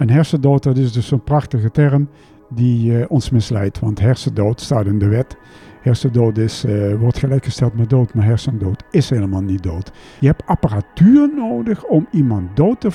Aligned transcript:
Een 0.00 0.10
hersendood, 0.10 0.62
dat 0.62 0.76
is 0.76 0.92
dus 0.92 1.06
zo'n 1.06 1.24
prachtige 1.24 1.70
term 1.70 2.08
die 2.48 2.92
uh, 2.92 3.04
ons 3.08 3.30
misleidt. 3.30 3.78
Want 3.78 4.00
hersendood 4.00 4.60
staat 4.60 4.86
in 4.86 4.98
de 4.98 5.08
wet. 5.08 5.36
Hersendood 5.80 6.38
is, 6.38 6.64
uh, 6.64 6.94
wordt 6.94 7.18
gelijkgesteld 7.18 7.74
met 7.74 7.90
dood, 7.90 8.14
maar 8.14 8.24
hersendood 8.24 8.82
is 8.90 9.10
helemaal 9.10 9.40
niet 9.40 9.62
dood. 9.62 9.92
Je 10.20 10.26
hebt 10.26 10.46
apparatuur 10.46 11.30
nodig 11.36 11.84
om 11.84 12.06
iemand 12.10 12.56
dood 12.56 12.80
te 12.80 12.90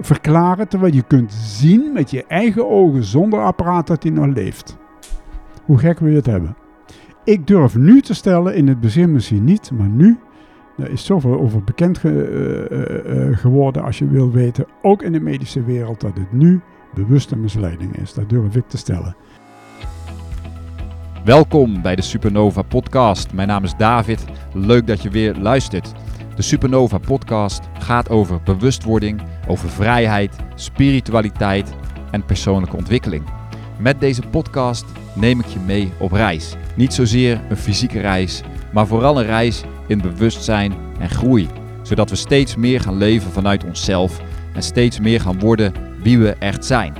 verklaren, 0.00 0.68
terwijl 0.68 0.94
je 0.94 1.02
kunt 1.02 1.32
zien 1.32 1.92
met 1.92 2.10
je 2.10 2.24
eigen 2.26 2.68
ogen 2.68 3.04
zonder 3.04 3.42
apparaat 3.42 3.86
dat 3.86 4.02
hij 4.02 4.12
nog 4.12 4.26
leeft. 4.26 4.76
Hoe 5.64 5.78
gek 5.78 5.98
wil 5.98 6.10
je 6.10 6.16
het 6.16 6.26
hebben? 6.26 6.56
Ik 7.24 7.46
durf 7.46 7.76
nu 7.76 8.00
te 8.00 8.14
stellen, 8.14 8.54
in 8.54 8.68
het 8.68 8.80
begin 8.80 9.12
misschien 9.12 9.44
niet, 9.44 9.70
maar 9.70 9.88
nu 9.88 10.18
er 10.78 10.90
is 10.90 11.04
zoveel 11.04 11.40
over 11.40 11.64
bekend 11.64 11.98
ge, 11.98 12.08
uh, 13.08 13.28
uh, 13.28 13.36
geworden 13.36 13.82
als 13.82 13.98
je 13.98 14.08
wil 14.08 14.30
weten, 14.30 14.66
ook 14.82 15.02
in 15.02 15.12
de 15.12 15.20
medische 15.20 15.64
wereld, 15.64 16.00
dat 16.00 16.14
het 16.14 16.32
nu 16.32 16.60
bewuste 16.94 17.36
misleiding 17.36 17.96
is. 17.96 18.14
Dat 18.14 18.28
durf 18.28 18.56
ik 18.56 18.68
te 18.68 18.76
stellen. 18.76 19.16
Welkom 21.24 21.82
bij 21.82 21.96
de 21.96 22.02
Supernova 22.02 22.62
Podcast. 22.62 23.32
Mijn 23.32 23.48
naam 23.48 23.64
is 23.64 23.76
David. 23.76 24.24
Leuk 24.52 24.86
dat 24.86 25.02
je 25.02 25.10
weer 25.10 25.36
luistert. 25.36 25.92
De 26.36 26.42
Supernova 26.42 26.98
Podcast 26.98 27.60
gaat 27.78 28.10
over 28.10 28.40
bewustwording, 28.44 29.22
over 29.48 29.68
vrijheid, 29.68 30.36
spiritualiteit 30.54 31.74
en 32.10 32.24
persoonlijke 32.24 32.76
ontwikkeling. 32.76 33.24
Met 33.78 34.00
deze 34.00 34.22
podcast 34.30 34.84
neem 35.14 35.40
ik 35.40 35.46
je 35.46 35.58
mee 35.58 35.92
op 35.98 36.12
reis. 36.12 36.56
Niet 36.76 36.92
zozeer 36.94 37.40
een 37.48 37.56
fysieke 37.56 38.00
reis, 38.00 38.42
maar 38.72 38.86
vooral 38.86 39.18
een 39.18 39.26
reis 39.26 39.64
in 39.86 40.00
bewustzijn 40.00 40.72
en 40.98 41.10
groei. 41.10 41.48
Zodat 41.82 42.10
we 42.10 42.16
steeds 42.16 42.56
meer 42.56 42.80
gaan 42.80 42.96
leven 42.96 43.30
vanuit 43.30 43.64
onszelf 43.64 44.20
en 44.54 44.62
steeds 44.62 45.00
meer 45.00 45.20
gaan 45.20 45.38
worden 45.38 45.72
wie 46.02 46.18
we 46.18 46.36
echt 46.38 46.64
zijn. 46.64 46.92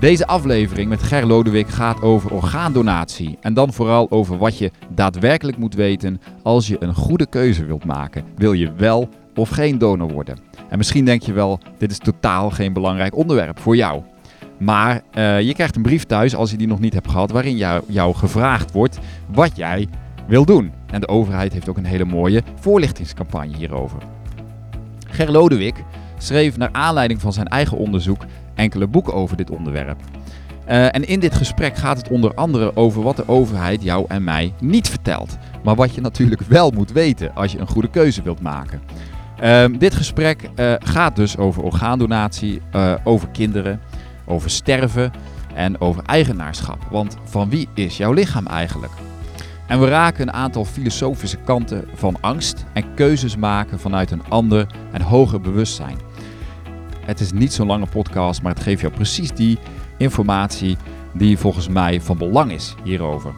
Deze 0.00 0.26
aflevering 0.26 0.88
met 0.88 1.02
Ger 1.02 1.26
Lodewijk 1.26 1.68
gaat 1.68 2.02
over 2.02 2.32
orgaandonatie 2.32 3.38
en 3.40 3.54
dan 3.54 3.72
vooral 3.72 4.10
over 4.10 4.38
wat 4.38 4.58
je 4.58 4.70
daadwerkelijk 4.94 5.58
moet 5.58 5.74
weten 5.74 6.20
als 6.42 6.66
je 6.66 6.76
een 6.80 6.94
goede 6.94 7.26
keuze 7.26 7.64
wilt 7.64 7.84
maken. 7.84 8.24
Wil 8.36 8.52
je 8.52 8.72
wel 8.72 9.08
of 9.34 9.48
geen 9.48 9.78
donor 9.78 10.12
worden? 10.12 10.38
En 10.68 10.78
misschien 10.78 11.04
denk 11.04 11.22
je 11.22 11.32
wel, 11.32 11.60
dit 11.78 11.90
is 11.90 11.98
totaal 11.98 12.50
geen 12.50 12.72
belangrijk 12.72 13.16
onderwerp 13.16 13.58
voor 13.58 13.76
jou. 13.76 14.02
Maar 14.58 15.02
uh, 15.14 15.40
je 15.40 15.54
krijgt 15.54 15.76
een 15.76 15.82
brief 15.82 16.04
thuis, 16.04 16.34
als 16.34 16.50
je 16.50 16.56
die 16.56 16.66
nog 16.66 16.80
niet 16.80 16.94
hebt 16.94 17.10
gehad, 17.10 17.30
waarin 17.30 17.56
jou, 17.56 17.82
jou 17.86 18.14
gevraagd 18.14 18.72
wordt 18.72 18.98
wat 19.32 19.56
jij 19.56 19.88
wil 20.30 20.44
doen. 20.44 20.72
En 20.86 21.00
de 21.00 21.08
overheid 21.08 21.52
heeft 21.52 21.68
ook 21.68 21.76
een 21.76 21.84
hele 21.84 22.04
mooie 22.04 22.42
voorlichtingscampagne 22.60 23.56
hierover. 23.56 23.98
Ger 25.08 25.30
Lodewijk 25.30 25.82
schreef 26.18 26.56
naar 26.56 26.68
aanleiding 26.72 27.20
van 27.20 27.32
zijn 27.32 27.46
eigen 27.46 27.76
onderzoek 27.76 28.24
enkele 28.54 28.86
boeken 28.86 29.14
over 29.14 29.36
dit 29.36 29.50
onderwerp. 29.50 30.00
Uh, 30.68 30.84
en 30.84 31.06
in 31.08 31.20
dit 31.20 31.34
gesprek 31.34 31.76
gaat 31.76 31.96
het 31.96 32.08
onder 32.08 32.34
andere 32.34 32.76
over 32.76 33.02
wat 33.02 33.16
de 33.16 33.28
overheid 33.28 33.82
jou 33.82 34.04
en 34.08 34.24
mij 34.24 34.52
niet 34.60 34.88
vertelt. 34.88 35.38
Maar 35.64 35.74
wat 35.74 35.94
je 35.94 36.00
natuurlijk 36.00 36.40
wel 36.40 36.70
moet 36.70 36.92
weten 36.92 37.34
als 37.34 37.52
je 37.52 37.58
een 37.58 37.68
goede 37.68 37.90
keuze 37.90 38.22
wilt 38.22 38.40
maken. 38.40 38.80
Uh, 39.42 39.64
dit 39.78 39.94
gesprek 39.94 40.50
uh, 40.56 40.74
gaat 40.78 41.16
dus 41.16 41.36
over 41.36 41.62
orgaandonatie, 41.62 42.60
uh, 42.74 42.94
over 43.04 43.28
kinderen, 43.28 43.80
over 44.26 44.50
sterven 44.50 45.12
en 45.54 45.80
over 45.80 46.02
eigenaarschap. 46.06 46.78
Want 46.90 47.16
van 47.24 47.48
wie 47.48 47.68
is 47.74 47.96
jouw 47.96 48.12
lichaam 48.12 48.46
eigenlijk? 48.46 48.92
En 49.70 49.80
we 49.80 49.88
raken 49.88 50.28
een 50.28 50.34
aantal 50.34 50.64
filosofische 50.64 51.36
kanten 51.36 51.84
van 51.94 52.16
angst 52.20 52.64
en 52.72 52.94
keuzes 52.94 53.36
maken 53.36 53.78
vanuit 53.80 54.10
een 54.10 54.24
ander 54.28 54.66
en 54.92 55.02
hoger 55.02 55.40
bewustzijn. 55.40 55.98
Het 57.00 57.20
is 57.20 57.32
niet 57.32 57.52
zo'n 57.52 57.66
lange 57.66 57.86
podcast, 57.86 58.42
maar 58.42 58.54
het 58.54 58.62
geeft 58.62 58.80
jou 58.80 58.92
precies 58.92 59.30
die 59.30 59.58
informatie 59.98 60.76
die 61.14 61.38
volgens 61.38 61.68
mij 61.68 62.00
van 62.00 62.18
belang 62.18 62.52
is 62.52 62.74
hierover. 62.84 63.32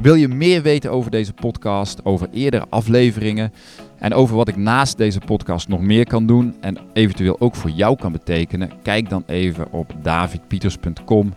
Wil 0.00 0.14
je 0.14 0.28
meer 0.28 0.62
weten 0.62 0.90
over 0.90 1.10
deze 1.10 1.32
podcast, 1.32 2.04
over 2.04 2.28
eerdere 2.32 2.66
afleveringen 2.68 3.52
en 3.98 4.14
over 4.14 4.36
wat 4.36 4.48
ik 4.48 4.56
naast 4.56 4.96
deze 4.96 5.20
podcast 5.20 5.68
nog 5.68 5.80
meer 5.80 6.06
kan 6.06 6.26
doen 6.26 6.56
en 6.60 6.78
eventueel 6.92 7.40
ook 7.40 7.54
voor 7.54 7.70
jou 7.70 7.96
kan 7.96 8.12
betekenen? 8.12 8.70
Kijk 8.82 9.08
dan 9.08 9.22
even 9.26 9.72
op 9.72 9.94
davidpieters.com 10.02 11.34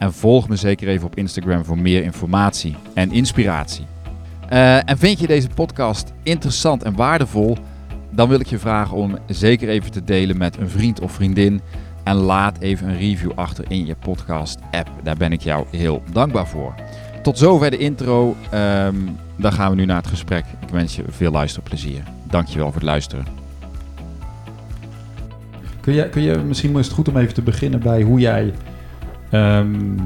en 0.00 0.12
volg 0.12 0.48
me 0.48 0.56
zeker 0.56 0.88
even 0.88 1.06
op 1.06 1.16
Instagram 1.16 1.64
voor 1.64 1.78
meer 1.78 2.02
informatie 2.02 2.76
en 2.94 3.12
inspiratie. 3.12 3.86
Uh, 4.52 4.88
en 4.88 4.98
vind 4.98 5.20
je 5.20 5.26
deze 5.26 5.48
podcast 5.48 6.12
interessant 6.22 6.82
en 6.82 6.94
waardevol? 6.94 7.56
Dan 8.10 8.28
wil 8.28 8.40
ik 8.40 8.46
je 8.46 8.58
vragen 8.58 8.96
om 8.96 9.18
zeker 9.26 9.68
even 9.68 9.90
te 9.90 10.04
delen 10.04 10.36
met 10.36 10.56
een 10.56 10.68
vriend 10.68 11.00
of 11.00 11.12
vriendin. 11.12 11.60
En 12.04 12.14
laat 12.14 12.58
even 12.58 12.88
een 12.88 12.98
review 12.98 13.30
achter 13.34 13.64
in 13.68 13.86
je 13.86 13.94
podcast-app. 13.94 14.90
Daar 15.02 15.16
ben 15.16 15.32
ik 15.32 15.40
jou 15.40 15.66
heel 15.70 16.02
dankbaar 16.12 16.46
voor. 16.46 16.74
Tot 17.22 17.38
zover 17.38 17.70
de 17.70 17.78
intro. 17.78 18.36
Um, 18.54 19.16
dan 19.36 19.52
gaan 19.52 19.70
we 19.70 19.76
nu 19.76 19.84
naar 19.84 19.96
het 19.96 20.06
gesprek. 20.06 20.44
Ik 20.60 20.68
wens 20.68 20.96
je 20.96 21.02
veel 21.08 21.30
luisterplezier. 21.30 22.02
Dankjewel 22.24 22.66
voor 22.66 22.74
het 22.74 22.84
luisteren. 22.84 23.24
Kun 25.80 25.94
je, 25.94 26.08
kun 26.08 26.22
je 26.22 26.36
misschien 26.36 26.78
is 26.78 26.86
het 26.86 26.94
goed 26.94 27.08
om 27.08 27.16
even 27.16 27.34
te 27.34 27.42
beginnen 27.42 27.80
bij 27.80 28.02
hoe 28.02 28.20
jij 28.20 28.52
um, 29.32 29.96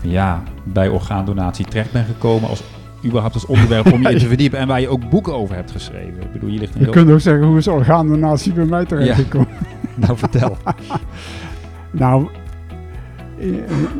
ja, 0.00 0.42
bij 0.64 0.88
orgaandonatie 0.88 1.66
terecht 1.66 1.92
bent 1.92 2.06
gekomen 2.06 2.48
als 2.48 2.62
überhaupt 3.04 3.34
als 3.34 3.46
onderwerp 3.46 3.92
om 3.92 4.02
je 4.02 4.08
in 4.08 4.18
te 4.18 4.26
verdiepen 4.34 4.58
en 4.58 4.66
waar 4.66 4.80
je 4.80 4.88
ook 4.88 5.08
boeken 5.08 5.34
over 5.34 5.54
hebt 5.54 5.70
geschreven. 5.70 6.22
Ik 6.22 6.32
bedoel, 6.32 6.50
je 6.50 6.58
ligt 6.58 6.74
je 6.78 6.88
kunt 6.88 7.10
ook 7.10 7.20
zeggen, 7.20 7.46
hoe 7.46 7.58
is 7.58 7.68
orgaandonatie 7.68 8.52
bij 8.52 8.64
mij 8.64 8.84
terecht 8.84 9.20
gekomen? 9.20 9.48
nou, 9.94 10.16
vertel. 10.18 10.56
nou, 11.90 12.28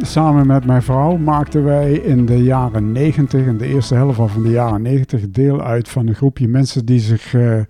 samen 0.00 0.46
met 0.46 0.64
mijn 0.64 0.82
vrouw 0.82 1.16
maakten 1.16 1.64
wij 1.64 1.92
in 1.92 2.26
de 2.26 2.42
jaren 2.42 2.92
90, 2.92 3.46
in 3.46 3.58
de 3.58 3.66
eerste 3.66 3.94
helft 3.94 4.16
van 4.16 4.42
de 4.42 4.50
jaren 4.50 4.82
90, 4.82 5.30
deel 5.30 5.62
uit 5.62 5.88
van 5.88 6.06
een 6.06 6.14
groepje 6.14 6.48
mensen 6.48 6.84
die 6.84 7.00
zich 7.00 7.32
uh, 7.32 7.60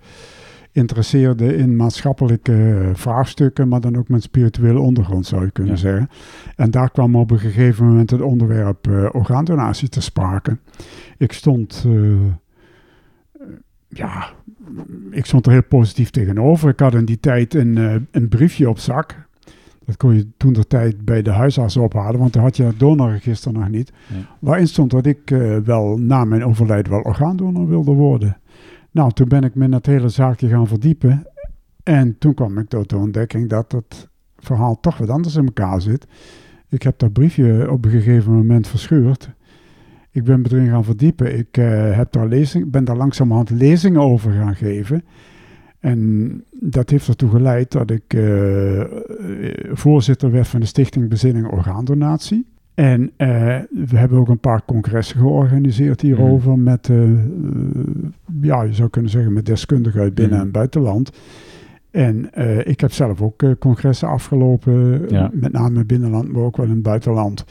interesseerden 0.73 1.57
in 1.57 1.77
maatschappelijke 1.77 2.91
vraagstukken, 2.95 3.69
maar 3.69 3.81
dan 3.81 3.97
ook 3.97 4.09
met 4.09 4.23
spirituele 4.23 4.79
ondergrond 4.79 5.27
zou 5.27 5.45
je 5.45 5.51
kunnen 5.51 5.79
zeggen. 5.79 6.09
En 6.57 6.71
daar 6.71 6.91
kwam 6.91 7.17
op 7.17 7.31
een 7.31 7.39
gegeven 7.39 7.87
moment 7.87 8.11
het 8.11 8.21
onderwerp 8.21 8.87
uh, 8.89 9.09
orgaandonatie 9.13 9.89
te 9.89 10.01
sprake. 10.01 10.59
Ik 11.19 11.33
stond, 11.33 11.85
uh, 11.87 12.21
ja, 13.89 14.31
ik 15.11 15.27
stond 15.27 15.47
er 15.47 15.53
heel 15.53 15.63
positief 15.63 16.11
tegenover. 16.11 16.69
Ik 16.69 16.81
had 16.81 16.95
in 16.95 17.05
die 17.05 17.21
tijd 17.21 17.55
een, 17.55 17.77
uh, 17.77 17.95
een 18.11 18.29
briefje 18.29 18.69
op 18.69 18.79
zak. 18.79 19.31
Dat 19.85 19.97
kon 19.97 20.15
je 20.15 20.27
toen 20.37 20.53
de 20.53 20.67
tijd 20.67 21.05
bij 21.05 21.23
de 21.23 21.31
huisarts 21.31 21.77
ophalen, 21.77 22.21
want 22.21 22.33
dan 22.33 22.43
had 22.43 22.57
je 22.57 22.65
het 22.65 22.79
donorregister 22.79 23.53
nog 23.53 23.69
niet. 23.69 23.93
Ja. 24.07 24.17
Waarin 24.41 24.69
stond 24.69 24.91
dat 24.91 25.07
ik 25.07 25.35
wel 25.65 25.99
na 25.99 26.25
mijn 26.25 26.45
overlijden 26.45 26.93
wel 26.93 27.03
orgaandonor 27.03 27.69
wilde 27.69 27.93
worden. 27.93 28.37
Nou, 28.93 29.13
toen 29.13 29.29
ben 29.29 29.45
ik 29.45 29.55
me 29.55 29.65
in 29.65 29.71
dat 29.71 29.87
hele 29.87 30.09
zaakje 30.09 30.49
gaan 30.49 30.67
verdiepen. 30.67 31.27
En 31.83 32.19
toen 32.19 32.35
kwam 32.35 32.59
ik 32.59 32.69
tot 32.69 32.89
de 32.89 32.97
ontdekking 32.97 33.49
dat 33.49 33.73
het 33.73 34.09
verhaal 34.39 34.81
toch 34.81 34.99
wat 34.99 35.09
anders 35.09 35.37
in 35.37 35.45
elkaar 35.45 35.81
zit. 35.81 36.07
Ik 36.69 36.83
heb 36.83 36.99
dat 36.99 37.13
briefje 37.13 37.71
op 37.71 37.85
een 37.85 37.91
gegeven 37.91 38.33
moment 38.33 38.69
verscheurd. 38.69 39.31
Ik 40.11 40.25
ben 40.25 40.41
me 40.41 40.49
erin 40.51 40.69
gaan 40.69 40.85
verdiepen. 40.85 41.39
Ik 41.39 41.57
uh, 41.57 41.97
heb 41.97 42.13
daar 42.13 42.27
lezing, 42.27 42.71
ben 42.71 42.85
daar 42.85 42.97
langzamerhand 42.97 43.51
lezingen 43.51 44.01
over 44.01 44.33
gaan 44.33 44.55
geven. 44.55 45.05
En 45.79 46.45
dat 46.51 46.91
heeft 46.91 47.09
ertoe 47.09 47.31
geleid 47.31 47.73
dat 47.73 47.91
ik 47.91 48.15
uh, 48.15 48.85
voorzitter 49.73 50.31
werd 50.31 50.49
van 50.49 50.61
de 50.61 50.67
Stichting 50.67 51.09
Bezinning 51.09 51.47
Orgaandonatie. 51.47 52.52
En 52.75 53.01
uh, 53.03 53.09
we 53.71 53.97
hebben 53.97 54.19
ook 54.19 54.29
een 54.29 54.39
paar 54.39 54.65
congressen 54.65 55.19
georganiseerd 55.19 56.01
hierover 56.01 56.53
mm. 56.53 56.63
met, 56.63 56.91
ja, 58.41 58.63
je 58.63 58.75
zou 58.75 58.89
kunnen 58.89 59.11
zeggen 59.11 59.33
met 59.33 59.47
deskundigen 59.47 60.01
uit 60.01 60.15
binnen- 60.15 60.39
mm. 60.39 60.45
en 60.45 60.51
buitenland. 60.51 61.11
En 61.91 62.31
ik 62.65 62.81
heb 62.81 62.93
zelf 62.93 63.23
ook 63.23 63.59
congressen 63.59 64.09
afgelopen, 64.09 65.09
ja. 65.09 65.31
met 65.33 65.53
name 65.53 65.81
in 65.81 65.87
binnenland, 65.87 66.33
maar 66.33 66.43
ook 66.43 66.57
wel 66.57 66.67
in 66.67 66.73
het 66.73 66.83
buitenland. 66.83 67.45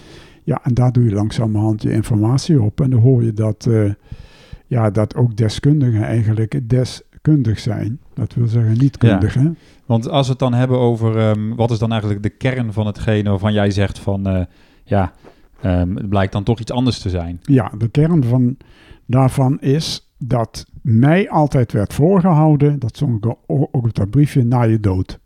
Ja, 0.44 0.60
en 0.64 0.74
daar 0.74 0.92
doe 0.92 1.04
je 1.04 1.12
langzamerhand 1.12 1.82
je 1.82 1.92
informatie 1.92 2.62
op. 2.62 2.82
En 2.82 2.90
dan 2.90 3.00
hoor 3.00 3.24
je 3.24 3.34
dat, 3.34 3.70
ja, 4.68 4.90
dat 4.90 5.16
ook 5.16 5.38
deskundigen 5.38 6.04
eigenlijk 6.04 6.60
deskundig 6.70 7.60
zijn. 7.60 8.00
Dat 8.14 8.34
wil 8.34 8.48
zeggen 8.48 8.78
niet 8.78 8.98
kundig, 8.98 9.34
ja. 9.34 9.42
hè? 9.42 9.50
Want 9.86 10.10
als 10.10 10.26
we 10.26 10.32
het 10.32 10.42
dan 10.42 10.54
hebben 10.54 10.78
over... 10.78 11.30
Um, 11.30 11.56
wat 11.56 11.72
is 11.72 11.80
dan 11.80 11.92
eigenlijk 11.92 12.24
de 12.24 12.30
kern 12.30 12.74
van 12.74 12.86
hetgene 12.86 13.30
waarvan 13.30 13.54
jij 13.54 13.72
zegt 13.72 14.00
van... 14.00 14.48
Ja, 14.84 15.14
um, 15.66 15.96
het 15.96 16.10
blijkt 16.10 16.32
dan 16.32 16.44
toch 16.44 16.60
iets 16.60 16.72
anders 16.72 17.00
te 17.00 17.10
zijn. 17.10 17.40
Ja, 17.42 17.72
de 17.78 17.88
kern 17.88 18.24
van, 18.24 18.58
daarvan 19.06 19.60
is 19.60 20.12
dat 20.18 20.66
mij 20.82 21.30
altijd 21.30 21.72
werd 21.72 21.94
voorgehouden... 21.94 22.80
dat 22.80 22.96
stond 22.96 23.26
ook 23.26 23.68
op 23.72 23.94
dat 23.94 24.10
briefje, 24.10 24.44
na 24.44 24.62
je 24.62 24.80
dood. 24.80 25.20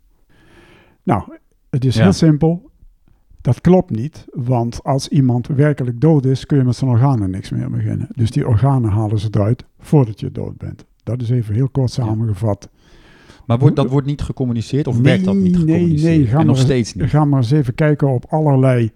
Nou, 1.02 1.22
het 1.70 1.84
is 1.84 1.94
ja. 1.94 2.02
heel 2.02 2.12
simpel. 2.12 2.70
Dat 3.40 3.60
klopt 3.60 3.90
niet, 3.90 4.24
want 4.32 4.84
als 4.84 5.08
iemand 5.08 5.46
werkelijk 5.46 6.00
dood 6.00 6.24
is, 6.24 6.46
kun 6.46 6.58
je 6.58 6.64
met 6.64 6.76
zijn 6.76 6.90
organen 6.90 7.30
niks 7.30 7.50
meer 7.50 7.70
beginnen. 7.70 8.08
Dus 8.12 8.30
die 8.30 8.46
organen 8.46 8.90
halen 8.90 9.18
ze 9.18 9.28
eruit 9.30 9.64
voordat 9.78 10.20
je 10.20 10.32
dood 10.32 10.56
bent. 10.56 10.84
Dat 11.02 11.22
is 11.22 11.30
even 11.30 11.54
heel 11.54 11.68
kort 11.68 11.90
samengevat 11.90 12.68
Maar 13.46 13.58
wordt, 13.58 13.76
dat 13.76 13.90
wordt 13.90 14.06
niet 14.06 14.22
gecommuniceerd 14.22 14.86
of 14.86 14.98
werd 14.98 15.24
dat 15.24 15.34
niet 15.34 15.52
Nee, 15.52 15.52
gecommuniceerd? 15.52 16.16
nee, 16.16 16.26
ga 16.26 16.38
en 16.38 16.46
nog 16.46 16.58
steeds 16.58 16.94
niet. 16.94 17.10
Ga 17.10 17.24
maar 17.24 17.38
eens 17.38 17.50
even 17.50 17.74
kijken 17.74 18.08
op 18.08 18.24
allerlei 18.28 18.92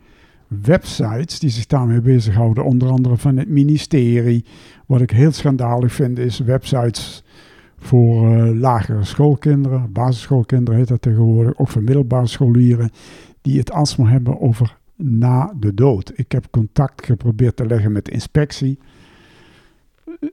websites 0.63 1.39
die 1.39 1.51
zich 1.51 1.67
daarmee 1.67 2.01
bezighouden. 2.01 2.65
Onder 2.65 2.89
andere 2.89 3.17
van 3.17 3.37
het 3.37 3.49
ministerie. 3.49 4.45
Wat 4.87 5.01
ik 5.01 5.11
heel 5.11 5.33
schandalig 5.33 5.93
vind 5.93 6.19
is 6.19 6.39
websites 6.39 7.25
voor 7.79 8.37
eh, 8.37 8.59
lagere 8.59 9.05
schoolkinderen. 9.05 9.93
Basisschoolkinderen 9.93 10.79
heet 10.79 10.89
dat 10.89 11.03
tegenwoordig. 11.03 11.59
Ook 11.59 11.69
voor 11.69 11.83
middelbare 11.83 12.27
scholieren. 12.27 12.91
Die 13.43 13.59
het 13.59 13.73
alsmaar 13.73 14.11
hebben 14.11 14.41
over 14.41 14.79
na 14.97 15.53
de 15.61 15.75
dood. 15.75 16.13
Ik 16.15 16.33
heb 16.33 16.47
contact 16.51 17.05
geprobeerd 17.05 17.57
te 17.57 17.67
leggen 17.67 17.93
met 17.93 18.05
de 18.05 18.11
inspectie. 18.11 18.79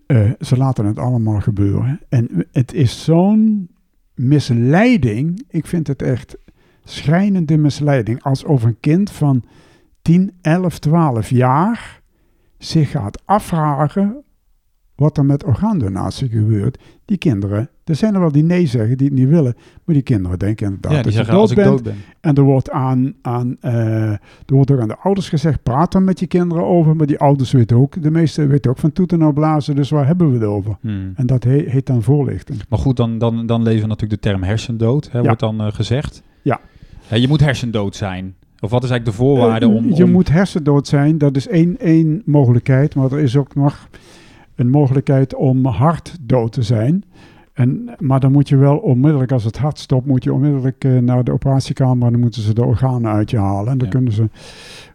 Eh, 0.05 0.31
ze 0.39 0.57
laten 0.57 0.85
het 0.85 0.99
allemaal 0.99 1.39
gebeuren. 1.39 1.99
En 2.09 2.47
het 2.51 2.73
is 2.73 3.03
zo'n 3.03 3.69
misleiding. 4.13 5.45
Ik 5.49 5.67
vind 5.67 5.87
het 5.87 6.01
echt 6.01 6.37
schrijnende 6.83 7.57
misleiding. 7.57 8.23
Alsof 8.23 8.63
een 8.63 8.79
kind 8.79 9.11
van 9.11 9.43
10, 10.07 10.31
11, 10.41 10.79
12 10.79 11.29
jaar 11.29 12.01
zich 12.57 12.91
gaat 12.91 13.21
afvragen 13.25 14.23
wat 14.95 15.17
er 15.17 15.25
met 15.25 15.43
orgaandonatie 15.43 16.29
gebeurt. 16.29 16.79
Die 17.05 17.17
kinderen, 17.17 17.69
er 17.83 17.95
zijn 17.95 18.13
er 18.13 18.19
wel 18.19 18.31
die 18.31 18.43
nee 18.43 18.65
zeggen, 18.65 18.97
die 18.97 19.07
het 19.07 19.15
niet 19.15 19.27
willen. 19.27 19.55
Maar 19.85 19.95
die 19.95 20.03
kinderen 20.03 20.39
denken 20.39 20.65
inderdaad 20.65 20.91
Ja, 20.91 21.01
die 21.01 21.11
dat 21.11 21.25
je 21.25 21.31
dood 21.31 21.41
als 21.41 21.49
ik 21.49 21.55
bent. 21.55 21.67
dood 21.69 21.83
ben. 21.83 21.95
En 22.21 22.35
er 22.35 22.43
wordt, 22.43 22.69
aan, 22.71 23.13
aan, 23.21 23.57
eh, 23.61 24.11
er 24.11 24.19
wordt 24.45 24.71
ook 24.71 24.79
aan 24.79 24.87
de 24.87 24.97
ouders 24.97 25.29
gezegd, 25.29 25.63
praat 25.63 25.93
er 25.93 26.01
met 26.01 26.19
je 26.19 26.27
kinderen 26.27 26.63
over. 26.63 26.95
Maar 26.95 27.07
die 27.07 27.19
ouders 27.19 27.51
weten 27.51 27.77
ook, 27.77 28.01
de 28.03 28.11
meesten 28.11 28.47
weten 28.47 28.71
ook 28.71 28.77
van 28.77 28.91
toeten 28.91 29.19
nou 29.19 29.33
blazen. 29.33 29.75
Dus 29.75 29.89
waar 29.89 30.07
hebben 30.07 30.27
we 30.31 30.33
het 30.37 30.47
over? 30.47 30.77
Hmm. 30.81 31.11
En 31.15 31.25
dat 31.25 31.43
he- 31.43 31.65
heet 31.69 31.85
dan 31.85 32.03
voorlichting. 32.03 32.61
Maar 32.69 32.79
goed, 32.79 32.97
dan, 32.97 33.17
dan, 33.17 33.45
dan 33.45 33.63
leven 33.63 33.81
we 33.81 33.87
natuurlijk 33.87 34.21
de 34.21 34.29
term 34.29 34.43
hersendood, 34.43 35.11
hè, 35.11 35.17
Ja. 35.19 35.23
wordt 35.23 35.39
dan 35.39 35.61
eh, 35.61 35.71
gezegd. 35.71 36.23
Ja. 36.41 36.59
Je 37.09 37.27
moet 37.27 37.39
hersendood 37.39 37.95
zijn. 37.95 38.35
Of 38.59 38.69
wat 38.69 38.83
is 38.83 38.89
eigenlijk 38.89 39.17
de 39.17 39.23
voorwaarde 39.23 39.65
Eh, 39.65 39.75
om... 39.75 39.93
Je 39.93 40.05
moet 40.05 40.29
hersendood 40.29 40.87
zijn, 40.87 41.17
dat 41.17 41.35
is 41.35 41.47
één, 41.47 41.79
één 41.79 42.21
mogelijkheid. 42.25 42.95
Maar 42.95 43.11
er 43.11 43.19
is 43.19 43.35
ook 43.37 43.55
nog 43.55 43.87
een 44.55 44.69
mogelijkheid 44.69 45.35
om 45.35 45.65
hartdood 45.65 46.51
te 46.51 46.61
zijn. 46.61 47.03
En, 47.53 47.89
maar 47.99 48.19
dan 48.19 48.31
moet 48.31 48.49
je 48.49 48.57
wel 48.57 48.77
onmiddellijk, 48.77 49.31
als 49.31 49.43
het 49.43 49.57
hart 49.57 49.79
stopt, 49.79 50.05
moet 50.05 50.23
je 50.23 50.33
onmiddellijk 50.33 50.83
eh, 50.83 50.97
naar 50.97 51.23
de 51.23 51.31
operatiekamer. 51.31 52.05
En 52.05 52.11
dan 52.11 52.21
moeten 52.21 52.41
ze 52.41 52.53
de 52.53 52.63
organen 52.65 53.11
uit 53.11 53.29
je 53.31 53.37
halen. 53.37 53.71
En 53.71 53.77
dan 53.77 53.87
Ja. 53.87 53.93
kunnen 53.93 54.13
ze, 54.13 54.29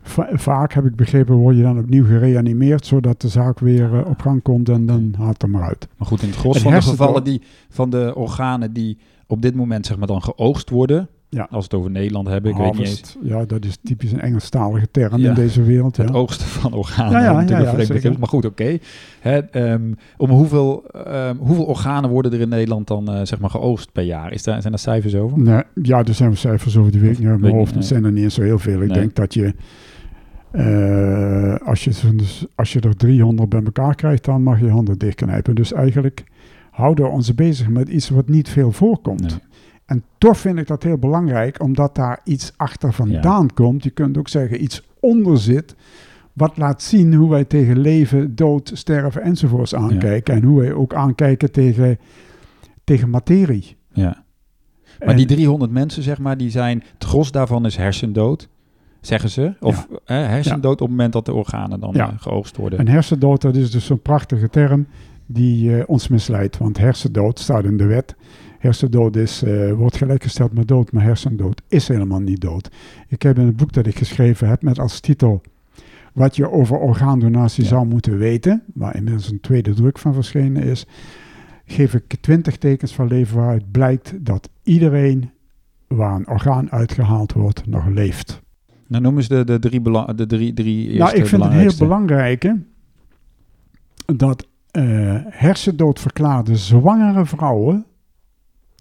va- 0.02 0.28
vaak 0.32 0.72
heb 0.72 0.84
ik 0.84 0.96
begrepen, 0.96 1.34
word 1.34 1.56
je 1.56 1.62
dan 1.62 1.78
opnieuw 1.78 2.04
gereanimeerd. 2.04 2.86
Zodat 2.86 3.20
de 3.20 3.28
zaak 3.28 3.58
weer 3.58 3.98
eh, 3.98 4.06
op 4.10 4.20
gang 4.20 4.42
komt 4.42 4.68
en 4.68 4.86
dan 4.86 5.14
haalt 5.18 5.32
het 5.32 5.42
er 5.42 5.50
maar 5.50 5.62
uit. 5.68 5.88
Maar 5.96 6.06
goed, 6.08 6.22
in 6.22 6.28
het 6.28 6.36
gros 6.36 6.58
van 6.60 6.72
de 6.72 6.82
gevallen 6.82 7.24
die, 7.24 7.42
van 7.68 7.90
de 7.90 8.12
organen 8.16 8.72
die 8.72 8.98
op 9.26 9.42
dit 9.42 9.54
moment 9.54 9.86
zeg 9.86 9.96
maar 9.98 10.06
dan 10.06 10.22
geoogst 10.22 10.70
worden, 10.70 11.08
Ja. 11.34 11.46
als 11.50 11.64
het 11.64 11.75
over 11.75 11.90
Nederland 11.90 12.29
hebben, 12.29 12.50
ik 12.50 12.56
weet 12.56 12.73
niet 12.73 12.87
eens, 12.87 13.17
ja, 13.23 13.44
dat 13.44 13.64
is 13.64 13.79
typisch 13.82 14.12
een 14.12 14.20
Engelstalige 14.20 14.88
term 14.90 15.17
Ja. 15.20 15.29
in 15.29 15.34
deze 15.34 15.62
wereld. 15.62 15.96
Ja. 15.96 16.05
het 16.05 16.14
oogsten 16.14 16.46
van 16.46 16.73
organen. 16.73 17.12
Ja, 17.23 17.40
ja, 17.40 17.58
ja, 18.02 18.12
Maar 18.19 18.29
goed, 18.29 18.44
oké. 18.44 18.79
Hè, 19.20 19.38
ehm, 19.38 19.93
om 20.17 20.31
hoeveel, 20.31 20.84
ehm, 20.87 21.37
hoeveel 21.37 21.64
organen 21.64 22.11
worden 22.11 22.32
er 22.32 22.40
in 22.40 22.49
Nederland 22.49 22.87
dan 22.87 23.08
eh, 23.12 23.20
zeg 23.25 23.38
maar 23.40 23.50
geoogst 23.50 23.93
per 23.93 24.02
jaar? 24.05 24.32
Is 24.32 24.43
daar, 24.43 24.61
zijn 24.61 24.73
daar 24.73 24.82
cijfers 24.82 25.14
over? 25.14 25.38
Nee, 25.38 25.62
ja, 25.82 26.05
er 26.05 26.14
zijn 26.14 26.37
cijfers 26.37 26.76
over, 26.76 26.93
die 26.93 27.00
weet 27.00 27.12
ik 27.12 27.19
niet 27.19 27.29
uit 27.29 27.40
mijn 27.40 27.55
hoofd. 27.55 27.75
Het 27.75 27.84
zijn 27.84 28.05
er 28.05 28.12
niet 28.12 28.32
zo 28.32 28.43
heel 28.43 28.58
veel. 28.58 28.81
Ik 28.82 28.88
Nee. 28.88 28.99
denk 28.99 29.14
dat 29.14 29.34
je, 29.34 29.55
eh, 30.50 31.67
als, 31.69 31.84
je 31.84 32.14
dus 32.17 32.44
als 32.55 32.73
je 32.73 32.81
er 32.81 32.96
300 32.96 33.49
bij 33.49 33.62
elkaar 33.64 33.94
krijgt, 33.94 34.25
dan 34.25 34.43
mag 34.43 34.58
je 34.58 34.64
je 34.64 34.70
handen 34.70 34.99
dichtknijpen. 34.99 35.55
Dus 35.55 35.73
eigenlijk 35.73 36.25
houden 36.70 37.05
we 37.05 37.11
ons 37.11 37.34
bezig 37.34 37.69
met 37.69 37.88
iets 37.88 38.08
wat 38.08 38.29
niet 38.29 38.49
veel 38.49 38.73
voorkomt. 38.73 39.20
Nee. 39.20 39.31
En 39.92 40.04
toch 40.18 40.38
vind 40.38 40.58
ik 40.58 40.66
dat 40.66 40.82
heel 40.82 40.98
belangrijk, 40.98 41.62
omdat 41.62 41.94
daar 41.94 42.20
iets 42.24 42.52
achter 42.56 42.92
vandaan 42.92 43.52
komt. 43.54 43.82
Je 43.84 43.90
kunt 43.90 44.18
ook 44.18 44.28
zeggen 44.28 44.62
iets 44.62 44.82
onder 45.00 45.38
zit, 45.38 45.74
wat 46.32 46.56
laat 46.56 46.82
zien 46.82 47.14
hoe 47.14 47.30
wij 47.30 47.44
tegen 47.44 47.78
leven, 47.78 48.34
dood, 48.34 48.70
sterven 48.74 49.22
enzovoorts 49.22 49.74
aankijken. 49.74 50.34
En 50.34 50.42
hoe 50.42 50.60
wij 50.60 50.72
ook 50.72 50.94
aankijken 50.94 51.52
tegen, 51.52 51.98
tegen 52.84 53.10
materie. 53.10 53.76
Ja. 53.92 54.24
Maar 54.98 55.08
En- 55.08 55.16
die 55.16 55.26
300 55.26 55.70
mensen, 55.70 56.02
zeg 56.02 56.18
maar, 56.18 56.36
die 56.36 56.50
zijn, 56.50 56.82
het 56.94 57.04
gros 57.04 57.30
daarvan 57.30 57.66
is 57.66 57.76
hersendood, 57.76 58.48
zeggen 59.00 59.30
ze. 59.30 59.54
Of 59.60 59.88
hersendood 60.04 60.72
op 60.72 60.78
het 60.88 60.88
moment 60.88 61.12
dat 61.12 61.26
de 61.26 61.34
organen 61.34 61.80
dan 61.80 61.90
Ja. 61.94 62.08
eh, 62.10 62.14
geoogst 62.18 62.56
worden. 62.56 62.78
En 62.78 62.88
hersendood, 62.88 63.40
dat 63.42 63.56
is 63.56 63.70
dus 63.70 63.86
zo'n 63.86 64.00
prachtige 64.02 64.48
term 64.48 64.86
die 65.26 65.76
eh, 65.76 65.82
ons 65.86 66.08
misleidt. 66.08 66.58
Want 66.58 66.78
hersendood 66.78 67.38
staat 67.38 67.64
in 67.64 67.76
de 67.76 67.86
wet. 67.86 68.14
Hersendood 68.62 69.16
is, 69.16 69.42
eh, 69.42 69.72
wordt 69.72 69.96
gelijkgesteld 69.96 70.52
met 70.52 70.68
dood, 70.68 70.92
maar 70.92 71.02
hersendood 71.02 71.62
is 71.68 71.88
helemaal 71.88 72.20
niet 72.20 72.40
dood. 72.40 72.70
Ik 73.08 73.22
heb 73.22 73.38
in 73.38 73.46
het 73.46 73.56
boek 73.56 73.72
dat 73.72 73.86
ik 73.86 73.96
geschreven 73.98 74.48
heb 74.48 74.62
met 74.62 74.78
als 74.78 75.00
titel 75.00 75.42
wat 76.12 76.36
je 76.36 76.50
over 76.50 76.78
orgaandonatie 76.78 77.62
Ja. 77.62 77.68
zou 77.68 77.86
moeten 77.86 78.18
weten, 78.18 78.62
waar 78.74 78.96
inmiddels 78.96 79.30
een 79.30 79.40
tweede 79.40 79.74
druk 79.74 79.98
van 79.98 80.14
verschenen 80.14 80.62
is, 80.62 80.86
geef 81.64 81.94
ik 81.94 82.16
20 82.20 82.56
tekens 82.58 82.94
van 82.94 83.06
leven 83.06 83.36
waaruit 83.36 83.70
blijkt 83.70 84.12
dat 84.20 84.48
iedereen 84.62 85.30
waar 85.88 86.14
een 86.14 86.28
orgaan 86.28 86.70
uitgehaald 86.70 87.32
wordt 87.32 87.66
nog 87.66 87.86
leeft. 87.86 88.42
Nou, 88.86 89.02
noem 89.02 89.16
eens 89.16 89.28
de, 89.28 89.44
de 89.44 89.58
drie, 89.58 89.80
bela- 89.80 90.12
de 90.12 90.26
drie, 90.26 90.52
drie 90.52 90.84
eerste 90.86 90.98
Nou, 90.98 91.16
ik 91.16 91.26
vind 91.26 91.42
het 91.42 91.52
heel 91.52 91.76
belangrijk 91.78 92.52
dat 94.16 94.46
eh 94.70 95.16
hersendood 95.28 96.00
verklaarde 96.00 96.56
zwangere 96.56 97.26
vrouwen, 97.26 97.84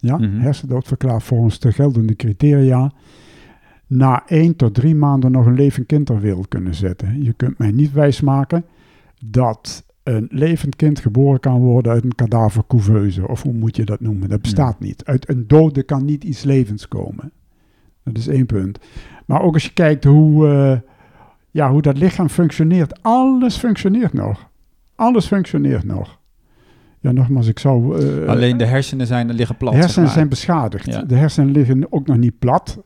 ja, 0.02 0.18
Mhm. 0.18 0.40
hersendood 0.40 0.88
verklaard 0.88 1.24
volgens 1.24 1.60
de 1.60 1.72
geldende 1.72 2.16
criteria, 2.16 2.92
na 3.88 4.24
één 4.28 4.56
tot 4.56 4.74
drie 4.74 4.96
maanden 4.96 5.32
nog 5.32 5.46
een 5.46 5.54
levend 5.56 5.86
kind 5.86 6.06
ter 6.06 6.20
wereld 6.20 6.48
kunnen 6.48 6.76
zetten. 6.76 7.24
Je 7.24 7.34
kunt 7.34 7.58
mij 7.58 7.72
niet 7.72 7.92
wijsmaken 7.92 8.66
dat 9.26 9.86
een 10.04 10.28
levend 10.32 10.76
kind 10.76 11.00
geboren 11.00 11.40
kan 11.40 11.60
worden 11.60 11.92
uit 11.92 12.04
een 12.04 12.16
kadavercouveuse, 12.16 13.28
of 13.28 13.42
hoe 13.42 13.54
moet 13.54 13.76
je 13.76 13.86
dat 13.86 14.00
noemen? 14.00 14.30
Dat 14.30 14.42
bestaat 14.42 14.80
niet. 14.80 15.06
Uit 15.06 15.30
een 15.30 15.48
dode 15.48 15.84
kan 15.84 16.06
niet 16.06 16.24
iets 16.24 16.44
levens 16.44 16.88
komen. 16.88 17.32
Dat 18.04 18.18
is 18.18 18.28
één 18.28 18.46
punt. 18.46 18.80
Maar 19.26 19.42
ook 19.42 19.54
als 19.54 19.64
je 19.66 19.74
kijkt 19.74 20.04
hoe, 20.04 20.48
eh, 20.48 20.80
ja, 21.52 21.72
hoe 21.72 21.82
dat 21.82 21.98
lichaam 21.98 22.30
functioneert. 22.30 23.04
Alles 23.04 23.58
functioneert 23.58 24.14
nog. 24.14 24.50
Alles 24.96 25.28
functioneert 25.28 25.84
nog. 25.84 26.20
Ja, 27.02 27.12
nogmaals, 27.12 27.48
ik 27.48 27.60
zou... 27.60 28.00
eh, 28.22 28.28
Alleen 28.28 28.58
de 28.58 28.66
hersenen 28.66 29.08
zijn, 29.08 29.32
liggen 29.34 29.58
plat. 29.58 29.70
de 29.72 29.76
zeg 29.76 29.84
hersenen 29.86 30.06
maar. 30.08 30.18
zijn 30.18 30.30
beschadigd. 30.30 30.86
Ja. 30.86 31.02
De 31.02 31.16
hersenen 31.16 31.52
liggen 31.52 31.86
ook 31.92 32.08
nog 32.08 32.18
niet 32.18 32.40
plat. 32.40 32.84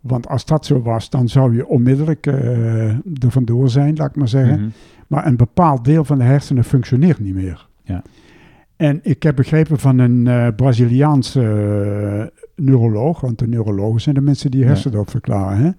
Want 0.00 0.28
als 0.28 0.44
dat 0.44 0.66
zo 0.66 0.82
was, 0.82 1.10
dan 1.10 1.28
zou 1.28 1.54
je 1.56 1.66
onmiddellijk 1.66 2.26
eh 2.26 2.88
er 2.88 3.30
vandoor 3.30 3.68
zijn, 3.70 3.96
laat 3.96 4.08
ik 4.08 4.16
maar 4.16 4.28
zeggen. 4.28 4.60
Mhm. 4.60 4.68
Maar 5.06 5.26
een 5.26 5.36
bepaald 5.36 5.84
deel 5.84 6.04
van 6.04 6.18
de 6.18 6.24
hersenen 6.24 6.64
functioneert 6.64 7.18
niet 7.20 7.34
meer. 7.34 7.68
Ja. 7.82 8.02
En 8.76 9.00
ik 9.02 9.22
heb 9.22 9.36
begrepen 9.36 9.78
van 9.78 9.98
een 9.98 10.26
eh, 10.26 10.48
Braziliaanse 10.56 12.32
neuroloog, 12.56 13.20
want 13.20 13.38
de 13.38 13.46
neurologen 13.48 14.00
zijn 14.00 14.14
de 14.14 14.20
mensen 14.20 14.50
die 14.50 14.64
hersendood 14.64 15.10
verklaren, 15.10 15.58
hè, 15.58 15.70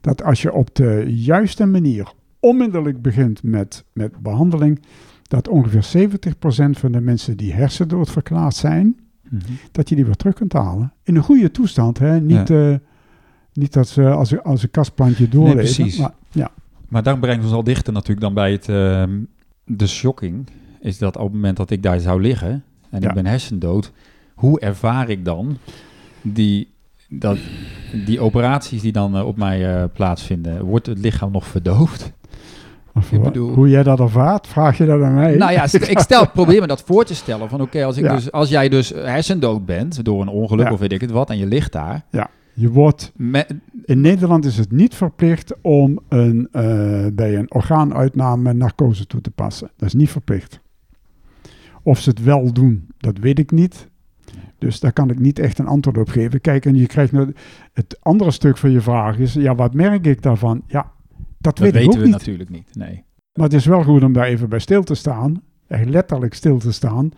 dat 0.00 0.22
als 0.22 0.42
je 0.42 0.52
op 0.52 0.74
de 0.74 1.04
juiste 1.08 1.66
manier 1.66 2.12
onmiddellijk 2.40 3.02
begint 3.02 3.42
met, 3.42 3.84
met 3.92 4.18
behandeling, 4.22 4.80
dat 5.28 5.48
ongeveer 5.48 5.82
70% 5.82 6.78
van 6.78 6.92
de 6.92 7.00
mensen 7.00 7.36
die 7.36 7.52
hersendood 7.52 8.10
verklaard 8.10 8.54
zijn, 8.54 8.96
Mhm. 9.30 9.42
dat 9.72 9.88
je 9.88 9.94
die 9.94 10.04
weer 10.04 10.14
terug 10.16 10.34
kunt 10.34 10.52
halen. 10.52 10.92
In 11.02 11.16
een 11.16 11.22
goede 11.22 11.50
toestand, 11.50 11.98
hè? 11.98 12.20
Niet, 12.20 12.50
eh, 12.50 12.74
niet 13.52 13.72
dat 13.72 13.88
ze 13.88 14.10
als, 14.10 14.30
een- 14.30 14.42
als 14.42 14.62
een 14.62 14.70
kastplantje 14.70 15.28
doorleven. 15.28 15.56
precies. 15.74 15.98
Maar, 15.98 16.12
ja. 16.30 16.50
Maar 16.88 17.02
daar 17.02 17.18
brengt 17.18 17.44
ons 17.44 17.52
al 17.52 17.64
dichter 17.64 17.92
natuurlijk 17.92 18.20
dan 18.20 18.34
bij 18.34 18.52
het, 18.52 18.68
ehm, 18.68 19.20
de 19.64 19.86
shocking. 19.86 20.46
Is 20.80 20.98
dat 20.98 21.16
op 21.16 21.22
het 21.24 21.32
moment 21.32 21.56
dat 21.56 21.70
ik 21.70 21.82
daar 21.82 22.00
zou 22.00 22.20
liggen 22.22 22.62
en 22.90 23.00
Ja. 23.00 23.08
ik 23.08 23.14
ben 23.14 23.26
hersendood, 23.26 23.92
hoe 24.34 24.60
ervaar 24.60 25.08
ik 25.10 25.24
dan 25.24 25.56
die, 26.22 26.70
dat, 27.08 27.38
die 28.06 28.20
operaties 28.20 28.82
die 28.82 28.92
dan 28.92 29.16
eh, 29.16 29.26
op 29.26 29.36
mij 29.36 29.74
eh, 29.82 29.84
plaatsvinden? 29.92 30.64
Wordt 30.64 30.86
het 30.86 30.98
lichaam 30.98 31.32
nog 31.32 31.46
verdoofd? 31.46 32.12
Of 32.98 33.12
Ik 33.12 33.18
wa- 33.18 33.24
bedoel- 33.24 33.54
Hoe 33.54 33.68
jij 33.68 33.82
dat 33.82 34.00
ervaart, 34.00 34.46
vraag 34.46 34.78
je 34.78 34.86
dat 34.86 35.02
aan 35.02 35.14
mij? 35.14 35.36
Nou 35.36 35.52
ja, 35.52 35.62
ik 35.72 35.98
stel, 35.98 36.28
probeer 36.38 36.60
me 36.60 36.66
dat 36.66 36.82
voor 36.82 37.04
te 37.04 37.14
stellen. 37.14 37.48
Van 37.48 37.60
oké, 37.60 37.84
als, 37.84 37.96
Ja. 37.96 38.14
dus, 38.14 38.32
als 38.32 38.48
jij 38.48 38.68
dus 38.68 38.88
hersendood 38.88 39.66
bent 39.66 40.04
door 40.04 40.20
een 40.20 40.28
ongeluk 40.28 40.66
Ja. 40.66 40.72
of 40.72 40.78
weet 40.78 40.92
ik 40.92 41.00
het 41.00 41.10
wat, 41.10 41.30
en 41.30 41.38
je 41.38 41.46
ligt 41.46 41.72
daar. 41.72 42.04
Je 42.54 42.70
wordt, 42.70 43.12
Met, 43.16 43.54
in 43.84 44.00
Nederland 44.00 44.44
is 44.44 44.56
het 44.58 44.72
niet 44.72 44.94
verplicht 44.94 45.54
om 45.62 45.98
een, 46.08 46.48
eh, 46.52 47.06
bij 47.12 47.36
een 47.36 47.52
orgaanuitname 47.54 48.52
narcose 48.52 49.06
toe 49.06 49.20
te 49.20 49.30
passen. 49.30 49.70
Dat 49.76 49.88
is 49.88 49.94
niet 49.94 50.10
verplicht. 50.10 50.60
Of 51.82 51.98
ze 51.98 52.08
het 52.10 52.22
wel 52.22 52.52
doen, 52.52 52.86
dat 52.98 53.18
weet 53.18 53.38
ik 53.38 53.50
niet. 53.50 53.88
Dus 54.58 54.80
daar 54.80 54.92
kan 54.92 55.10
ik 55.10 55.18
niet 55.18 55.38
echt 55.38 55.58
een 55.58 55.66
antwoord 55.66 55.98
op 55.98 56.08
geven. 56.08 56.40
Kijk, 56.40 56.66
en 56.66 56.74
je 56.74 56.86
krijgt 56.86 57.12
nou, 57.12 57.32
het 57.72 57.98
andere 58.02 58.30
stuk 58.30 58.56
van 58.56 58.70
je 58.70 58.80
vraag 58.80 59.18
is, 59.18 59.32
ja, 59.34 59.54
wat 59.54 59.74
merk 59.74 60.06
ik 60.06 60.22
daarvan? 60.22 60.62
Ja, 60.66 60.90
dat, 61.38 61.56
dat 61.56 61.58
weet 61.58 61.68
ik 61.68 61.74
weten 61.74 61.92
ook 61.92 61.98
we 61.98 62.04
niet. 62.04 62.12
natuurlijk 62.12 62.50
niet. 62.50 62.76
Nee. 62.76 63.04
Maar 63.32 63.44
het 63.44 63.54
is 63.54 63.66
wel 63.66 63.82
goed 63.82 64.02
om 64.02 64.12
daar 64.12 64.26
even 64.26 64.48
bij 64.48 64.58
stil 64.58 64.82
te 64.82 64.94
staan. 64.94 65.42
Echt 65.66 65.88
letterlijk 65.88 66.34
stil 66.34 66.58
te 66.58 66.72
staan. 66.72 67.10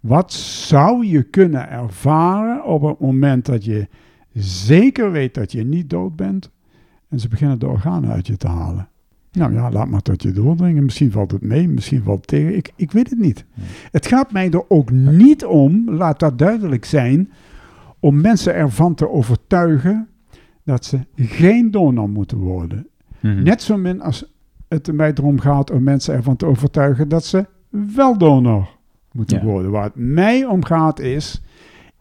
Wat 0.00 0.32
zou 0.32 1.06
je 1.06 1.22
kunnen 1.22 1.70
ervaren 1.70 2.64
op 2.64 2.82
het 2.82 2.98
moment 2.98 3.46
dat 3.46 3.64
je 3.64 3.88
zeker 4.32 5.12
weet 5.12 5.34
dat 5.34 5.52
je 5.52 5.64
niet 5.64 5.90
dood 5.90 6.16
bent 6.16 6.50
en 7.08 7.20
ze 7.20 7.28
beginnen 7.28 7.58
de 7.58 7.66
organen 7.66 8.10
uit 8.10 8.26
je 8.26 8.36
te 8.36 8.48
halen? 8.48 8.88
Nou 9.32 9.52
ja, 9.52 9.70
laat 9.70 9.88
maar 9.88 10.02
tot 10.02 10.22
je 10.22 10.32
doordringen. 10.32 10.84
Misschien 10.84 11.10
valt 11.10 11.30
het 11.30 11.42
mee, 11.42 11.68
misschien 11.68 12.02
valt 12.02 12.18
het 12.18 12.26
tegen. 12.26 12.56
Ik, 12.56 12.72
ik 12.76 12.92
weet 12.92 13.10
het 13.10 13.18
niet. 13.18 13.44
Het 13.90 14.06
gaat 14.06 14.32
mij 14.32 14.50
er 14.50 14.70
ook 14.70 14.90
niet 14.90 15.44
om, 15.44 15.90
laat 15.90 16.18
dat 16.18 16.38
duidelijk 16.38 16.84
zijn, 16.84 17.32
om 18.00 18.20
mensen 18.20 18.54
ervan 18.54 18.94
te 18.94 19.10
overtuigen 19.10 20.08
dat 20.64 20.84
ze 20.84 20.98
geen 21.16 21.70
donor 21.70 22.08
moeten 22.08 22.38
worden. 22.38 22.88
Mhm. 23.32 23.42
Net 23.42 23.62
zo 23.62 23.76
min 23.76 24.00
als 24.02 24.24
het 24.68 24.92
mij 24.92 25.12
erom 25.14 25.40
gaat 25.40 25.70
om 25.70 25.82
mensen 25.82 26.14
ervan 26.14 26.36
te 26.36 26.46
overtuigen 26.46 27.08
dat 27.08 27.24
ze 27.24 27.46
wel 27.94 28.18
donor 28.18 28.68
moeten 29.12 29.38
Ja. 29.38 29.44
worden. 29.44 29.70
Waar 29.70 29.84
het 29.84 29.92
mij 29.96 30.44
om 30.44 30.64
gaat 30.64 30.98
is, 31.00 31.42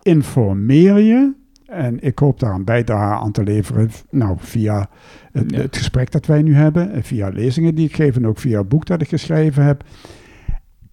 informeer 0.01 0.99
je, 0.99 1.33
en 1.65 1.99
ik 2.03 2.19
hoop 2.19 2.39
daar 2.39 2.53
een 2.55 2.63
bijdrage 2.63 3.23
aan 3.23 3.31
te 3.31 3.43
leveren, 3.43 3.89
nou, 4.09 4.35
via 4.39 4.89
het, 5.31 5.51
Ja. 5.51 5.57
het 5.61 5.77
gesprek 5.77 6.11
dat 6.11 6.25
wij 6.25 6.41
nu 6.41 6.55
hebben, 6.55 6.91
en 6.91 7.03
via 7.03 7.29
lezingen 7.29 7.75
die 7.75 7.85
ik 7.87 7.95
geef 7.95 8.15
en 8.15 8.27
ook 8.27 8.37
via 8.39 8.59
het 8.59 8.69
boek 8.69 8.85
dat 8.85 9.01
ik 9.01 9.09
geschreven 9.09 9.63
heb. 9.65 9.83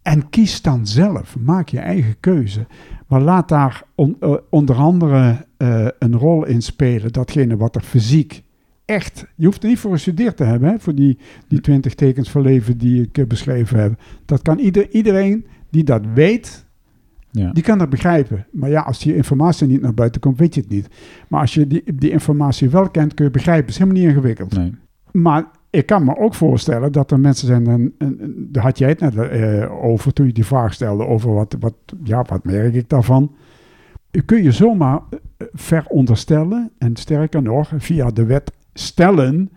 En 0.02 0.28
kies 0.30 0.62
dan 0.62 0.86
zelf, 0.86 1.36
maak 1.38 1.68
je 1.68 1.78
eigen 1.78 2.14
keuze. 2.20 2.66
Maar 3.06 3.20
laat 3.20 3.48
daar 3.48 3.82
on- 3.94 4.16
eh, 4.20 4.34
onder 4.50 4.76
andere 4.76 5.46
eh, 5.56 5.86
een 5.98 6.16
rol 6.16 6.46
in 6.46 6.62
spelen, 6.62 7.12
datgene 7.12 7.56
wat 7.56 7.74
er 7.76 7.82
fysiek 7.82 8.42
echt, 8.90 9.26
je 9.36 9.44
hoeft 9.46 9.62
er 9.62 9.68
niet 9.68 9.78
voor 9.78 9.92
gestudeerd 9.92 10.36
te 10.36 10.44
hebben, 10.44 10.70
hè, 10.70 10.78
voor 10.78 10.94
die, 10.94 11.18
die 11.48 11.60
20 11.60 11.94
tekens 11.94 12.30
van 12.30 12.42
leven 12.42 12.78
die 12.78 13.02
ik 13.02 13.18
eh, 13.18 13.26
beschreven 13.26 13.80
heb. 13.80 14.00
Dat 14.24 14.42
kan 14.42 14.58
ieder, 14.58 14.90
iedereen 14.90 15.46
die 15.70 15.84
dat 15.84 16.02
weet, 16.14 16.66
Ja. 17.30 17.52
die 17.52 17.62
kan 17.62 17.78
dat 17.78 17.90
begrijpen. 17.90 18.46
Maar 18.52 18.70
ja, 18.70 18.80
als 18.80 18.98
die 18.98 19.16
informatie 19.16 19.66
niet 19.66 19.80
naar 19.80 19.94
buiten 19.94 20.20
komt, 20.20 20.38
weet 20.38 20.54
je 20.54 20.60
het 20.60 20.70
niet. 20.70 20.88
Maar 21.28 21.40
als 21.40 21.54
je 21.54 21.66
die, 21.66 21.94
die 21.94 22.10
informatie 22.10 22.70
wel 22.70 22.90
kent, 22.90 23.14
kun 23.14 23.24
je 23.24 23.30
begrijpen. 23.30 23.64
Het 23.64 23.70
is 23.74 23.78
helemaal 23.78 24.00
niet 24.02 24.10
ingewikkeld. 24.10 24.56
Nee. 24.56 24.74
Maar 25.12 25.44
ik 25.70 25.86
kan 25.86 26.04
me 26.04 26.16
ook 26.16 26.34
voorstellen 26.34 26.92
dat 26.92 27.10
er 27.10 27.20
mensen 27.20 27.46
zijn, 27.46 27.66
en, 27.66 27.94
en, 27.98 28.48
daar 28.52 28.62
had 28.62 28.78
jij 28.78 28.88
het 28.88 29.00
net 29.00 29.16
eh, 29.16 29.84
over 29.84 30.12
toen 30.12 30.26
je 30.26 30.32
die 30.32 30.46
vraag 30.46 30.72
stelde 30.72 31.06
over 31.06 31.32
wat, 31.34 31.56
wat, 31.60 31.74
ja, 32.04 32.24
wat 32.28 32.44
merk 32.44 32.74
ik 32.74 32.88
daarvan. 32.88 33.34
Kun 34.24 34.42
je 34.42 34.52
zomaar 34.52 35.00
eh, 35.10 35.46
veronderstellen, 35.52 36.70
en 36.78 36.96
sterker 36.96 37.42
nog, 37.42 37.72
via 37.76 38.10
de 38.10 38.24
wet 38.24 38.52
stellen, 38.74 39.50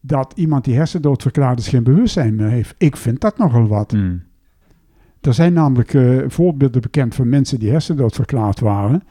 dat 0.00 0.32
iemand 0.36 0.64
die 0.64 0.74
hersendood 0.74 1.22
verklaard 1.22 1.58
is 1.58 1.68
geen 1.68 1.82
bewustzijn 1.82 2.34
meer 2.34 2.48
heeft. 2.48 2.74
Ik 2.78 2.96
vind 2.96 3.20
dat 3.20 3.38
nogal 3.38 3.66
wat. 3.66 3.92
Mm. 3.92 4.22
Er 5.20 5.34
zijn 5.34 5.52
namelijk 5.52 5.94
eh, 5.94 6.18
voorbeelden 6.26 6.80
bekend 6.80 7.14
van 7.14 7.28
mensen 7.28 7.58
die 7.58 7.70
hersendood 7.70 8.14
verklaard 8.14 8.60
waren. 8.60 9.02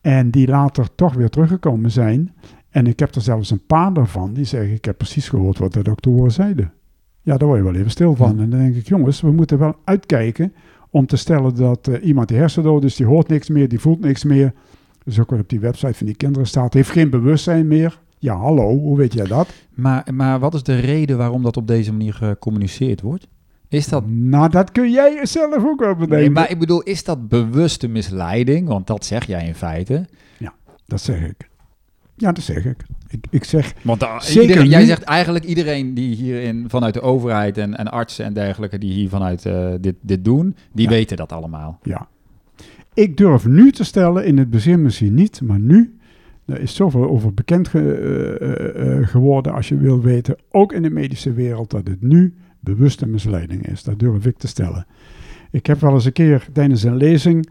En 0.00 0.30
die 0.30 0.48
later 0.48 0.94
toch 0.94 1.14
weer 1.14 1.28
teruggekomen 1.28 1.90
zijn. 1.90 2.34
En 2.70 2.86
ik 2.86 2.98
heb 2.98 3.14
er 3.14 3.20
zelfs 3.20 3.50
een 3.50 3.66
paar 3.66 3.92
daarvan 3.92 4.32
die 4.32 4.44
zeggen: 4.44 4.74
Ik 4.74 4.84
heb 4.84 4.98
precies 4.98 5.28
gehoord 5.28 5.58
wat 5.58 5.72
de 5.72 5.82
doktoren 5.82 6.30
zeiden. 6.30 6.72
Ja, 7.22 7.36
daar 7.36 7.48
word 7.48 7.60
je 7.60 7.64
wel 7.64 7.74
even 7.74 7.90
stil 7.90 8.14
van. 8.14 8.36
Ja. 8.36 8.42
En 8.42 8.50
dan 8.50 8.58
denk 8.58 8.74
ik: 8.74 8.88
Jongens, 8.88 9.20
we 9.20 9.32
moeten 9.32 9.58
wel 9.58 9.76
uitkijken 9.84 10.52
om 10.90 11.06
te 11.06 11.16
stellen 11.16 11.54
dat 11.54 11.88
eh, 11.88 12.06
iemand 12.06 12.28
die 12.28 12.36
hersendood 12.36 12.84
is, 12.84 12.96
die 12.96 13.06
hoort 13.06 13.28
niks 13.28 13.48
meer, 13.48 13.68
die 13.68 13.80
voelt 13.80 14.00
niks 14.00 14.24
meer. 14.24 14.52
Dus 15.04 15.20
ook 15.20 15.30
wat 15.30 15.40
op 15.40 15.48
die 15.48 15.60
website 15.60 15.94
van 15.94 16.06
die 16.06 16.16
kinderen 16.16 16.46
staat, 16.46 16.74
heeft 16.74 16.90
geen 16.90 17.10
bewustzijn 17.10 17.66
meer. 17.66 18.00
Ja, 18.18 18.34
hallo, 18.34 18.68
hoe 18.78 18.96
weet 18.96 19.12
jij 19.12 19.26
dat? 19.26 19.48
Maar, 19.74 20.06
maar 20.14 20.38
wat 20.38 20.54
is 20.54 20.62
de 20.62 20.76
reden 20.78 21.16
waarom 21.18 21.42
dat 21.42 21.56
op 21.56 21.66
deze 21.66 21.92
manier 21.92 22.14
gecommuniceerd 22.14 23.00
wordt? 23.00 23.26
Is 23.68 23.88
dat... 23.88 24.06
Nou, 24.06 24.50
dat 24.50 24.72
kun 24.72 24.90
jij 24.90 25.26
zelf 25.26 25.64
ook 25.64 25.80
wel 25.80 25.92
bedenken. 25.94 26.16
Nee, 26.18 26.30
maar 26.30 26.50
ik 26.50 26.58
bedoel, 26.58 26.82
is 26.82 27.04
dat 27.04 27.28
bewuste 27.28 27.88
misleiding? 27.88 28.68
Want 28.68 28.86
dat 28.86 29.04
zeg 29.04 29.26
jij 29.26 29.46
in 29.46 29.54
feite. 29.54 30.06
Dat 30.86 31.00
zeg 31.00 31.20
ik. 31.28 31.48
Ja, 32.16 32.32
dat 32.32 32.44
zeg 32.44 32.64
ik. 32.64 32.76
Ik, 33.08 33.26
ik 33.30 33.44
zeg, 33.44 33.74
Want 33.82 34.00
da- 34.00 34.20
Zeker 34.20 34.42
iedereen, 34.42 34.68
jij 34.68 34.84
zegt 34.84 35.02
eigenlijk 35.02 35.44
iedereen 35.44 35.94
die 35.94 36.14
hierin 36.16 36.64
vanuit 36.68 36.94
de 36.94 37.00
overheid 37.00 37.58
en, 37.58 37.76
en 37.76 37.90
artsen 37.90 38.24
en 38.24 38.32
dergelijke 38.32 38.78
die 38.78 38.92
hier 38.92 39.08
vanuit 39.08 39.46
eh, 39.46 39.68
dit, 39.80 39.94
dit 40.00 40.24
doen, 40.24 40.56
die 40.72 40.84
Ja. 40.84 40.90
weten 40.90 41.16
dat 41.16 41.32
allemaal. 41.32 41.78
ja. 41.82 42.08
Ik 42.94 43.16
durf 43.16 43.46
nu 43.46 43.72
te 43.72 43.84
stellen, 43.84 44.24
in 44.26 44.38
het 44.38 44.50
begin 44.50 44.82
misschien 44.82 45.14
niet, 45.14 45.40
maar 45.42 45.58
nu, 45.58 45.95
er 46.46 46.60
is 46.60 46.74
zoveel 46.74 47.08
over 47.08 47.34
bekend 47.34 47.68
ge- 47.68 47.92
eh, 47.92 48.50
eh, 48.50 48.98
eh, 49.00 49.08
geworden, 49.08 49.52
als 49.52 49.68
je 49.68 49.76
wil 49.76 50.00
weten, 50.00 50.36
ook 50.50 50.72
in 50.72 50.82
de 50.82 50.90
medische 50.90 51.32
wereld, 51.32 51.70
dat 51.70 51.86
het 51.86 52.02
nu 52.02 52.34
bewuste 52.60 53.06
misleiding 53.06 53.66
is. 53.66 53.82
Dat 53.82 53.98
durf 53.98 54.26
ik 54.26 54.36
te 54.38 54.46
stellen. 54.48 54.86
Ik 55.50 55.66
heb 55.66 55.80
wel 55.80 55.92
eens 55.94 56.04
een 56.04 56.12
keer 56.12 56.46
tijdens 56.52 56.82
een 56.82 56.96
lezing 56.96 57.48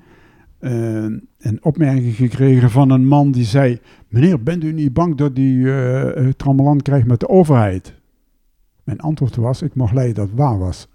eh, 0.59 1.03
een 1.37 1.57
opmerking 1.61 2.15
gekregen 2.15 2.69
van 2.69 2.89
een 2.89 3.07
man 3.07 3.31
die 3.31 3.43
zei: 3.45 3.79
Meneer, 4.07 4.43
bent 4.43 4.63
u 4.63 4.71
niet 4.71 4.93
bang 4.93 5.15
dat 5.17 5.37
u 5.37 5.69
het 5.69 6.37
trammeland 6.37 6.81
krijgt 6.81 7.07
met 7.07 7.19
de 7.19 7.29
overheid? 7.29 7.93
Mijn 8.83 8.99
antwoord 8.99 9.35
was: 9.35 9.61
Ik 9.61 9.75
mocht 9.75 9.93
leiden 9.93 10.15
dat 10.15 10.27
het 10.27 10.37
waar 10.37 10.59
was. 10.59 10.87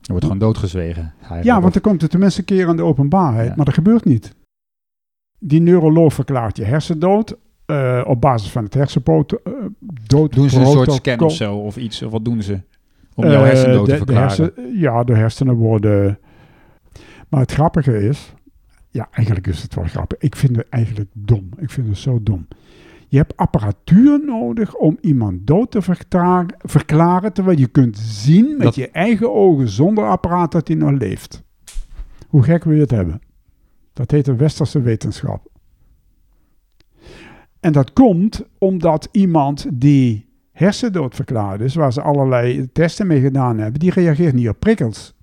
Er 0.00 0.10
wordt 0.10 0.24
gewoon 0.24 0.38
doodgezwegen. 0.40 1.12
Ja, 1.42 1.60
want 1.60 1.72
dan 1.72 1.82
komt 1.82 2.00
het 2.00 2.10
tenminste 2.10 2.40
een 2.40 2.46
keer 2.46 2.66
aan 2.68 2.76
de 2.76 2.82
openbaarheid, 2.82 3.48
Ja. 3.48 3.54
maar 3.56 3.64
dat 3.64 3.74
gebeurt 3.74 4.04
niet. 4.04 4.34
Die 5.38 5.60
neuroloog 5.60 6.12
verklaart 6.14 6.56
je 6.56 6.64
hersendood 6.64 7.36
eh, 7.66 8.02
op 8.06 8.20
basis 8.20 8.50
van 8.50 8.64
het 8.64 8.74
hersenpoot 8.74 9.32
eh, 9.32 9.52
dood. 10.06 10.32
Doen 10.32 10.50
ze 10.50 10.60
een 10.60 10.66
soort 10.66 10.92
scan 10.92 11.20
of 11.20 11.32
zo 11.32 11.56
of 11.56 11.76
iets? 11.76 12.02
Of 12.02 12.12
wat 12.12 12.24
doen 12.24 12.42
ze? 12.42 12.60
Om 13.14 13.24
jouw 13.24 13.34
Eh, 13.42 13.46
hersendood 13.46 13.86
de- 13.86 13.92
te 13.92 13.98
de 13.98 14.04
verklaren. 14.12 14.26
hersen- 14.54 14.78
ja, 14.78 15.04
de 15.04 15.14
hersenen 15.14 15.54
worden... 15.54 16.18
Maar 17.28 17.40
het 17.40 17.52
grappige 17.52 18.08
is... 18.08 18.32
Ja, 18.90 19.08
eigenlijk 19.10 19.46
is 19.46 19.62
het 19.62 19.74
wel 19.74 19.84
grappig. 19.84 20.18
Ik 20.18 20.36
vind 20.36 20.56
het 20.56 20.68
eigenlijk 20.68 21.10
dom. 21.12 21.48
Ik 21.58 21.70
vind 21.70 21.88
het 21.88 21.96
zo 21.98 22.18
dom. 22.22 22.46
Je 23.08 23.16
hebt 23.16 23.36
apparatuur 23.36 24.20
nodig 24.26 24.74
om 24.74 24.98
iemand 25.00 25.46
dood 25.46 25.70
te 25.70 25.82
verklaren, 25.82 26.54
verklaren 26.58 27.32
terwijl 27.32 27.58
je 27.58 27.66
kunt 27.66 27.98
zien 27.98 28.48
met 28.50 28.60
Dat- 28.62 28.74
je 28.74 28.90
eigen 28.90 29.32
ogen 29.34 29.68
zonder 29.68 30.04
apparaat 30.08 30.52
dat 30.52 30.68
hij 30.68 30.76
nog 30.76 30.90
leeft. 30.90 31.42
Hoe 32.28 32.42
gek 32.42 32.64
wil 32.64 32.74
je 32.74 32.80
het 32.80 32.90
hebben? 32.90 33.20
Dat 33.94 34.10
heet 34.10 34.24
de 34.24 34.36
westerse 34.36 34.80
wetenschap. 34.80 35.46
En 37.60 37.72
dat 37.72 37.92
komt 37.92 38.44
omdat 38.58 39.08
iemand 39.12 39.66
die 39.72 40.28
hersendood 40.52 41.14
verklaard 41.14 41.60
is, 41.60 41.74
waar 41.74 41.92
ze 41.92 42.02
allerlei 42.02 42.72
testen 42.72 43.06
mee 43.06 43.20
gedaan 43.20 43.58
hebben, 43.58 43.80
die 43.80 43.90
reageert 43.90 44.34
niet 44.34 44.48
op 44.48 44.60
prikkels. 44.60 45.14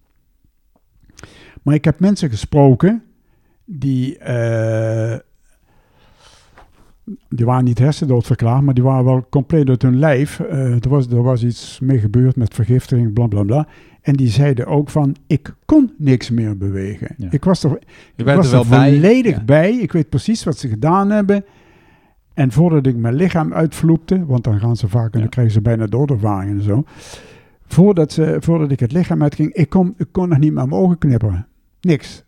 Maar 1.62 1.76
ik 1.76 1.86
heb 1.86 2.00
mensen 2.00 2.30
gesproken 2.30 3.04
die, 3.66 4.18
eh, 4.18 5.20
die 7.30 7.46
waren 7.46 7.64
niet 7.64 7.80
hersendood 7.80 8.26
verklaard, 8.26 8.64
maar 8.64 8.74
die 8.74 8.84
waren 8.84 9.06
wel 9.06 9.26
compleet 9.30 9.70
uit 9.70 9.82
hun 9.82 10.00
lijf. 10.00 10.40
Eh, 10.40 10.84
er, 10.84 10.90
was, 10.90 11.08
er 11.08 11.24
was 11.24 11.44
iets 11.44 11.80
mee 11.80 12.00
gebeurd 12.00 12.36
met 12.36 12.54
vergiftiging, 12.54 13.14
bla 13.14 13.28
bla 13.28 13.44
bla. 13.44 13.68
En 14.02 14.16
die 14.16 14.30
zeiden 14.30 14.66
ook 14.66 14.90
van, 14.90 15.16
ik 15.28 15.56
kon 15.66 15.94
niks 15.98 16.30
meer 16.30 16.58
bewegen. 16.58 17.16
Ja. 17.18 17.28
Ik 17.32 17.44
was 17.44 17.64
er, 17.64 17.80
ik 18.16 18.26
was 18.26 18.46
er 18.46 18.52
wel 18.52 18.80
er 18.80 18.92
volledig 18.92 19.46
bij. 19.46 19.74
Ik 19.74 19.92
weet 19.92 20.10
precies 20.10 20.44
wat 20.44 20.58
ze 20.58 20.68
gedaan 20.68 21.10
hebben. 21.10 21.46
En 22.34 22.52
voordat 22.52 22.86
ik 22.86 22.96
mijn 22.96 23.14
lichaam 23.14 23.54
uitvloepte, 23.54 24.26
want 24.26 24.44
dan 24.44 24.60
gaan 24.60 24.76
ze 24.76 24.88
vaak 24.88 25.14
en 25.14 25.20
dan 25.20 25.30
krijgen 25.30 25.54
ze 25.54 25.62
bijna 25.62 25.86
doodervaringen 25.86 26.58
en 26.58 26.64
zo. 26.64 26.84
Voordat, 27.66 28.12
ze, 28.12 28.38
voordat 28.40 28.72
ik 28.72 28.80
het 28.80 28.92
lichaam 28.92 29.22
uitging, 29.22 29.54
ik 29.54 29.70
kon, 29.70 29.94
ik 29.98 30.08
kon 30.12 30.30
nog 30.30 30.38
niet 30.38 30.54
met 30.54 30.66
mijn 30.66 30.82
ogen 30.82 30.98
knipperen. 30.98 31.48
Niks. 31.82 32.26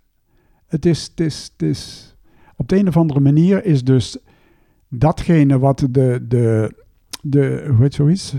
Het 0.68 0.86
is, 0.86 1.04
het 1.04 1.20
is, 1.20 1.50
het 1.52 1.62
is, 1.70 2.16
op 2.56 2.68
de 2.68 2.78
een 2.78 2.88
of 2.88 2.98
andere 2.98 3.20
manier 3.20 3.66
is 3.66 3.84
dus 3.84 4.18
datgene 4.90 5.60
wat 5.60 5.88
de, 5.90 6.26
de, 6.28 6.74
de 7.22 7.66
hoe 7.68 7.82
heet 7.82 7.94
zoiets? 7.94 8.36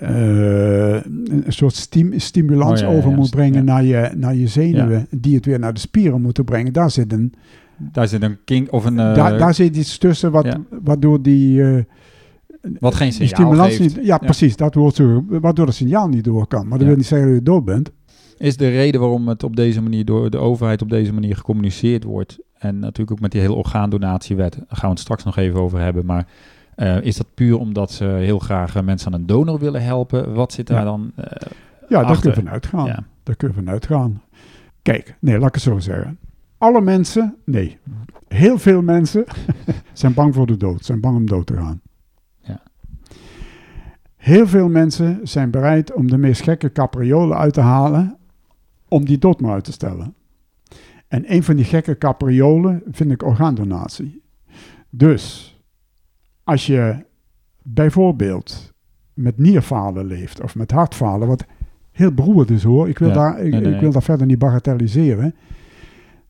Eh, 0.00 0.94
een 0.94 1.44
soort 1.48 1.74
stim- 1.74 2.18
stimulans 2.18 2.82
Oh 2.82 2.88
ja, 2.90 2.96
over 2.96 3.10
ja, 3.10 3.16
moet 3.16 3.30
brengen 3.30 3.64
naar, 3.64 3.84
je, 3.84 4.10
naar 4.16 4.34
je 4.34 4.46
zenuwen, 4.46 5.06
die 5.10 5.34
het 5.34 5.46
weer 5.46 5.58
naar 5.58 5.72
de 5.74 5.80
spieren 5.80 6.22
moeten 6.22 6.44
brengen. 6.44 6.72
Daar 6.72 6.90
zit, 6.90 7.12
een, 7.12 7.32
Daar 7.78 8.08
zit 8.08 8.22
een 8.22 8.38
king 8.44 8.70
of 8.70 8.84
een... 8.84 8.98
eh, 8.98 9.14
daar, 9.14 9.38
daar 9.38 9.54
zit 9.54 9.76
iets 9.76 9.98
tussen 9.98 10.30
wat, 10.30 10.58
waardoor 10.82 11.22
die, 11.22 11.62
eh, 11.62 11.82
wat 12.80 12.94
geen 12.94 13.12
signaal 13.12 13.28
stimulans 13.28 13.76
geeft. 13.76 13.96
niet... 13.96 14.06
Ja, 14.06 14.18
precies, 14.18 14.56
dat 14.56 14.74
wordt 14.74 14.96
zo, 14.96 15.24
waardoor 15.28 15.66
het 15.66 15.74
signaal 15.74 16.08
niet 16.08 16.24
door 16.24 16.46
kan. 16.46 16.68
Maar 16.68 16.78
dat 16.78 16.86
wil 16.86 16.96
niet 16.96 17.06
zeggen 17.06 17.28
dat 17.28 17.36
je 17.36 17.42
dood 17.42 17.64
bent. 17.64 17.90
Is 18.38 18.56
de 18.56 18.68
reden 18.68 19.00
waarom 19.00 19.28
het 19.28 19.42
op 19.42 19.56
deze 19.56 19.82
manier 19.82 20.04
door 20.04 20.30
de 20.30 20.38
overheid 20.38 20.82
op 20.82 20.90
deze 20.90 21.12
manier 21.12 21.36
gecommuniceerd 21.36 22.04
wordt. 22.04 22.38
En 22.58 22.78
natuurlijk 22.78 23.10
ook 23.10 23.20
met 23.20 23.30
die 23.30 23.40
hele 23.40 23.52
orgaandonatiewet. 23.54 24.52
Daar 24.52 24.64
gaan 24.68 24.88
we 24.88 24.88
het 24.94 24.98
straks 24.98 25.24
nog 25.24 25.36
even 25.36 25.60
over 25.60 25.80
hebben. 25.80 26.06
Maar 26.06 26.26
eh, 26.76 27.00
is 27.02 27.16
dat 27.16 27.26
puur 27.34 27.58
omdat 27.58 27.90
ze 27.92 28.04
heel 28.04 28.38
graag 28.38 28.76
eh, 28.76 28.82
mensen 28.82 29.12
aan 29.12 29.20
een 29.20 29.26
donor 29.26 29.58
willen 29.58 29.82
helpen? 29.82 30.34
Wat 30.34 30.52
zit 30.52 30.66
daar 30.66 30.78
Ja. 30.78 30.84
dan? 30.84 31.12
eh, 31.16 31.24
Ja, 31.88 32.04
daar 32.04 32.20
kun 32.20 32.30
je 32.30 32.36
van 32.36 32.50
uitgaan. 32.50 32.86
ja. 32.86 33.04
Daar 33.22 33.36
kun 33.36 33.48
je 33.48 33.54
van 33.54 33.68
uitgaan. 33.70 34.22
Kijk, 34.82 35.16
nee, 35.20 35.38
laat 35.38 35.48
ik 35.48 35.54
het 35.54 35.62
zo 35.62 35.78
zeggen. 35.78 36.18
Alle 36.58 36.80
mensen, 36.80 37.36
nee, 37.44 37.78
heel 38.28 38.58
veel 38.58 38.82
mensen 38.82 39.24
zijn 39.92 40.14
bang 40.14 40.34
voor 40.34 40.46
de 40.46 40.56
dood, 40.56 40.84
zijn 40.84 41.00
bang 41.00 41.16
om 41.16 41.26
dood 41.26 41.46
te 41.46 41.54
gaan. 41.56 41.80
Ja. 42.40 42.62
Heel 44.16 44.46
veel 44.46 44.68
mensen 44.68 45.20
zijn 45.22 45.50
bereid 45.50 45.92
om 45.92 46.08
de 46.10 46.16
meest 46.18 46.42
gekke 46.42 46.72
capriolen 46.72 47.36
uit 47.38 47.54
te 47.54 47.60
halen 47.60 48.16
om 48.88 49.04
die 49.04 49.18
dood 49.18 49.40
maar 49.40 49.52
uit 49.52 49.64
te 49.64 49.72
stellen. 49.72 50.14
En 51.08 51.32
een 51.32 51.42
van 51.42 51.56
die 51.56 51.64
gekke 51.64 51.98
capriolen 51.98 52.82
vind 52.90 53.10
ik 53.10 53.22
orgaandonatie. 53.22 54.22
Dus 54.90 55.53
als 56.44 56.66
je 56.66 57.04
bijvoorbeeld 57.62 58.72
met 59.14 59.38
nierfalen 59.38 60.06
leeft 60.06 60.40
of 60.42 60.54
met 60.54 60.70
hartfalen, 60.70 61.28
wat 61.28 61.44
heel 61.90 62.12
beroerd 62.12 62.50
is 62.50 62.62
hoor, 62.62 62.88
ik 62.88 62.98
wil, 62.98 63.08
Ja, 63.08 63.14
daar, 63.14 63.40
ik, 63.40 63.50
nee, 63.52 63.60
nee, 63.60 63.74
ik 63.74 63.80
wil 63.80 63.92
daar 63.92 64.02
verder 64.02 64.26
niet 64.26 64.38
bagatelliseren. 64.38 65.34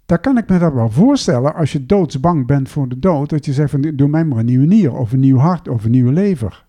Dan 0.07 0.21
kan 0.21 0.39
ik 0.39 0.49
me 0.49 0.59
dat 0.59 0.73
wel 0.73 0.91
voorstellen 0.91 1.55
als 1.55 1.73
je 1.73 1.87
doodsbang 1.87 2.47
bent 2.47 2.69
voor 2.69 2.89
de 2.89 2.99
dood, 2.99 3.31
dat 3.31 3.45
je 3.45 3.53
zegt 3.53 3.71
van 3.71 3.81
doe 3.81 4.09
mij 4.09 4.25
maar 4.25 4.39
een 4.39 4.47
nieuwe 4.47 4.67
nier 4.67 4.93
of 4.93 5.13
een 5.13 5.21
nieuw 5.21 5.37
hart 5.37 5.69
of 5.69 5.85
een 5.85 5.91
nieuwe 5.91 6.13
lever. 6.13 6.65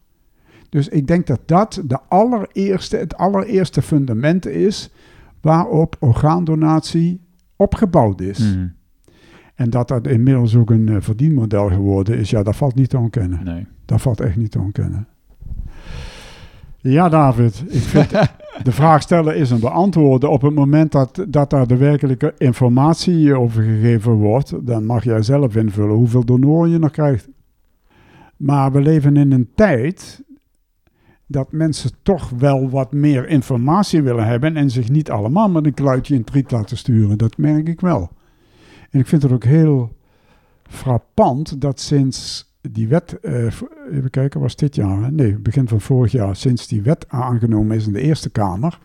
Dus 0.69 0.87
ik 0.87 1.07
denk 1.07 1.27
dat 1.27 1.39
dat 1.45 1.81
de 1.85 1.99
allereerste, 2.07 2.97
het 2.97 3.17
allereerste 3.17 3.81
fundament 3.81 4.45
is 4.45 4.93
waarop 5.41 5.95
orgaandonatie 5.99 7.21
opgebouwd 7.55 8.21
is. 8.21 8.39
Mhm. 8.39 8.67
En 9.55 9.69
dat 9.69 9.87
dat 9.87 10.07
inmiddels 10.07 10.55
ook 10.55 10.69
een 10.69 10.89
eh, 10.89 10.95
verdienmodel 10.99 11.69
geworden 11.69 12.17
is, 12.17 12.29
ja, 12.29 12.43
dat 12.43 12.55
valt 12.55 12.75
niet 12.75 12.89
te 12.89 12.97
ontkennen. 12.97 13.43
Nee. 13.43 13.65
Dat 13.85 14.01
valt 14.01 14.19
echt 14.19 14.35
niet 14.35 14.51
te 14.51 14.59
ontkennen. 14.59 15.07
Ja, 16.77 17.09
David, 17.09 17.63
ik 17.67 17.81
vind 17.81 18.09
de 18.63 18.71
vraag 18.71 19.01
stellen 19.01 19.35
is 19.35 19.51
een 19.51 19.59
beantwoorden. 19.59 20.31
Op 20.31 20.41
het 20.41 20.53
moment 20.53 20.91
dat, 20.91 21.25
dat 21.27 21.49
daar 21.49 21.67
de 21.67 21.77
werkelijke 21.77 22.33
informatie 22.37 23.35
over 23.35 23.63
gegeven 23.63 24.11
wordt, 24.11 24.67
dan 24.67 24.85
mag 24.85 25.03
jij 25.03 25.21
zelf 25.21 25.55
invullen 25.55 25.95
hoeveel 25.95 26.25
donoren 26.25 26.69
je 26.69 26.77
nog 26.77 26.91
krijgt. 26.91 27.29
Maar 28.37 28.71
we 28.71 28.81
leven 28.81 29.17
in 29.17 29.31
een 29.31 29.49
tijd 29.55 30.23
dat 31.27 31.51
mensen 31.51 31.91
toch 32.03 32.29
wel 32.29 32.69
wat 32.69 32.91
meer 32.91 33.27
informatie 33.27 34.01
willen 34.01 34.27
hebben 34.27 34.57
en 34.57 34.69
zich 34.69 34.89
niet 34.89 35.11
allemaal 35.11 35.49
met 35.49 35.65
een 35.65 35.73
kluitje 35.73 36.13
in 36.13 36.19
het 36.19 36.29
riet 36.29 36.51
laten 36.51 36.77
sturen. 36.77 37.17
Dat 37.17 37.37
merk 37.37 37.67
ik 37.67 37.81
wel. 37.81 38.09
En 38.95 39.01
ik 39.01 39.07
vind 39.07 39.23
het 39.23 39.31
ook 39.31 39.43
heel 39.43 39.95
frappant 40.63 41.61
dat 41.61 41.79
sinds 41.79 42.49
die 42.61 42.87
wet, 42.87 43.19
eh, 43.19 43.45
even 43.91 44.09
kijken, 44.09 44.39
was 44.39 44.55
dit 44.55 44.75
jaar? 44.75 45.03
hè? 45.03 45.11
Nee, 45.11 45.39
begin 45.39 45.67
van 45.67 45.81
vorig 45.81 46.11
jaar, 46.11 46.35
sinds 46.35 46.67
die 46.67 46.81
wet 46.81 47.05
aangenomen 47.09 47.75
is 47.75 47.87
in 47.87 47.93
de 47.93 48.01
Eerste 48.01 48.29
Kamer, 48.29 48.79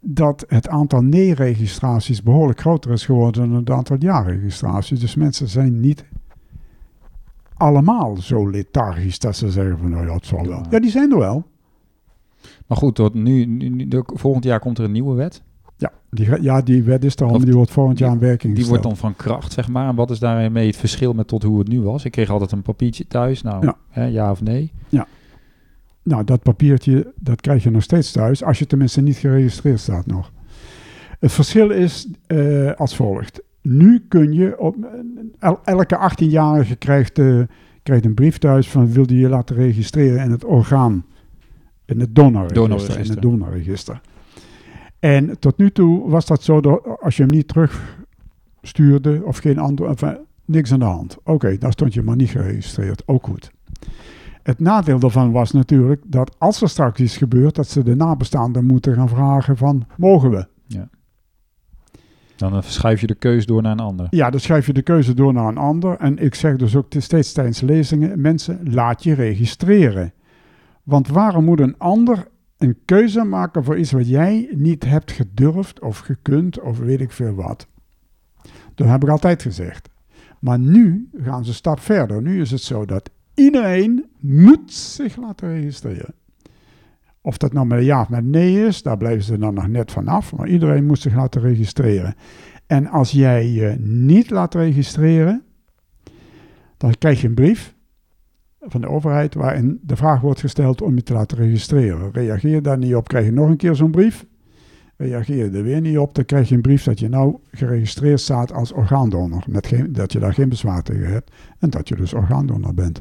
dat 0.00 0.44
het 0.48 0.68
aantal 0.68 1.02
nee-registraties 1.02 2.22
behoorlijk 2.22 2.60
groter 2.60 2.90
is 2.92 3.04
geworden 3.04 3.48
dan 3.48 3.58
het 3.58 3.70
aantal 3.70 3.96
ja-registraties. 3.98 5.00
Dus 5.00 5.14
mensen 5.14 5.48
zijn 5.48 5.80
niet 5.80 6.04
allemaal 7.54 8.16
zo 8.16 8.50
lethargisch 8.50 9.18
dat 9.18 9.36
ze 9.36 9.50
zeggen 9.50 9.78
van, 9.78 9.90
nou 9.90 10.06
ja, 10.06 10.14
het 10.14 10.26
zal 10.26 10.46
wel. 10.46 10.62
Ja, 10.70 10.80
die 10.80 10.90
zijn 10.90 11.12
er 11.12 11.18
wel. 11.18 11.46
Maar 12.66 12.78
goed, 12.78 12.94
tot 12.94 13.14
nu, 13.14 13.44
nu, 13.44 13.88
volgend 14.04 14.44
jaar 14.44 14.60
komt 14.60 14.78
er 14.78 14.84
een 14.84 14.92
nieuwe 14.92 15.14
wet. 15.14 15.42
Ja, 15.80 15.92
die, 16.10 16.42
ja, 16.42 16.60
die 16.62 16.82
wet 16.82 17.04
is 17.04 17.16
er 17.16 17.26
al, 17.26 17.38
die 17.44 17.52
wordt 17.54 17.70
volgend 17.70 17.98
jaar 17.98 18.12
in 18.12 18.18
werking 18.18 18.54
Die 18.54 18.66
wordt 18.66 18.82
dan 18.82 18.96
van 18.96 19.16
kracht, 19.16 19.52
zeg 19.52 19.68
maar. 19.68 19.88
En 19.88 19.94
wat 19.94 20.10
is 20.10 20.18
daarmee 20.18 20.66
het 20.66 20.76
verschil 20.76 21.12
met 21.12 21.28
tot 21.28 21.42
hoe 21.42 21.58
het 21.58 21.68
nu 21.68 21.80
was? 21.80 22.04
Ik 22.04 22.10
kreeg 22.12 22.30
altijd 22.30 22.52
een 22.52 22.62
papiertje 22.62 23.06
thuis. 23.06 23.42
Nou, 23.42 23.64
Ja. 23.66 23.76
Hè, 23.88 24.04
ja 24.04 24.30
of 24.30 24.42
nee? 24.42 24.72
Nou, 26.02 26.24
dat 26.24 26.42
papiertje, 26.42 27.12
dat 27.20 27.40
krijg 27.40 27.62
je 27.62 27.70
nog 27.70 27.82
steeds 27.82 28.12
thuis, 28.12 28.44
als 28.44 28.58
je 28.58 28.66
tenminste 28.66 29.00
niet 29.00 29.16
geregistreerd 29.16 29.80
staat 29.80 30.06
nog. 30.06 30.32
Het 31.18 31.32
verschil 31.32 31.70
is 31.70 32.08
eh, 32.26 32.72
als 32.72 32.96
volgt. 32.96 33.42
Nu 33.62 34.04
kun 34.08 34.32
je, 34.32 34.58
op, 34.58 34.76
el- 35.38 35.60
elke 35.64 36.10
18-jarige 36.10 36.76
krijgt, 36.76 37.18
eh, 37.18 37.40
krijgt 37.82 38.04
een 38.04 38.14
brief 38.14 38.38
thuis 38.38 38.68
van 38.70 38.92
wil 38.92 39.04
je 39.12 39.18
je 39.18 39.28
laten 39.28 39.56
registreren 39.56 40.24
in 40.24 40.30
het 40.30 40.44
orgaan, 40.44 41.04
in 41.84 42.00
het 42.00 42.14
donorregister. 42.14 42.62
Donorregister. 42.62 43.04
In 43.04 43.10
het 43.10 43.22
donorregister. 43.22 44.00
En 44.98 45.38
tot 45.38 45.56
nu 45.58 45.70
toe 45.70 46.10
was 46.10 46.26
dat 46.26 46.42
zo, 46.42 46.60
dat 46.60 47.00
als 47.00 47.16
je 47.16 47.22
hem 47.22 47.32
niet 47.32 47.48
terugstuurde 47.48 49.20
of 49.24 49.38
geen 49.38 49.58
antwoord, 49.58 49.90
enfin, 49.90 50.18
niks 50.44 50.72
aan 50.72 50.78
de 50.78 50.84
hand. 50.84 51.16
Oké, 51.24 51.58
dan 51.58 51.72
stond 51.72 51.94
je 51.94 52.02
maar 52.02 52.16
niet 52.16 52.30
geregistreerd, 52.30 53.02
ook 53.06 53.24
goed. 53.24 53.50
Het 54.42 54.58
nadeel 54.58 54.98
daarvan 54.98 55.32
was 55.32 55.52
natuurlijk 55.52 56.02
dat 56.06 56.34
als 56.38 56.62
er 56.62 56.68
straks 56.68 57.00
iets 57.00 57.16
gebeurt, 57.16 57.54
dat 57.54 57.68
ze 57.68 57.82
de 57.82 57.96
nabestaanden 57.96 58.64
moeten 58.64 58.94
gaan 58.94 59.08
vragen 59.08 59.56
van, 59.56 59.86
mogen 59.96 60.30
we? 60.30 60.46
Dan 62.38 62.54
eh, 62.54 62.62
verschuif 62.62 63.00
je 63.00 63.06
de 63.06 63.14
keus 63.14 63.46
door 63.46 63.62
naar 63.62 63.72
een 63.72 63.80
ander. 63.80 64.06
Ja, 64.10 64.30
dan 64.30 64.40
schuif 64.40 64.66
je 64.66 64.72
de 64.72 64.82
keuze 64.82 65.14
door 65.14 65.32
naar 65.32 65.48
een 65.48 65.58
ander. 65.58 65.96
En 65.96 66.18
ik 66.18 66.34
zeg 66.34 66.56
dus 66.56 66.76
ook 66.76 66.90
te- 66.90 67.00
steeds 67.00 67.32
tijdens 67.32 67.60
lezingen, 67.60 68.20
mensen, 68.20 68.60
laat 68.72 69.02
je 69.02 69.14
registreren. 69.14 70.12
Want 70.82 71.08
waarom 71.08 71.44
moet 71.44 71.60
een 71.60 71.78
ander 71.78 72.28
een 72.58 72.78
keuze 72.84 73.24
maken 73.24 73.64
voor 73.64 73.78
iets 73.78 73.92
wat 73.92 74.08
jij 74.08 74.48
niet 74.56 74.84
hebt 74.84 75.12
gedurfd 75.12 75.80
of 75.80 75.98
gekund 75.98 76.60
of 76.60 76.78
weet 76.78 77.00
ik 77.00 77.10
veel 77.10 77.34
wat? 77.34 77.66
Dat 78.74 78.88
heb 78.88 79.02
ik 79.02 79.08
altijd 79.08 79.42
gezegd. 79.42 79.88
Maar 80.40 80.58
nu 80.58 81.08
gaan 81.16 81.44
ze 81.44 81.50
een 81.50 81.56
stap 81.56 81.80
verder. 81.80 82.22
Nu 82.22 82.40
is 82.40 82.50
het 82.50 82.60
zo 82.60 82.84
dat 82.84 83.10
iedereen 83.34 84.06
moet 84.18 84.72
zich 84.72 85.16
laten 85.16 85.48
registreren. 85.48 86.14
Of 87.20 87.36
dat 87.36 87.52
nou 87.52 87.66
met 87.66 87.84
ja 87.84 88.00
of 88.00 88.08
met 88.08 88.24
nee 88.24 88.66
is, 88.66 88.82
daar 88.82 88.96
blijven 88.96 89.22
ze 89.22 89.38
dan 89.38 89.54
nog 89.54 89.68
net 89.68 89.92
vanaf. 89.92 90.36
Maar 90.36 90.48
iedereen 90.48 90.86
moet 90.86 90.98
zich 90.98 91.14
laten 91.14 91.40
registreren. 91.40 92.14
En 92.66 92.86
als 92.86 93.10
jij 93.10 93.48
je 93.48 93.76
niet 93.80 94.30
laat 94.30 94.54
registreren, 94.54 95.42
dan 96.76 96.94
krijg 96.98 97.20
je 97.20 97.28
een 97.28 97.34
brief 97.34 97.74
van 98.60 98.80
de 98.80 98.88
overheid 98.88 99.34
waarin 99.34 99.80
de 99.82 99.96
vraag 99.96 100.20
wordt 100.20 100.40
gesteld 100.40 100.82
om 100.82 100.94
je 100.94 101.02
te 101.02 101.12
laten 101.12 101.38
registreren. 101.38 102.12
Reageer 102.12 102.62
daar 102.62 102.78
niet 102.78 102.94
op, 102.94 103.08
krijg 103.08 103.24
je 103.24 103.32
nog 103.32 103.48
een 103.48 103.56
keer 103.56 103.74
zo'n 103.74 103.90
brief. 103.90 104.26
Reageer 104.96 105.36
je 105.36 105.50
er 105.50 105.62
weer 105.62 105.80
niet 105.80 105.98
op, 105.98 106.14
dan 106.14 106.24
krijg 106.24 106.48
je 106.48 106.54
een 106.54 106.60
brief 106.60 106.84
dat 106.84 106.98
je 106.98 107.08
nou 107.08 107.36
geregistreerd 107.50 108.20
staat 108.20 108.52
als 108.52 108.72
orgaandonor. 108.72 109.44
Met 109.48 109.66
geen, 109.66 109.92
dat 109.92 110.12
je 110.12 110.18
daar 110.18 110.34
geen 110.34 110.48
bezwaar 110.48 110.82
tegen 110.82 111.12
hebt 111.12 111.30
en 111.58 111.70
dat 111.70 111.88
je 111.88 111.96
dus 111.96 112.14
orgaandonor 112.14 112.74
bent. 112.74 113.00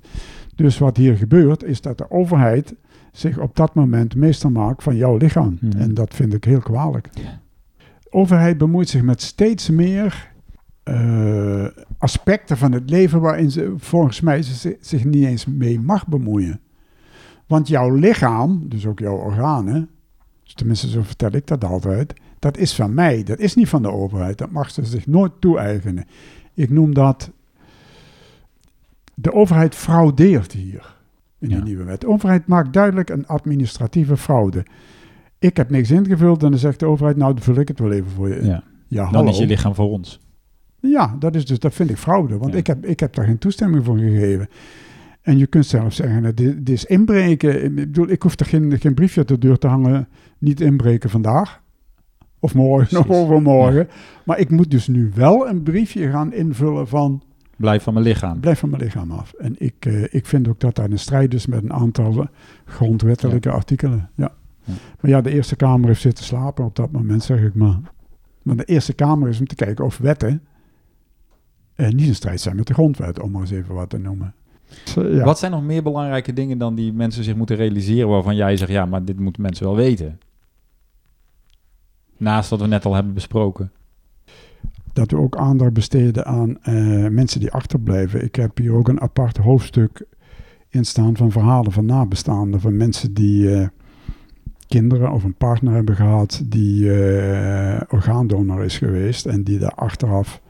Dus 0.55 0.77
wat 0.77 0.97
hier 0.97 1.17
gebeurt, 1.17 1.63
is 1.63 1.81
dat 1.81 1.97
de 1.97 2.11
overheid 2.11 2.75
zich 3.11 3.39
op 3.39 3.55
dat 3.55 3.75
moment 3.75 4.15
meester 4.15 4.51
maakt 4.51 4.83
van 4.83 4.95
jouw 4.95 5.17
lichaam. 5.17 5.57
Mhm. 5.61 5.77
En 5.77 5.93
dat 5.93 6.13
vind 6.13 6.33
ik 6.33 6.43
heel 6.43 6.59
kwalijk. 6.59 7.09
De 7.13 8.09
overheid 8.09 8.57
bemoeit 8.57 8.89
zich 8.89 9.01
met 9.01 9.21
steeds 9.21 9.69
meer 9.69 10.35
eh, 10.87 11.83
aspecten 11.97 12.57
van 12.57 12.71
het 12.71 12.89
leven 12.89 13.21
waarin 13.21 13.51
ze 13.51 13.73
volgens 13.77 14.21
mij 14.21 14.41
ze 14.41 14.53
zi- 14.53 14.77
zich 14.79 15.03
niet 15.03 15.25
eens 15.25 15.45
mee 15.45 15.79
mag 15.79 16.07
bemoeien. 16.07 16.59
Want 17.47 17.67
jouw 17.67 17.89
lichaam, 17.95 18.61
dus 18.69 18.85
ook 18.85 18.99
jouw 18.99 19.15
organen, 19.15 19.89
dus 20.43 20.53
tenminste 20.53 20.89
zo 20.89 21.01
vertel 21.01 21.31
ik 21.31 21.47
dat 21.47 21.63
altijd, 21.63 22.13
dat 22.39 22.57
is 22.57 22.75
van 22.75 22.93
mij, 22.93 23.23
dat 23.23 23.39
is 23.39 23.55
niet 23.55 23.69
van 23.69 23.81
de 23.81 23.91
overheid. 23.91 24.37
Dat 24.37 24.51
mag 24.51 24.71
ze 24.71 24.85
zich 24.85 25.07
nooit 25.07 25.31
toe-eigenen. 25.39 26.05
Ik 26.53 26.69
noem 26.69 26.93
dat, 26.93 27.31
de 29.13 29.33
overheid 29.33 29.75
fraudeert 29.75 30.51
hier 30.51 30.95
in 31.39 31.47
die 31.47 31.57
Ja. 31.57 31.63
nieuwe 31.63 31.83
wet. 31.83 32.01
De 32.01 32.07
overheid 32.07 32.47
maakt 32.47 32.73
duidelijk 32.73 33.09
een 33.09 33.27
administratieve 33.27 34.17
fraude. 34.17 34.65
Ik 35.39 35.57
heb 35.57 35.69
niks 35.69 35.91
ingevuld 35.91 36.43
en 36.43 36.49
dan 36.49 36.59
zegt 36.59 36.79
de 36.79 36.85
overheid, 36.85 37.17
nou 37.17 37.33
dan 37.33 37.43
vul 37.43 37.55
ik 37.55 37.67
het 37.67 37.79
wel 37.79 37.91
even 37.91 38.11
voor 38.11 38.27
je 38.29 38.35
in. 38.39 38.45
Ja. 38.45 38.63
Ja, 38.87 39.11
Dan 39.11 39.27
is 39.27 39.37
je 39.37 39.45
lichaam 39.45 39.75
voor 39.75 39.89
ons. 39.91 40.19
Ja, 40.79 41.15
dat, 41.19 41.35
is 41.35 41.45
dus, 41.45 41.59
dat 41.59 41.73
vind 41.73 41.89
ik 41.89 41.97
fraude, 41.97 42.37
want 42.37 42.51
Ja. 42.51 42.57
ik, 42.57 42.67
heb, 42.67 42.85
ik 42.85 42.99
heb 42.99 43.13
daar 43.15 43.25
geen 43.25 43.37
toestemming 43.37 43.85
voor 43.85 43.97
gegeven. 43.97 44.47
En 45.21 45.37
je 45.37 45.47
kunt 45.47 45.65
zelf 45.65 45.93
zeggen, 45.93 46.35
dit, 46.35 46.69
is 46.69 46.85
inbreken. 46.85 47.63
Ik 47.63 47.75
bedoel, 47.75 48.09
ik 48.09 48.21
hoef 48.21 48.39
er 48.39 48.45
geen, 48.45 48.79
geen 48.79 48.93
briefje 48.93 49.21
op 49.21 49.27
de 49.27 49.37
deur 49.37 49.57
te 49.57 49.67
hangen, 49.67 50.07
niet 50.37 50.61
inbreken 50.61 51.09
vandaag. 51.09 51.61
Of 52.39 52.53
morgen, 52.53 52.99
of 52.99 53.09
overmorgen. 53.09 53.87
Maar 54.25 54.39
ik 54.39 54.49
moet 54.49 54.71
dus 54.71 54.87
nu 54.87 55.11
wel 55.15 55.49
een 55.49 55.63
briefje 55.63 56.09
gaan 56.09 56.33
invullen 56.33 56.87
van, 56.87 57.21
Blijf 57.55 57.83
van 57.83 57.93
mijn 57.93 58.05
lichaam. 58.05 58.39
blijf 58.39 58.59
van 58.59 58.69
mijn 58.69 58.81
lichaam 58.83 59.11
af. 59.11 59.33
En 59.33 59.55
ik, 59.57 59.73
eh, 59.79 60.03
ik 60.13 60.25
vind 60.25 60.47
ook 60.47 60.59
dat 60.59 60.75
daar 60.75 60.89
een 60.91 60.99
strijd 60.99 61.33
is 61.33 61.45
met 61.45 61.63
een 61.63 61.73
aantal 61.73 62.27
grondwettelijke 62.65 63.49
artikelen. 63.51 64.09
Ja. 64.15 64.31
Ja. 64.63 64.73
Maar 65.01 65.11
ja, 65.11 65.21
de 65.21 65.29
Eerste 65.31 65.55
Kamer 65.55 65.87
heeft 65.87 66.01
zitten 66.01 66.23
slapen 66.25 66.65
op 66.65 66.75
dat 66.75 66.91
moment, 66.91 67.23
zeg 67.23 67.41
ik 67.41 67.55
maar. 67.55 67.79
Maar 68.41 68.55
de 68.55 68.63
Eerste 68.65 68.93
Kamer 68.93 69.29
is 69.29 69.39
om 69.39 69.47
te 69.47 69.55
kijken 69.55 69.85
of 69.85 69.97
wetten 69.97 70.41
eh, 71.77 71.89
niet 71.89 72.07
in 72.07 72.15
strijd 72.15 72.41
zijn 72.41 72.55
met 72.55 72.67
de 72.67 72.73
grondwet, 72.73 73.19
om 73.19 73.31
maar 73.31 73.41
eens 73.41 73.51
even 73.51 73.75
wat 73.75 73.89
te 73.89 73.97
noemen. 73.97 74.33
Ja. 74.95 75.23
Wat 75.23 75.39
zijn 75.39 75.51
nog 75.51 75.63
meer 75.63 75.83
belangrijke 75.83 76.33
dingen 76.33 76.57
dan 76.57 76.75
die 76.75 76.93
mensen 76.93 77.23
zich 77.23 77.35
moeten 77.35 77.55
realiseren 77.55 78.09
waarvan 78.09 78.35
jij 78.35 78.57
zegt, 78.57 78.71
ja, 78.71 78.85
maar 78.85 79.05
dit 79.05 79.19
moeten 79.19 79.41
mensen 79.41 79.65
wel 79.65 79.75
weten? 79.75 80.19
Naast 82.17 82.49
wat 82.49 82.61
we 82.61 82.67
net 82.67 82.85
al 82.85 82.93
hebben 82.93 83.13
besproken. 83.13 83.71
dat 84.93 85.11
we 85.11 85.17
ook 85.17 85.37
aandacht 85.37 85.73
besteden 85.73 86.25
aan 86.25 86.57
eh, 86.61 87.07
mensen 87.07 87.39
die 87.39 87.51
achterblijven. 87.51 88.23
Ik 88.23 88.35
heb 88.35 88.57
hier 88.57 88.73
ook 88.73 88.87
een 88.87 89.01
apart 89.01 89.37
hoofdstuk 89.37 90.05
in 90.69 90.85
staan 90.85 91.17
van 91.17 91.31
verhalen 91.31 91.71
van 91.71 91.85
nabestaanden. 91.85 92.59
Van 92.59 92.77
mensen 92.77 93.13
die 93.13 93.53
eh, 93.53 93.67
kinderen 94.67 95.11
of 95.11 95.23
een 95.23 95.35
partner 95.35 95.73
hebben 95.73 95.95
gehad 95.95 96.41
die 96.45 97.01
eh, 97.01 97.81
orgaandonor 97.89 98.63
is 98.63 98.77
geweest. 98.77 99.25
En 99.25 99.43
die 99.43 99.59
daar 99.59 99.75
achteraf 99.75 100.41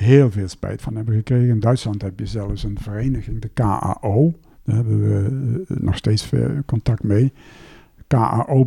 heel 0.00 0.30
veel 0.30 0.48
spijt 0.48 0.82
van 0.82 0.96
hebben 0.96 1.14
gekregen. 1.14 1.48
In 1.48 1.60
Duitsland 1.60 2.02
heb 2.02 2.18
je 2.18 2.26
zelfs 2.26 2.62
een 2.62 2.78
vereniging, 2.80 3.40
de 3.40 3.48
KAO. 3.48 4.32
Daar 4.64 4.76
hebben 4.76 5.00
we 5.00 5.64
eh, 5.68 5.76
nog 5.76 5.96
steeds 5.96 6.32
contact 6.66 7.02
mee. 7.02 7.32
KAO 8.06 8.64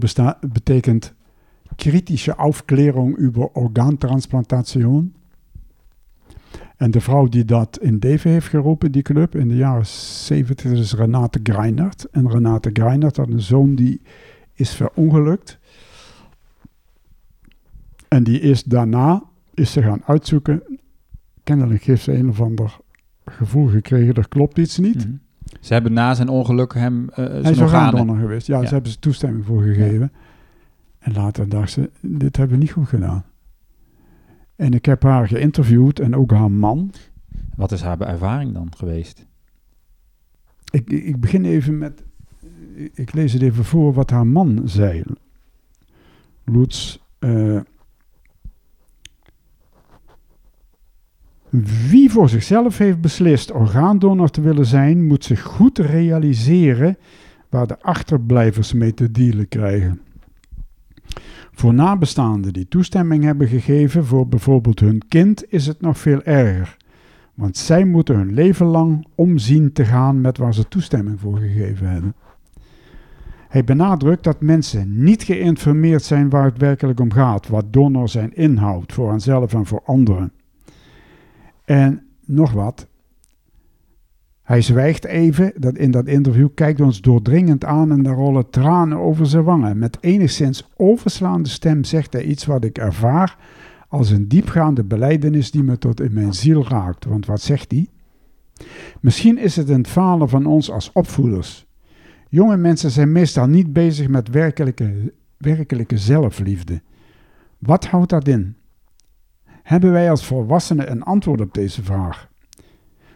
betekent 0.53 1.13
kritische 1.75 2.35
Aufklärung 2.35 3.17
über 3.17 3.49
Organtransplantation. 3.53 5.13
En 6.77 6.91
de 6.91 7.01
vrouw 7.01 7.27
die 7.27 7.45
dat 7.45 7.79
in 7.81 7.99
Deven 7.99 8.31
heeft 8.31 8.47
geroepen, 8.47 8.91
die 8.91 9.01
club, 9.01 9.35
in 9.35 9.47
de 9.47 9.55
jaren 9.55 9.85
70, 9.85 10.71
is 10.71 10.93
Renate 10.93 11.39
Greinert. 11.43 12.07
En 12.11 12.29
Renate 12.29 12.69
Greinert 12.73 13.17
had 13.17 13.27
een 13.27 13.41
zoon 13.41 13.75
die 13.75 14.01
is 14.53 14.75
verongelukt. 14.75 15.59
En 18.07 18.23
die 18.23 18.39
is 18.39 18.63
daarna 18.63 19.23
is 19.53 19.71
ze 19.71 19.81
gaan 19.81 20.01
uitzoeken. 20.05 20.63
Kennelijk 21.43 21.83
heeft 21.83 22.03
ze 22.03 22.13
een 22.13 22.29
of 22.29 22.41
ander 22.41 22.77
gevoel 23.25 23.67
gekregen, 23.67 24.13
er 24.13 24.27
klopt 24.27 24.57
iets 24.57 24.77
niet. 24.77 25.07
Mhm. 25.07 25.15
Ze 25.59 25.73
hebben 25.73 25.93
na 25.93 26.13
zijn 26.13 26.29
ongeluk 26.29 26.73
hem 26.73 27.03
uh, 27.09 27.15
Hij 27.15 27.51
is 27.51 27.59
orgaandonor 27.59 28.17
geweest. 28.17 28.47
Ja, 28.47 28.65
ze 28.65 28.73
hebben 28.73 28.91
ze 28.91 28.99
toestemming 28.99 29.45
voor 29.45 29.61
gegeven. 29.61 30.11
En 30.99 31.13
later 31.13 31.49
dacht 31.49 31.71
ze, 31.71 31.89
dit 32.01 32.37
hebben 32.37 32.57
we 32.57 32.63
niet 32.63 32.71
goed 32.71 32.87
gedaan. 32.87 33.23
En 34.55 34.73
ik 34.73 34.85
heb 34.85 35.03
haar 35.03 35.27
geïnterviewd 35.27 35.99
en 35.99 36.15
ook 36.15 36.31
haar 36.31 36.51
man. 36.51 36.91
Wat 37.55 37.71
is 37.71 37.81
haar 37.81 37.99
ervaring 38.01 38.53
dan 38.53 38.71
geweest? 38.77 39.25
Ik, 40.71 40.89
ik 40.89 41.19
begin 41.19 41.45
even 41.45 41.77
met, 41.77 42.03
ik 42.93 43.13
lees 43.13 43.33
het 43.33 43.41
even 43.41 43.65
voor 43.65 43.93
wat 43.93 44.09
haar 44.09 44.27
man 44.27 44.61
zei. 44.65 45.03
Lutz, 46.43 46.97
uh, 47.19 47.59
Wie 51.61 52.11
voor 52.11 52.29
zichzelf 52.29 52.77
heeft 52.77 53.01
beslist 53.01 53.51
orgaandonor 53.51 54.29
te 54.29 54.41
willen 54.41 54.65
zijn, 54.65 55.07
moet 55.07 55.23
zich 55.23 55.41
goed 55.41 55.77
realiseren 55.77 56.97
waar 57.49 57.67
de 57.67 57.81
achterblijvers 57.81 58.73
mee 58.73 58.93
te 58.93 59.11
dealen 59.11 59.47
krijgen. 59.47 60.01
Voor 61.51 61.73
nabestaanden 61.73 62.53
die 62.53 62.67
toestemming 62.67 63.23
hebben 63.23 63.47
gegeven 63.47 64.05
voor 64.05 64.27
bijvoorbeeld 64.27 64.79
hun 64.79 65.01
kind 65.07 65.51
is 65.51 65.67
het 65.67 65.81
nog 65.81 65.97
veel 65.97 66.23
erger. 66.23 66.77
Want 67.33 67.57
zij 67.57 67.85
moeten 67.85 68.15
hun 68.15 68.33
leven 68.33 68.65
lang 68.65 69.05
omzien 69.15 69.73
te 69.73 69.85
gaan 69.85 70.21
met 70.21 70.37
waar 70.37 70.53
ze 70.53 70.67
toestemming 70.67 71.19
voor 71.19 71.37
gegeven 71.37 71.89
hebben. 71.89 72.15
Hij 73.49 73.63
benadrukt 73.63 74.23
dat 74.23 74.41
mensen 74.41 75.03
niet 75.03 75.23
geïnformeerd 75.23 76.03
zijn 76.03 76.29
waar 76.29 76.45
het 76.45 76.57
werkelijk 76.57 76.99
om 76.99 77.11
gaat, 77.11 77.47
wat 77.47 77.73
donor 77.73 78.09
zijn 78.09 78.35
inhoudt 78.35 78.93
voor 78.93 79.09
henzelf 79.09 79.53
en 79.53 79.65
voor 79.65 79.81
anderen. 79.85 80.31
En 81.65 82.07
nog 82.25 82.51
wat. 82.51 82.87
Hij 84.43 84.61
zwijgt 84.61 85.05
even 85.05 85.53
dat 85.55 85.77
in 85.77 85.91
dat 85.91 86.07
interview, 86.07 86.49
kijkt 86.53 86.81
ons 86.81 87.01
doordringend 87.01 87.65
aan 87.65 87.91
en 87.91 88.03
daar 88.03 88.15
rollen 88.15 88.49
tranen 88.49 88.97
over 88.97 89.25
zijn 89.25 89.43
wangen. 89.43 89.77
Met 89.77 89.97
enigszins 90.01 90.69
overslaande 90.75 91.49
stem 91.49 91.83
zegt 91.83 92.13
hij 92.13 92.23
iets 92.23 92.45
wat 92.45 92.63
ik 92.63 92.77
ervaar 92.77 93.37
als 93.87 94.09
een 94.09 94.27
diepgaande 94.27 94.83
beleidenis 94.83 95.51
die 95.51 95.63
me 95.63 95.77
tot 95.77 96.01
in 96.01 96.13
mijn 96.13 96.33
ziel 96.33 96.67
raakt. 96.67 97.05
Want 97.05 97.25
wat 97.25 97.41
zegt 97.41 97.71
hij? 97.71 97.87
Misschien 99.01 99.37
is 99.37 99.55
het 99.55 99.69
een 99.69 99.85
falen 99.85 100.29
van 100.29 100.45
ons 100.45 100.71
als 100.71 100.91
opvoeders. 100.91 101.65
Jonge 102.29 102.57
mensen 102.57 102.91
zijn 102.91 103.11
meestal 103.11 103.47
niet 103.47 103.73
bezig 103.73 104.07
met 104.07 104.29
werkelijke, 104.29 105.13
werkelijke 105.37 105.97
zelfliefde. 105.97 106.81
Wat 107.57 107.85
houdt 107.85 108.09
dat 108.09 108.27
in? 108.27 108.55
Hebben 109.63 109.91
wij 109.91 110.09
als 110.09 110.25
volwassenen 110.25 110.91
een 110.91 111.03
antwoord 111.03 111.41
op 111.41 111.53
deze 111.53 111.83
vraag? 111.83 112.31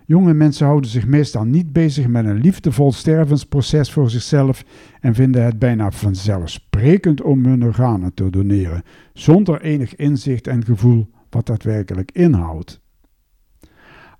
Jonge 0.05 0.33
mensen 0.33 0.65
houden 0.65 0.89
zich 0.89 1.07
meestal 1.07 1.43
niet 1.43 1.73
bezig 1.73 2.07
met 2.07 2.25
een 2.25 2.41
liefdevol 2.41 2.91
stervensproces 2.91 3.91
voor 3.91 4.09
zichzelf 4.09 4.63
en 5.01 5.15
vinden 5.15 5.43
het 5.43 5.59
bijna 5.59 5.91
vanzelfsprekend 5.91 7.21
om 7.21 7.45
hun 7.45 7.63
organen 7.63 8.13
te 8.13 8.29
doneren, 8.29 8.83
zonder 9.13 9.61
enig 9.61 9.95
inzicht 9.95 10.47
en 10.47 10.65
gevoel 10.65 11.09
wat 11.29 11.45
dat 11.45 11.63
werkelijk 11.63 12.11
inhoudt. 12.11 12.81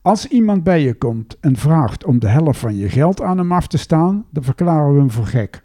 Als 0.02 0.28
iemand 0.28 0.64
bij 0.64 0.82
je 0.82 0.94
komt 0.94 1.40
en 1.40 1.56
vraagt 1.56 2.06
om 2.06 2.20
de 2.20 2.28
helft 2.28 2.60
van 2.60 2.76
je 2.76 2.90
geld 2.90 3.22
aan 3.22 3.38
hem 3.38 3.52
af 3.52 3.68
te 3.68 3.78
staan, 3.78 4.26
dan 4.32 4.44
verklaren 4.44 4.94
we 4.94 5.00
hem 5.00 5.12
voor 5.12 5.26
gek. 5.26 5.64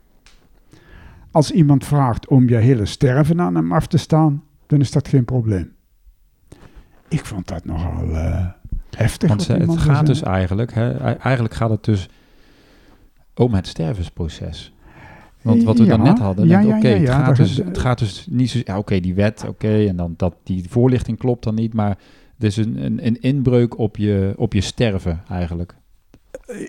Als 1.31 1.51
iemand 1.51 1.85
vraagt 1.85 2.29
om 2.29 2.49
je 2.49 2.57
hele 2.57 2.87
sterven 2.87 3.41
aan 3.41 3.55
hem 3.55 3.73
af 3.73 3.87
te 3.87 3.99
staan, 3.99 4.45
dan 4.67 4.81
is 4.81 4.91
dat 4.91 5.09
geen 5.09 5.25
probleem. 5.25 5.73
Ik 7.13 7.25
vond 7.25 7.49
dat 7.49 7.65
nogal 7.65 8.09
uh, 8.09 8.47
heftig. 8.91 9.29
Want 9.29 9.47
het 9.47 9.79
gaat 9.79 10.07
dus 10.07 10.23
eigenlijk, 10.23 10.75
hè, 10.75 10.93
eigenlijk 11.19 11.55
gaat 11.55 11.71
het 11.71 11.85
dus 11.85 12.09
om 13.35 13.55
het 13.55 13.67
stervensproces. 13.67 14.73
Want 15.43 15.63
wat 15.63 15.79
we 15.79 15.85
dan 15.85 16.03
net 16.03 16.19
hadden, 16.19 16.49
ja, 16.49 16.61
ja, 16.61 16.77
oké, 16.77 16.89
het, 16.89 17.09
gaat 17.09 17.37
dus, 17.37 17.57
het 17.57 17.79
gaat 17.79 17.99
dus 17.99 18.27
niet 18.31 18.51
zo... 18.51 18.61
Ja, 18.65 18.79
oké, 18.79 19.01
die 19.01 19.15
wet, 19.15 19.45
oké, 19.49 19.87
en 19.87 19.97
dan 19.97 20.15
dat 20.17 20.35
die 20.43 20.65
voorlichting 20.69 21.19
klopt 21.19 21.45
dan 21.45 21.55
niet, 21.55 21.75
maar 21.75 21.99
het 22.35 22.45
is 22.45 22.57
een, 22.57 22.85
een, 22.85 23.07
een 23.07 23.21
inbreuk 23.21 23.79
op 23.79 23.97
je, 23.97 24.35
op 24.37 24.53
je 24.53 24.61
sterven 24.61 25.23
eigenlijk. 25.29 25.75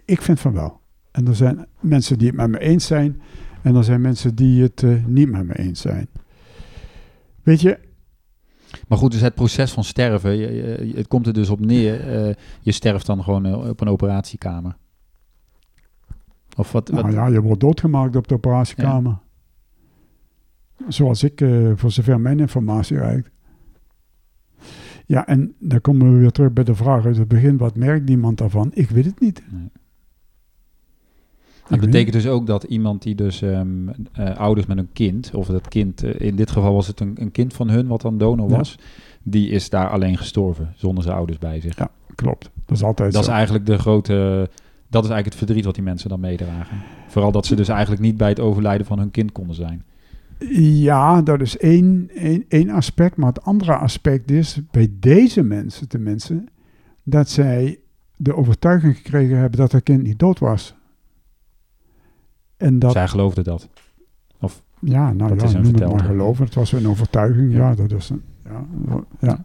Ik 0.06 0.22
vind 0.22 0.40
van 0.40 0.54
wel. 0.54 0.80
En 1.12 1.28
er 1.28 1.36
zijn 1.36 1.66
mensen 1.80 2.18
die 2.18 2.28
het 2.28 2.36
met 2.36 2.50
me 2.50 2.60
eens 2.60 2.86
zijn 2.86 3.22
en 3.62 3.76
er 3.76 3.84
zijn 3.84 4.02
mensen 4.02 4.36
die 4.36 4.62
het 4.62 4.82
uh, 4.82 5.06
niet 5.06 5.30
met 5.30 5.46
me 5.46 5.58
eens 5.58 5.82
zijn. 5.82 6.08
Weet 7.44 7.62
je, 7.62 7.80
maar 8.88 8.98
goed, 8.98 9.12
dus 9.12 9.22
het 9.22 9.36
proces 9.36 9.72
van 9.72 9.84
sterven, 9.84 10.38
je, 10.38 10.92
het 10.96 11.08
komt 11.08 11.28
er 11.28 11.34
dus 11.34 11.50
op 11.50 11.60
neer. 11.60 12.28
Uh, 12.28 12.34
je 12.62 12.72
sterft 12.72 13.06
dan 13.06 13.24
gewoon 13.24 13.48
uh, 13.48 13.70
op 13.70 13.82
een 13.82 13.88
operatiekamer. 13.88 14.76
Of 16.56 16.72
wat, 16.72 16.92
nou 16.92 17.04
wat? 17.04 17.14
ja, 17.14 17.28
je 17.28 17.42
wordt 17.42 17.62
doodgemaakt 17.62 18.16
op 18.16 18.28
de 18.28 18.34
operatiekamer. 18.34 19.18
Ja. 20.78 20.86
Zoals 20.92 21.24
ik, 21.24 21.42
uh, 21.42 21.72
voor 21.76 21.92
zover 21.92 22.20
mijn 22.20 22.40
informatie 22.40 22.98
reikt. 22.98 23.30
Ja, 25.06 25.28
en 25.28 25.56
dan 25.60 25.82
komen 25.82 26.14
we 26.14 26.20
weer 26.20 26.32
terug 26.32 26.54
bij 26.54 26.64
de 26.64 26.76
vraag 26.76 27.06
uit 27.06 27.18
het 27.18 27.28
begin. 27.28 27.58
Wat 27.58 27.76
merkt 27.76 28.10
iemand 28.10 28.38
daarvan? 28.38 28.72
Ik 28.74 28.90
weet 28.90 29.06
het 29.06 29.20
niet. 29.20 29.44
Nee. 29.52 29.70
Dat 31.68 31.80
betekent 31.80 32.14
dus 32.14 32.28
ook 32.28 32.48
dat 32.48 32.64
iemand 32.64 33.02
die 33.02 33.16
dus 33.16 33.42
um, 33.42 33.88
uh, 34.20 34.36
ouders 34.38 34.68
met 34.68 34.78
een 34.78 34.90
kind, 34.94 35.32
of 35.34 35.48
dat 35.48 35.68
kind, 35.68 36.04
uh, 36.04 36.12
in 36.18 36.36
dit 36.36 36.52
geval 36.52 36.74
was 36.74 36.88
het 36.88 37.00
een, 37.00 37.16
een, 37.20 37.32
kind 37.32 37.54
van 37.54 37.70
hun 37.70 37.88
wat 37.88 38.02
dan 38.02 38.18
donor 38.18 38.50
was, 38.50 38.76
ja. 38.80 38.84
die 39.24 39.50
is 39.50 39.70
daar 39.70 39.90
alleen 39.90 40.18
gestorven, 40.18 40.74
zonder 40.76 41.04
zijn 41.04 41.16
ouders 41.16 41.38
bij 41.38 41.62
zich. 41.62 41.78
Ja, 41.78 41.90
klopt. 42.16 42.50
Dat 42.66 42.78
is 42.78 42.84
altijd 42.84 43.14
Dat 43.14 43.24
zo. 43.24 43.30
is 43.30 43.36
eigenlijk 43.36 43.66
de 43.66 43.78
grote, 43.78 44.50
dat 44.88 45.04
is 45.04 45.10
eigenlijk 45.10 45.26
het 45.26 45.36
verdriet 45.36 45.66
wat 45.66 45.76
die 45.76 45.84
mensen 45.84 46.10
dan 46.10 46.20
meedragen. 46.20 46.78
Vooral 47.08 47.32
dat 47.32 47.46
ze 47.46 47.56
dus 47.56 47.68
eigenlijk 47.68 48.02
niet 48.02 48.18
bij 48.18 48.30
het 48.30 48.40
overlijden 48.40 48.86
van 48.86 49.00
hun 49.00 49.12
kind 49.12 49.32
konden 49.32 49.56
zijn. 49.56 49.84
Ja, 50.62 51.22
dat 51.22 51.42
is 51.42 51.58
één, 51.58 52.10
één, 52.16 52.46
één 52.48 52.70
aspect. 52.70 53.18
Maar 53.18 53.28
het 53.28 53.44
andere 53.44 53.76
aspect 53.76 54.32
is, 54.32 54.60
bij 54.72 54.92
deze 55.00 55.44
mensen 55.44 55.88
tenminste, 55.88 56.44
dat 57.04 57.30
zij 57.30 57.80
de 58.16 58.36
overtuiging 58.36 58.96
gekregen 58.96 59.38
hebben 59.38 59.60
dat 59.60 59.72
het 59.72 59.84
kind 59.84 60.04
niet 60.04 60.20
dood 60.20 60.40
was. 60.40 60.76
En 62.64 62.80
dat, 62.80 62.92
Zij 62.92 63.08
geloofde 63.08 63.44
dat? 63.44 63.70
Of 64.40 64.64
ja, 64.80 65.14
nou 65.14 65.36
dat 65.36 65.52
ja, 65.52 65.60
noem 65.60 65.74
het 65.74 65.92
maar 65.92 66.00
geloven. 66.00 66.46
Het 66.46 66.56
was 66.56 66.72
een 66.72 66.88
overtuiging, 66.88 67.54
ja. 67.54 67.70
ja 67.70 67.76
dat 67.76 67.92
is 67.92 68.10
een, 68.10 68.22
ja, 68.46 68.66
ja. 69.20 69.44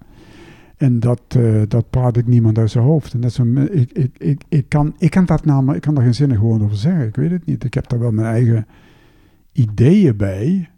En 0.77 1.01
dat, 1.01 1.21
uh, 1.37 1.63
dat 1.69 1.91
praat 1.91 2.17
ik 2.17 2.27
niemand 2.27 2.59
uit 2.59 2.71
zijn 2.71 2.85
hoofd. 2.85 3.15
En 3.15 3.21
dat 3.21 3.31
is 3.31 3.39
een, 3.39 3.79
ik, 3.79 3.93
ik, 3.93 4.19
ik, 4.19 4.43
ik, 4.49 4.69
kan, 4.69 4.95
ik 4.99 5.11
kan 5.11 5.25
dat 5.25 5.45
namelijk, 5.45 5.77
ik 5.77 5.83
kan 5.83 5.95
daar 5.95 6.05
geen 6.05 6.15
zinnig 6.15 6.39
woord 6.39 6.63
over 6.63 6.77
zeggen. 6.77 7.07
Ik 7.07 7.17
weet 7.17 7.31
het 7.31 7.47
niet. 7.47 7.65
Ik 7.65 7.75
heb 7.75 7.89
daar 7.89 7.99
wel 7.99 8.11
mijn 8.11 8.27
eigen 8.27 8.67
ideeën 9.53 10.17
bij. 10.17 10.71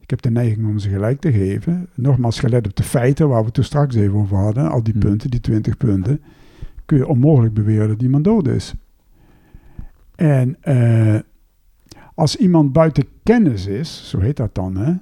Ik 0.00 0.10
heb 0.10 0.22
de 0.22 0.30
neiging 0.30 0.68
om 0.68 0.78
ze 0.78 0.88
gelijk 0.88 1.20
te 1.20 1.32
geven. 1.32 1.88
Nogmaals, 1.94 2.40
gelet 2.40 2.66
op 2.66 2.76
de 2.76 2.82
feiten 2.82 3.28
waar 3.28 3.38
we 3.38 3.44
het 3.44 3.54
toen 3.54 3.64
straks 3.64 3.94
even 3.94 4.18
over 4.18 4.36
hadden. 4.36 4.70
Al 4.70 4.82
die 4.82 4.92
hmm. 4.92 5.02
punten, 5.02 5.30
die 5.30 5.40
twintig 5.40 5.76
punten. 5.76 6.20
Kun 6.84 6.96
je 6.96 7.06
onmogelijk 7.06 7.54
beweren 7.54 7.88
dat 7.88 8.02
iemand 8.02 8.24
dood 8.24 8.48
is. 8.48 8.74
En 10.22 10.56
uh, 10.64 11.20
als 12.14 12.36
iemand 12.36 12.72
buiten 12.72 13.04
kennis 13.22 13.66
is, 13.66 14.08
zo 14.08 14.18
heet 14.18 14.36
dat 14.36 14.54
dan, 14.54 14.76
hè? 14.76 14.94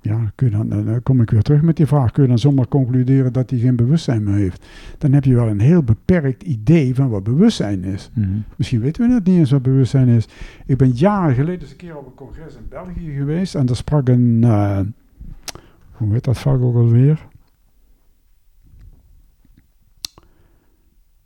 Ja, 0.00 0.32
kun 0.34 0.50
je 0.50 0.56
dan, 0.56 0.68
dan 0.68 1.02
kom 1.02 1.20
ik 1.20 1.30
weer 1.30 1.42
terug 1.42 1.62
met 1.62 1.76
die 1.76 1.86
vraag. 1.86 2.10
Kun 2.10 2.22
je 2.22 2.28
dan 2.28 2.38
zomaar 2.38 2.68
concluderen 2.68 3.32
dat 3.32 3.50
hij 3.50 3.58
geen 3.58 3.76
bewustzijn 3.76 4.22
meer 4.22 4.34
heeft? 4.34 4.66
Dan 4.98 5.12
heb 5.12 5.24
je 5.24 5.34
wel 5.34 5.48
een 5.48 5.60
heel 5.60 5.82
beperkt 5.82 6.42
idee 6.42 6.94
van 6.94 7.08
wat 7.08 7.24
bewustzijn 7.24 7.84
is. 7.84 8.10
Mm 8.14 8.24
-hmm. 8.24 8.44
Misschien 8.56 8.80
weten 8.80 9.02
we 9.02 9.08
net 9.08 9.24
niet 9.24 9.38
eens 9.38 9.50
wat 9.50 9.62
bewustzijn 9.62 10.08
is. 10.08 10.28
Ik 10.66 10.76
ben 10.76 10.90
jaren 10.90 11.34
geleden 11.34 11.60
eens 11.60 11.70
een 11.70 11.76
keer 11.76 11.96
op 11.96 12.06
een 12.06 12.14
congres 12.14 12.54
in 12.54 12.68
België 12.68 13.14
geweest. 13.16 13.54
En 13.54 13.66
daar 13.66 13.76
sprak 13.76 14.08
een, 14.08 14.40
uh, 14.42 14.80
hoe 15.92 16.12
heet 16.12 16.24
dat 16.24 16.38
vak 16.38 16.60
ook 16.60 16.76
alweer? 16.76 17.26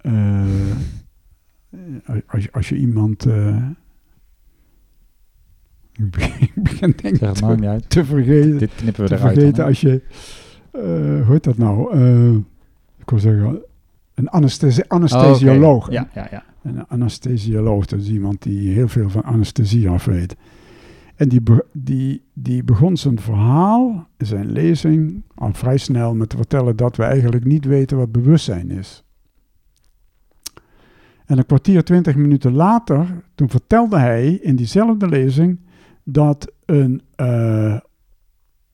Uh, 0.03 0.77
als, 2.27 2.53
als 2.53 2.69
je 2.69 2.77
iemand. 2.77 3.27
Uh, 5.99 6.11
ik 6.39 6.63
begin 6.63 6.95
denk 7.03 7.21
ik 7.21 7.35
te, 7.35 7.81
te, 7.89 8.05
vergeten. 8.05 8.59
Dit 8.59 8.75
knippen 8.75 9.03
we 9.03 9.09
te 9.09 9.15
eruit 9.15 9.33
vergeten 9.33 9.57
dan, 9.57 9.67
als 9.67 9.81
je. 9.81 10.03
Uh, 10.73 10.83
hoe 11.25 11.33
heet 11.33 11.45
dat 11.45 11.59
nou? 11.59 11.97
Uh, 11.97 12.35
ik 12.99 13.11
wil 13.11 13.19
zeggen. 13.19 13.63
Een 14.15 14.29
anesthesi 14.29 14.83
anesthesioloog. 14.87 15.89
Oh, 15.89 15.93
okay. 15.93 15.95
ja, 15.95 16.09
ja, 16.15 16.29
ja. 16.31 16.45
Een 16.63 16.87
anesthesioloog, 16.87 17.87
dat 17.87 18.01
is 18.01 18.09
iemand 18.09 18.43
die 18.43 18.73
heel 18.73 18.89
veel 18.89 19.11
van 19.11 19.23
anesthesie 19.23 19.89
af 19.89 20.05
weet. 20.05 20.37
En 21.17 21.29
die, 21.29 21.43
die, 21.73 22.23
die 22.33 22.65
begon 22.65 22.97
zijn 22.97 23.21
verhaal, 23.21 24.09
zijn 24.17 24.53
lezing, 24.53 25.23
al 25.35 25.53
vrij 25.53 25.77
snel 25.77 26.15
met 26.15 26.29
te 26.29 26.37
vertellen 26.37 26.77
dat 26.77 26.97
we 26.97 27.03
eigenlijk 27.03 27.45
niet 27.45 27.65
weten 27.65 27.97
wat 27.97 28.13
bewustzijn 28.13 28.71
is. 28.71 29.05
En 31.29 31.39
een 31.39 31.47
kwartier, 31.47 31.85
twintig 31.85 32.17
minuten 32.17 32.53
later, 32.53 33.23
toen 33.35 33.49
vertelde 33.49 33.99
hij 33.99 34.35
in 34.35 34.57
diezelfde 34.57 35.09
lezing 35.09 35.61
dat 36.05 36.53
een, 36.65 37.03
uh, 37.17 37.79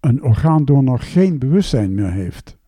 een 0.01 0.23
orgaandonor 0.23 0.99
geen 0.99 1.39
bewustzijn 1.39 1.95
meer 1.95 2.11
heeft. 2.11 2.59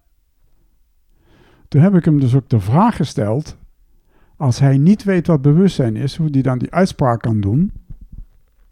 Toen 1.69 1.81
heb 1.81 1.95
ik 1.95 2.05
hem 2.05 2.21
dus 2.21 2.35
ook 2.35 2.49
de 2.49 2.61
vraag 2.61 2.97
gesteld, 2.97 3.57
als 4.37 4.59
hij 4.59 4.79
niet 4.79 5.05
weet 5.05 5.27
wat 5.27 5.43
bewustzijn 5.43 5.97
is, 5.97 6.17
hoe 6.17 6.29
hij 6.31 6.43
dan 6.43 6.59
die 6.59 6.73
uitspraak 6.73 7.21
kan 7.21 7.41
doen, 7.41 7.73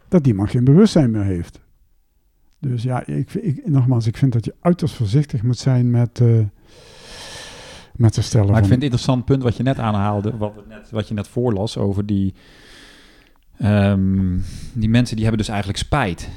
dat 0.09 0.25
die 0.25 0.35
man 0.35 0.49
geen 0.49 0.65
bewustzijn 0.65 1.11
meer 1.11 1.25
heeft. 1.25 1.61
Dus 2.59 2.83
ja, 2.83 3.07
ik, 3.07 3.35
ik, 3.35 3.67
nogmaals, 3.67 4.07
ik 4.07 4.17
vind 4.17 4.33
dat 4.33 4.45
je 4.45 4.55
uiterst 4.61 4.95
voorzichtig 4.95 5.43
moet 5.43 5.59
zijn 5.59 5.91
met, 5.91 6.21
uh, 6.21 6.39
met 7.97 8.13
te 8.13 8.23
stellen. 8.23 8.51
Maar 8.51 8.61
ik 8.61 8.69
vind 8.69 8.75
het 8.75 8.83
interessant 8.83 9.25
punt 9.25 9.43
wat 9.43 9.57
je 9.57 9.63
net 9.63 9.79
aanhaalde, 9.79 10.37
wat, 10.37 10.53
net, 10.69 10.91
wat 10.91 11.09
je 11.09 11.15
net 11.15 11.29
voorlas 11.29 11.79
over 11.79 12.07
die, 12.07 12.35
um, 13.63 14.45
die 14.73 14.89
mensen 14.89 15.17
die 15.17 15.25
hebben 15.25 15.43
dus 15.45 15.53
eigenlijk 15.53 15.79
spijt. 15.79 16.29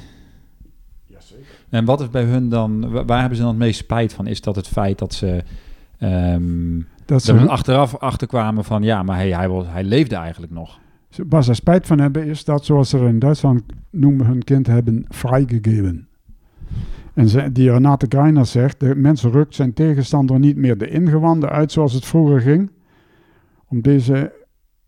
Jazeker. 1.06 1.44
En 1.68 1.84
wat 1.84 2.00
is 2.00 2.10
bij 2.10 2.24
hun 2.24 2.48
dan, 2.48 2.90
waar 3.06 3.20
hebben 3.20 3.36
ze 3.36 3.42
dan 3.42 3.52
het 3.52 3.62
meest 3.62 3.78
spijt 3.78 4.12
van? 4.12 4.26
Is 4.26 4.40
dat 4.40 4.56
het 4.56 4.68
feit 4.68 4.98
dat 4.98 5.14
ze 5.14 5.42
Um, 6.00 6.86
dat 7.04 7.22
ze 7.22 7.48
achteraf 7.48 7.96
achterkwamen 7.96 8.64
van 8.64 8.82
ja, 8.82 9.02
maar 9.02 9.16
hij, 9.16 9.30
hij, 9.30 9.48
was, 9.48 9.66
hij 9.68 9.84
leefde 9.84 10.16
eigenlijk 10.16 10.52
nog. 10.52 10.78
Waar 11.28 11.44
ze 11.44 11.54
spijt 11.54 11.86
van 11.86 11.98
hebben 11.98 12.26
is 12.26 12.44
dat, 12.44 12.64
zoals 12.64 12.88
ze 12.88 12.98
in 12.98 13.18
Duitsland 13.18 13.62
noemen, 13.90 14.26
hun 14.26 14.44
kind 14.44 14.66
hebben 14.66 15.04
vrijgegeven. 15.08 16.07
En 17.18 17.28
ze, 17.28 17.52
die 17.52 17.70
Renate 17.70 18.06
Greiner 18.08 18.46
zegt, 18.46 18.80
de 18.80 18.94
mensen 18.94 19.30
rukt 19.30 19.54
zijn 19.54 19.72
tegenstander 19.72 20.38
niet 20.38 20.56
meer 20.56 20.78
de 20.78 20.88
ingewanden 20.88 21.50
uit 21.50 21.72
zoals 21.72 21.92
het 21.92 22.04
vroeger 22.04 22.40
ging. 22.40 22.70
Om 23.66 23.80
deze 23.80 24.32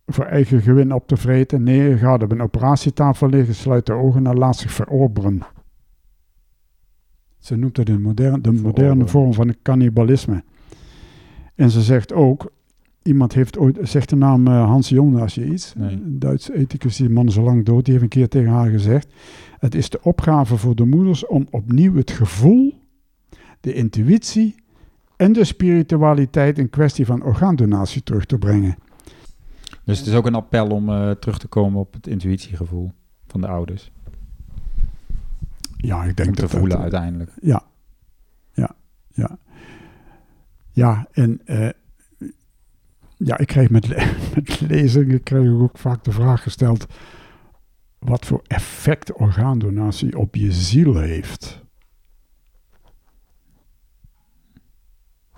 voor 0.06 0.24
eigen 0.24 0.60
gewin 0.60 0.92
op 0.92 1.06
te 1.06 1.16
vreten. 1.16 1.62
Nee, 1.62 1.96
gaat 1.96 2.22
op 2.22 2.32
een 2.32 2.42
operatietafel 2.42 3.28
liggen, 3.28 3.54
sluit 3.54 3.86
de 3.86 3.92
ogen 3.92 4.26
en 4.26 4.38
laat 4.38 4.56
zich 4.56 4.72
verorberen. 4.72 5.40
Ze 7.38 7.56
noemt 7.56 7.88
een 7.88 8.02
moderne, 8.02 8.40
de 8.40 8.52
moderne 8.52 9.06
vorm 9.06 9.34
van 9.34 9.54
cannibalisme. 9.62 10.44
En 11.54 11.70
ze 11.70 11.82
zegt 11.82 12.12
ook, 12.12 12.52
iemand 13.02 13.32
heeft 13.32 13.58
ooit, 13.58 13.78
zegt 13.82 14.08
de 14.08 14.16
naam 14.16 14.46
uh, 14.46 14.64
Hans 14.64 14.88
Jong 14.88 15.20
als 15.20 15.34
je 15.34 15.46
iets, 15.46 15.74
een 15.76 16.18
Duits 16.18 16.50
ethicus, 16.50 16.96
die 16.96 17.08
man 17.08 17.26
is 17.26 17.38
al 17.38 17.44
lang 17.44 17.64
dood, 17.64 17.84
die 17.84 17.92
heeft 17.92 18.04
een 18.04 18.10
keer 18.10 18.28
tegen 18.28 18.50
haar 18.50 18.70
gezegd, 18.70 19.12
het 19.58 19.74
is 19.74 19.90
de 19.90 20.02
opgave 20.02 20.56
voor 20.56 20.74
de 20.74 20.84
moeders 20.84 21.26
om 21.26 21.46
opnieuw 21.50 21.96
het 21.96 22.10
gevoel, 22.10 22.78
de 23.60 23.72
intuïtie 23.74 24.54
en 25.16 25.32
de 25.32 25.44
spiritualiteit 25.44 26.58
in 26.58 26.70
kwestie 26.70 27.06
van 27.06 27.22
orgaandonatie 27.22 28.02
terug 28.02 28.24
te 28.24 28.38
brengen. 28.38 28.76
Dus 29.84 29.98
het 29.98 30.06
is 30.06 30.14
ook 30.14 30.26
een 30.26 30.34
appel 30.34 30.66
om 30.66 30.88
uh, 30.88 31.10
terug 31.10 31.38
te 31.38 31.48
komen 31.48 31.80
op 31.80 31.92
het 31.92 32.06
intuïtiegevoel 32.06 32.92
van 33.26 33.40
de 33.40 33.46
ouders. 33.46 33.90
Ja, 35.76 36.04
ik 36.04 36.16
denk 36.16 36.28
om 36.28 36.34
te 36.34 36.48
voelen 36.48 36.78
uiteindelijk. 36.78 37.30
Ja, 37.42 37.62
ja, 38.52 38.74
ja. 39.08 39.38
Ja, 40.72 41.08
en 41.12 41.40
uh, 41.46 41.68
ja, 43.24 43.38
ik 43.38 43.46
kreeg 43.46 43.70
met, 43.70 43.88
le 43.88 44.12
met 44.34 44.60
lezingen 44.60 45.22
kreeg 45.22 45.44
ik 45.44 45.60
ook 45.60 45.78
vaak 45.78 46.04
de 46.04 46.12
vraag 46.12 46.42
gesteld: 46.42 46.86
wat 47.98 48.26
voor 48.26 48.42
effect 48.46 49.12
orgaandonatie 49.12 50.18
op 50.18 50.34
je 50.34 50.52
ziel 50.52 50.96
heeft. 50.96 51.64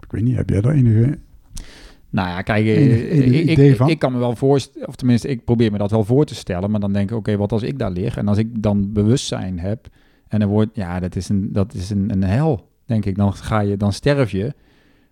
Ik 0.01 0.11
weet 0.18 0.23
niet, 0.23 0.37
heb 0.37 0.51
jij 0.51 0.61
daar 0.61 0.73
enige 0.73 1.18
nou 2.12 2.29
ja, 2.29 2.42
kijk, 2.42 2.66
ik, 2.66 3.59
ik, 3.59 3.79
ik, 3.79 3.99
kan 3.99 4.12
me 4.12 4.18
wel 4.18 4.37
voorstellen, 4.37 4.88
of 4.88 4.97
tenminste, 4.97 5.29
ik 5.29 5.45
probeer 5.45 5.73
me 5.73 5.79
dat 5.79 5.90
wel 5.90 6.05
voor 6.05 6.25
te 6.25 6.35
stellen, 6.35 6.71
maar 6.71 6.81
dan 6.81 6.92
denk 6.92 7.11
ik, 7.11 7.16
oké, 7.16 7.37
wat 7.37 7.53
als 7.53 7.62
ik 7.62 7.79
daar 7.79 7.90
lig 7.90 8.16
en 8.16 8.29
als 8.29 8.38
ik 8.38 8.62
dan 8.62 8.92
bewustzijn 8.92 9.59
heb 9.59 9.88
en 10.29 10.40
dan 10.40 10.49
wordt, 10.49 10.77
ja, 10.77 11.01
dat 11.01 11.16
is 11.16 11.29
een, 11.29 11.53
dat 11.53 11.75
is 11.75 11.90
een, 11.90 12.12
een 12.12 12.23
hel, 12.23 12.68
denk 12.85 13.05
ik. 13.05 13.16
Dan 13.16 13.35
ga 13.35 13.61
je, 13.61 13.77
dan 13.77 13.92
sterf 13.92 14.31
je 14.31 14.55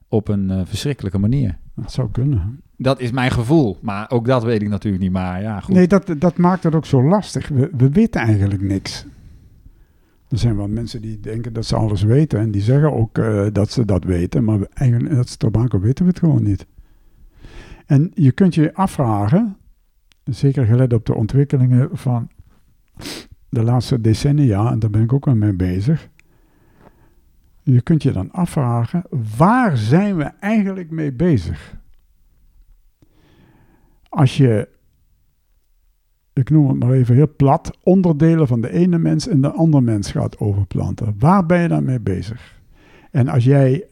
op 0.08 0.28
een 0.28 0.50
uh, 0.50 0.60
verschrikkelijke 0.64 1.18
manier. 1.18 1.58
Dat 1.82 1.92
zou 1.92 2.08
kunnen. 2.10 2.60
Dat 2.76 3.00
is 3.00 3.10
mijn 3.10 3.30
gevoel, 3.30 3.78
maar 3.80 4.10
ook 4.10 4.26
dat 4.26 4.42
weet 4.42 4.62
ik 4.62 4.68
natuurlijk 4.68 5.02
niet. 5.02 5.12
Maar 5.12 5.42
ja, 5.42 5.60
goed. 5.60 5.74
Nee, 5.74 5.86
dat, 5.86 6.14
dat 6.18 6.36
maakt 6.36 6.62
het 6.62 6.74
ook 6.74 6.86
zo 6.86 7.02
lastig. 7.02 7.48
We, 7.48 7.70
we 7.76 7.90
weten 7.90 8.20
eigenlijk 8.20 8.62
niks. 8.62 9.06
Er 10.28 10.38
zijn 10.38 10.56
wel 10.56 10.68
mensen 10.68 11.00
die 11.00 11.20
denken 11.20 11.52
dat 11.52 11.64
ze 11.64 11.76
alles 11.76 12.02
weten 12.02 12.38
en 12.38 12.50
die 12.50 12.62
zeggen 12.62 12.92
ook 12.92 13.18
uh, 13.18 13.46
dat 13.52 13.70
ze 13.70 13.84
dat 13.84 14.04
weten, 14.04 14.44
maar 14.44 14.58
eigenlijk 14.74 15.38
dat 15.38 15.54
maken 15.54 15.80
weten 15.80 16.04
we 16.04 16.10
het 16.10 16.18
gewoon 16.18 16.42
niet. 16.42 16.66
En 17.86 18.10
je 18.14 18.32
kunt 18.32 18.54
je 18.54 18.74
afvragen, 18.74 19.56
zeker 20.24 20.64
gelet 20.64 20.92
op 20.92 21.06
de 21.06 21.14
ontwikkelingen 21.14 21.88
van 21.92 22.28
de 23.48 23.62
laatste 23.62 24.00
decennia, 24.00 24.70
en 24.70 24.78
daar 24.78 24.90
ben 24.90 25.02
ik 25.02 25.12
ook 25.12 25.26
al 25.26 25.34
mee 25.34 25.52
bezig, 25.52 26.08
je 27.72 27.80
kunt 27.80 28.02
je 28.02 28.12
dan 28.12 28.32
afvragen, 28.32 29.02
waar 29.36 29.76
zijn 29.76 30.16
we 30.16 30.24
eigenlijk 30.24 30.90
mee 30.90 31.12
bezig? 31.12 31.78
Als 34.08 34.36
je, 34.36 34.68
ik 36.32 36.50
noem 36.50 36.68
het 36.68 36.78
maar 36.78 36.92
even 36.92 37.14
heel 37.14 37.34
plat, 37.36 37.78
onderdelen 37.82 38.46
van 38.46 38.60
de 38.60 38.72
ene 38.72 38.98
mens 38.98 39.26
in 39.26 39.40
de 39.40 39.50
andere 39.50 39.82
mens 39.82 40.10
gaat 40.10 40.38
overplanten. 40.38 41.14
Waar 41.18 41.46
ben 41.46 41.60
je 41.60 41.68
dan 41.68 41.84
mee 41.84 42.00
bezig? 42.00 42.60
En 43.10 43.28
als 43.28 43.44
jij 43.44 43.84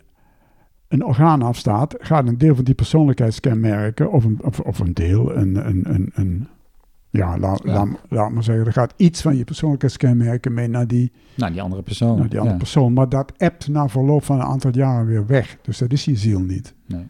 een 0.88 1.04
orgaan 1.04 1.42
afstaat, 1.42 1.94
gaat 1.98 2.28
een 2.28 2.38
deel 2.38 2.54
van 2.54 2.64
die 2.64 2.74
persoonlijkheidskenmerken, 2.74 4.12
of 4.12 4.24
een, 4.24 4.38
of, 4.42 4.60
of 4.60 4.78
een 4.78 4.94
deel, 4.94 5.36
een, 5.36 5.68
een, 5.68 5.94
een, 5.94 6.10
een 6.14 6.48
ja, 7.10 7.38
laat, 7.38 7.60
ja. 7.64 7.86
Laat, 8.08 8.30
maar 8.30 8.42
zeggen, 8.42 8.66
er 8.66 8.72
gaat 8.72 8.94
iets 8.96 9.22
van 9.22 9.36
je 9.36 9.44
persoonlijkheidskenmerken 9.44 10.54
mee 10.54 10.68
naar 10.68 10.86
die, 10.86 11.12
naar 11.34 11.52
die 11.52 11.62
andere 11.62 11.82
persoon. 11.82 12.18
Naar 12.18 12.28
die 12.28 12.38
andere 12.38 12.58
persoon. 12.58 12.92
Maar 12.92 13.08
dat 13.08 13.32
appt 13.38 13.68
na 13.68 13.88
verloop 13.88 14.24
van 14.24 14.36
een 14.36 14.46
aantal 14.46 14.70
jaren 14.74 15.06
weer 15.06 15.26
weg. 15.26 15.58
Dus 15.62 15.78
dat 15.78 15.92
is 15.92 16.04
je 16.04 16.16
ziel 16.16 16.40
niet. 16.40 16.74
Nee. 16.86 17.06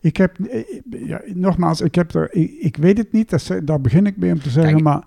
Ik 0.00 0.16
heb, 0.16 0.38
eh, 0.38 0.62
ja, 0.90 1.20
nogmaals, 1.34 1.80
ik 1.80 1.94
heb 1.94 2.14
er, 2.14 2.34
ik, 2.34 2.50
ik 2.50 2.76
weet 2.76 2.98
het 2.98 3.12
niet, 3.12 3.30
dat, 3.30 3.60
daar 3.64 3.80
begin 3.80 4.06
ik 4.06 4.16
mee 4.16 4.32
om 4.32 4.40
te 4.40 4.50
zeggen, 4.50 4.82
maar 4.82 5.04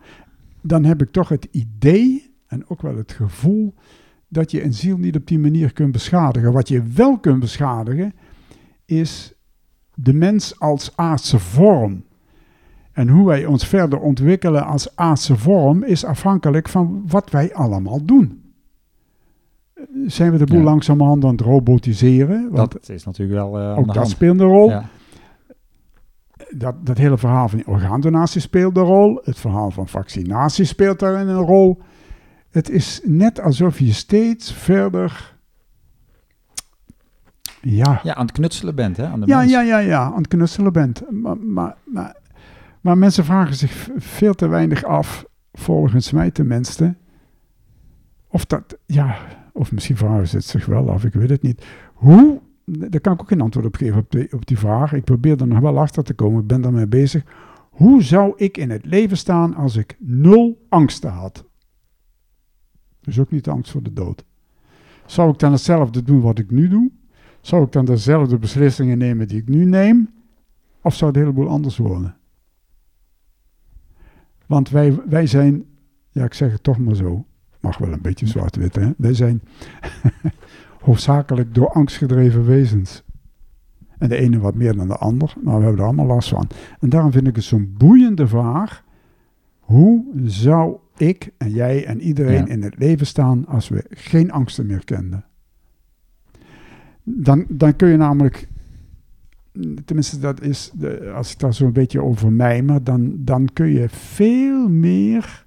dan 0.61 0.83
heb 0.83 1.01
ik 1.01 1.11
toch 1.11 1.29
het 1.29 1.47
idee 1.51 2.33
en 2.47 2.69
ook 2.69 2.81
wel 2.81 2.97
het 2.97 3.11
gevoel 3.11 3.73
dat 4.27 4.51
je 4.51 4.63
een 4.63 4.73
ziel 4.73 4.97
niet 4.97 5.15
op 5.15 5.27
die 5.27 5.39
manier 5.39 5.73
kunt 5.73 5.91
beschadigen. 5.91 6.51
Wat 6.51 6.67
je 6.67 6.83
wel 6.83 7.19
kunt 7.19 7.39
beschadigen, 7.39 8.13
is 8.85 9.33
de 9.93 10.13
mens 10.13 10.59
als 10.59 10.91
aardse 10.95 11.39
vorm. 11.39 12.03
En 12.99 13.07
hoe 13.07 13.27
wij 13.27 13.45
ons 13.45 13.67
verder 13.67 13.99
ontwikkelen 13.99 14.65
als 14.65 14.95
aardse 14.95 15.37
vorm 15.37 15.83
is 15.83 16.05
afhankelijk 16.05 16.69
van 16.69 17.03
wat 17.07 17.29
wij 17.29 17.53
allemaal 17.53 18.05
doen. 18.05 18.53
Zijn 20.05 20.31
we 20.31 20.37
de 20.37 20.45
boel 20.45 20.57
ja. 20.57 20.63
langzamerhand 20.63 21.23
aan 21.23 21.31
het 21.31 21.41
robotiseren? 21.41 22.49
Want 22.51 22.71
dat 22.71 22.89
is 22.89 23.05
natuurlijk 23.05 23.39
wel 23.39 23.59
uh, 23.59 23.77
Ook 23.77 23.93
dat 23.93 24.09
speelt 24.09 24.39
een 24.39 24.45
rol. 24.45 24.69
Ja. 24.69 24.85
Dat, 26.49 26.85
dat 26.85 26.97
hele 26.97 27.17
verhaal 27.17 27.49
van 27.49 27.65
orgaandonatie 27.65 28.41
speelt 28.41 28.77
een 28.77 28.83
rol. 28.83 29.21
Het 29.23 29.39
verhaal 29.39 29.71
van 29.71 29.87
vaccinatie 29.87 30.65
speelt 30.65 30.99
daarin 30.99 31.27
een 31.27 31.45
rol. 31.45 31.81
Het 32.49 32.69
is 32.69 33.01
net 33.03 33.41
alsof 33.41 33.79
je 33.79 33.93
steeds 33.93 34.53
verder... 34.53 35.37
Ja. 37.61 37.99
ja, 38.03 38.15
aan 38.15 38.25
het 38.25 38.35
knutselen 38.35 38.75
bent, 38.75 38.97
hè? 38.97 39.07
Aan 39.07 39.19
de 39.19 39.27
ja, 39.27 39.37
mens. 39.37 39.51
ja, 39.51 39.61
ja, 39.61 39.77
ja, 39.77 40.01
aan 40.01 40.17
het 40.17 40.27
knutselen 40.27 40.73
bent. 40.73 41.01
Maar, 41.11 41.37
maar, 41.37 41.75
maar 41.85 42.15
maar 42.81 42.97
mensen 42.97 43.25
vragen 43.25 43.55
zich 43.55 43.89
veel 43.95 44.33
te 44.33 44.47
weinig 44.47 44.83
af, 44.83 45.25
volgens 45.53 46.11
mij 46.11 46.31
tenminste, 46.31 46.95
of 48.27 48.45
dat, 48.45 48.77
ja, 48.85 49.17
of 49.53 49.71
misschien 49.71 49.97
vragen 49.97 50.27
ze 50.27 50.35
het 50.35 50.45
zich 50.45 50.65
wel 50.65 50.89
af, 50.89 51.03
ik 51.03 51.13
weet 51.13 51.29
het 51.29 51.41
niet. 51.41 51.65
Hoe, 51.93 52.41
daar 52.65 53.01
kan 53.01 53.13
ik 53.13 53.21
ook 53.21 53.27
geen 53.27 53.41
antwoord 53.41 53.65
op 53.65 53.75
geven 53.75 53.97
op 53.99 54.11
die, 54.11 54.33
op 54.33 54.45
die 54.45 54.57
vraag. 54.57 54.93
Ik 54.93 55.03
probeer 55.03 55.41
er 55.41 55.47
nog 55.47 55.59
wel 55.59 55.79
achter 55.79 56.03
te 56.03 56.13
komen, 56.13 56.41
ik 56.41 56.47
ben 56.47 56.61
daarmee 56.61 56.87
bezig. 56.87 57.23
Hoe 57.69 58.03
zou 58.03 58.33
ik 58.35 58.57
in 58.57 58.69
het 58.69 58.85
leven 58.85 59.17
staan 59.17 59.55
als 59.55 59.75
ik 59.75 59.95
nul 59.99 60.65
angsten 60.69 61.11
had? 61.11 61.45
Dus 63.01 63.19
ook 63.19 63.31
niet 63.31 63.47
angst 63.47 63.71
voor 63.71 63.83
de 63.83 63.93
dood. 63.93 64.25
Zou 65.05 65.31
ik 65.31 65.39
dan 65.39 65.51
hetzelfde 65.51 66.03
doen 66.03 66.21
wat 66.21 66.39
ik 66.39 66.51
nu 66.51 66.67
doe? 66.67 66.91
Zou 67.41 67.63
ik 67.63 67.71
dan 67.71 67.85
dezelfde 67.85 68.37
beslissingen 68.37 68.97
nemen 68.97 69.27
die 69.27 69.37
ik 69.37 69.47
nu 69.47 69.65
neem? 69.65 70.09
Of 70.81 70.95
zou 70.95 71.11
het 71.11 71.19
een 71.19 71.25
heleboel 71.25 71.49
anders 71.49 71.77
worden? 71.77 72.18
Want 74.49 74.69
wij, 74.69 74.99
wij 75.09 75.27
zijn, 75.27 75.63
ja, 76.09 76.23
ik 76.23 76.33
zeg 76.33 76.51
het 76.51 76.63
toch 76.63 76.77
maar 76.77 76.95
zo, 76.95 77.25
mag 77.59 77.77
wel 77.77 77.91
een 77.91 78.01
beetje 78.01 78.27
zwart-wit, 78.27 78.75
hè? 78.75 78.91
Wij 78.97 79.13
zijn 79.13 79.41
hoofdzakelijk 80.85 81.53
door 81.55 81.69
angst 81.69 81.97
gedreven 81.97 82.45
wezens. 82.45 83.03
En 83.97 84.09
de 84.09 84.15
ene 84.15 84.39
wat 84.39 84.55
meer 84.55 84.75
dan 84.75 84.87
de 84.87 84.97
ander, 84.97 85.33
maar 85.43 85.57
we 85.57 85.61
hebben 85.63 85.79
er 85.79 85.85
allemaal 85.87 86.05
last 86.05 86.29
van. 86.29 86.47
En 86.79 86.89
daarom 86.89 87.11
vind 87.11 87.27
ik 87.27 87.35
het 87.35 87.43
zo'n 87.43 87.73
boeiende 87.77 88.27
vraag. 88.27 88.83
Hoe 89.59 90.05
zou 90.23 90.77
ik 90.97 91.31
en 91.37 91.51
jij 91.51 91.85
en 91.85 92.01
iedereen 92.01 92.45
Ja. 92.45 92.51
in 92.53 92.63
het 92.63 92.77
leven 92.77 93.07
staan 93.07 93.45
als 93.47 93.69
we 93.69 93.85
geen 93.89 94.31
angsten 94.31 94.65
meer 94.65 94.85
kenden. 94.85 95.25
Dan, 97.03 97.45
dan 97.49 97.75
kun 97.75 97.89
je 97.89 97.97
namelijk, 97.97 98.47
tenminste 99.85 100.19
dat 100.19 100.41
is, 100.41 100.71
de, 100.73 101.11
als 101.15 101.31
ik 101.31 101.39
daar 101.39 101.53
zo'n 101.53 101.71
beetje 101.71 102.01
over 102.03 102.31
mijmer, 102.31 102.83
dan, 102.83 103.13
dan 103.17 103.49
kun 103.53 103.67
je 103.67 103.89
veel 103.89 104.69
meer 104.69 105.45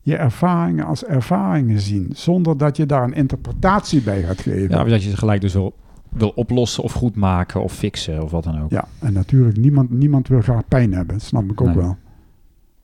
je 0.00 0.16
ervaringen 0.16 0.84
als 0.84 1.04
ervaringen 1.04 1.80
zien, 1.80 2.10
zonder 2.14 2.56
dat 2.58 2.76
je 2.76 2.86
daar 2.86 3.02
een 3.04 3.14
interpretatie 3.14 4.02
bij 4.02 4.22
gaat 4.22 4.40
geven. 4.40 4.70
Ja, 4.76 4.84
dat 4.84 5.02
je 5.02 5.10
ze 5.10 5.16
gelijk 5.16 5.40
dus 5.40 5.52
wil, 5.52 5.74
wil 6.08 6.28
oplossen 6.34 6.82
of 6.82 6.92
goed 6.92 7.14
maken 7.16 7.62
of 7.62 7.72
fixen 7.72 8.22
of 8.22 8.30
wat 8.30 8.44
dan 8.44 8.62
ook. 8.62 8.70
Ja, 8.70 8.84
en 8.98 9.12
natuurlijk, 9.12 9.56
niemand, 9.56 9.90
niemand 9.90 10.28
wil 10.28 10.40
graag 10.40 10.68
pijn 10.68 10.92
hebben. 10.92 11.16
Dat 11.16 11.24
snap 11.26 11.50
ik 11.50 11.60
ook 11.60 11.66
Nee. 11.66 11.76
wel. 11.76 11.96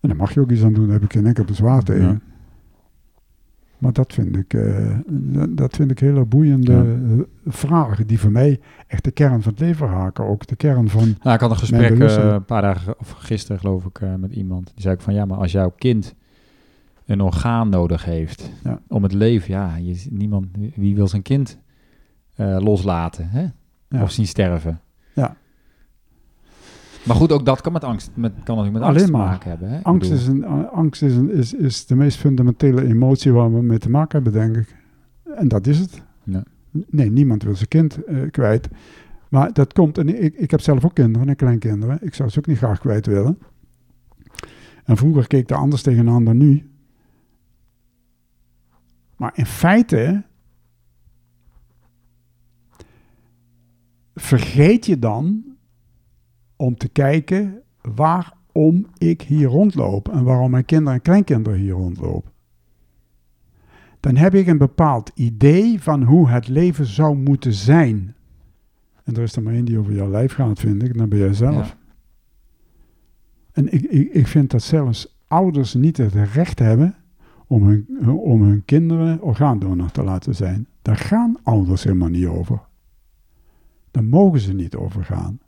En 0.00 0.08
daar 0.08 0.16
mag 0.16 0.34
je 0.34 0.40
ook 0.40 0.50
iets 0.50 0.62
aan 0.62 0.72
doen, 0.72 0.84
daar 0.84 0.92
heb 0.94 1.02
ik 1.04 1.12
geen 1.12 1.26
enkel 1.26 1.44
bezwaar 1.44 1.82
tegen. 1.82 2.02
Ja. 2.08 2.18
Maar 3.80 3.92
dat 3.92 4.12
vind 4.12 4.36
ik, 4.36 4.54
eh, 4.54 4.98
dat- 5.48 5.76
vind 5.76 5.90
ik 5.90 5.98
hele 5.98 6.24
boeiende 6.24 6.72
Ja. 6.72 6.82
eh, 6.82 7.20
vragen 7.46 8.06
die 8.06 8.20
voor 8.20 8.30
mij 8.30 8.60
echt 8.86 9.04
de 9.04 9.10
kern 9.10 9.42
van 9.42 9.52
het 9.52 9.60
leven 9.60 9.86
raken. 9.86 10.24
Ook 10.24 10.46
de 10.46 10.56
kern 10.56 10.88
van, 10.88 11.14
Nou, 11.22 11.34
ik 11.34 11.40
had 11.40 11.50
een 11.50 11.56
gesprek 11.56 11.98
eh, 12.00 12.16
een 12.32 12.44
paar 12.44 12.62
dagen, 12.62 12.94
of 12.98 13.10
gisteren 13.10 13.60
geloof 13.60 13.84
ik, 13.84 14.00
met 14.18 14.32
iemand. 14.32 14.64
Die 14.74 14.82
zei 14.82 14.94
ook 14.94 15.00
van, 15.00 15.14
ja, 15.14 15.24
maar 15.24 15.38
als 15.38 15.52
jouw 15.52 15.72
kind 15.78 16.14
een 17.06 17.20
orgaan 17.20 17.68
nodig 17.68 18.04
heeft 18.04 18.50
Ja. 18.64 18.80
om 18.88 19.02
het 19.02 19.12
leven, 19.12 19.50
ja, 19.54 19.76
je, 19.76 20.06
niemand, 20.10 20.46
wie 20.74 20.94
wil 20.94 21.08
zijn 21.08 21.22
kind 21.22 21.58
loslaten 22.58 23.28
hè? 23.28 23.46
Ja. 23.88 24.02
of 24.02 24.10
zien 24.10 24.26
sterven? 24.26 24.80
Maar 27.10 27.18
goed, 27.18 27.32
ook 27.32 27.46
dat 27.46 27.60
kan 27.60 27.72
met 27.72 27.84
angst, 27.84 28.10
met, 28.14 28.32
kan 28.44 28.56
natuurlijk 28.56 28.72
met 28.72 28.82
Alleen 28.82 28.94
angst 28.94 29.06
te 29.06 29.12
maar. 29.12 29.26
maken 29.26 29.50
hebben. 29.50 29.70
Hè? 29.70 29.82
Angst, 29.82 30.10
is, 30.10 30.26
een, 30.26 30.44
angst 30.68 31.02
is, 31.02 31.16
een, 31.16 31.30
is, 31.30 31.54
is 31.54 31.86
de 31.86 31.96
meest 31.96 32.18
fundamentele 32.18 32.86
emotie 32.86 33.32
waar 33.32 33.54
we 33.54 33.62
mee 33.62 33.78
te 33.78 33.90
maken 33.90 34.22
hebben, 34.22 34.40
denk 34.40 34.56
ik. 34.56 34.76
En 35.34 35.48
dat 35.48 35.66
is 35.66 35.78
het. 35.78 36.02
Ja. 36.24 36.42
Nee, 36.70 37.10
niemand 37.10 37.42
wil 37.42 37.54
zijn 37.54 37.68
kind 37.68 38.04
eh, 38.04 38.30
kwijt. 38.30 38.68
Maar 39.28 39.52
dat 39.52 39.72
komt, 39.72 39.98
en 39.98 40.22
ik, 40.22 40.34
ik 40.34 40.50
heb 40.50 40.60
zelf 40.60 40.84
ook 40.84 40.94
kinderen 40.94 41.28
en 41.28 41.36
kleinkinderen. 41.36 41.98
Ik 42.02 42.14
zou 42.14 42.28
ze 42.28 42.38
ook 42.38 42.46
niet 42.46 42.58
graag 42.58 42.78
kwijt 42.78 43.06
willen. 43.06 43.38
En 44.84 44.96
vroeger 44.96 45.26
keek 45.26 45.42
ik 45.42 45.50
er 45.50 45.56
anders 45.56 45.82
tegenaan 45.82 46.24
dan 46.24 46.36
nu. 46.36 46.70
Maar 49.16 49.32
in 49.34 49.46
feite 49.46 50.22
vergeet 54.14 54.86
je 54.86 54.98
dan 54.98 55.49
om 56.60 56.76
te 56.76 56.88
kijken 56.88 57.62
waarom 57.80 58.86
ik 58.98 59.22
hier 59.22 59.48
rondloop 59.48 60.08
en 60.08 60.24
waarom 60.24 60.50
mijn 60.50 60.64
kinderen 60.64 60.94
en 60.94 61.02
kleinkinderen 61.02 61.58
hier 61.58 61.72
rondlopen. 61.72 62.30
Dan 64.00 64.16
heb 64.16 64.34
ik 64.34 64.46
een 64.46 64.58
bepaald 64.58 65.10
idee 65.14 65.82
van 65.82 66.02
hoe 66.02 66.28
het 66.28 66.48
leven 66.48 66.86
zou 66.86 67.16
moeten 67.16 67.52
zijn. 67.52 68.14
En 69.04 69.16
er 69.16 69.22
is 69.22 69.36
er 69.36 69.42
maar 69.42 69.52
één 69.52 69.64
die 69.64 69.78
over 69.78 69.94
jouw 69.94 70.10
lijf 70.10 70.32
gaat, 70.32 70.58
vind 70.58 70.82
ik, 70.82 70.98
dan 70.98 71.08
ben 71.08 71.18
jij 71.18 71.34
zelf. 71.34 71.68
Ja. 71.68 71.76
En 73.52 73.72
ik, 73.72 73.82
ik, 73.82 74.12
ik 74.12 74.26
vind 74.26 74.50
dat 74.50 74.62
zelfs 74.62 75.18
ouders 75.26 75.74
niet 75.74 75.96
het 75.96 76.14
recht 76.14 76.58
hebben 76.58 76.94
om 77.46 77.62
hun, 77.62 78.10
om 78.10 78.42
hun 78.42 78.64
kinderen 78.64 79.22
orgaandonor 79.22 79.90
te 79.90 80.02
laten 80.02 80.34
zijn. 80.34 80.66
Daar 80.82 80.96
gaan 80.96 81.36
ouders 81.42 81.84
helemaal 81.84 82.08
niet 82.08 82.26
over. 82.26 82.60
Daar 83.90 84.04
mogen 84.04 84.40
ze 84.40 84.52
niet 84.52 84.76
over 84.76 85.04
gaan. 85.04 85.40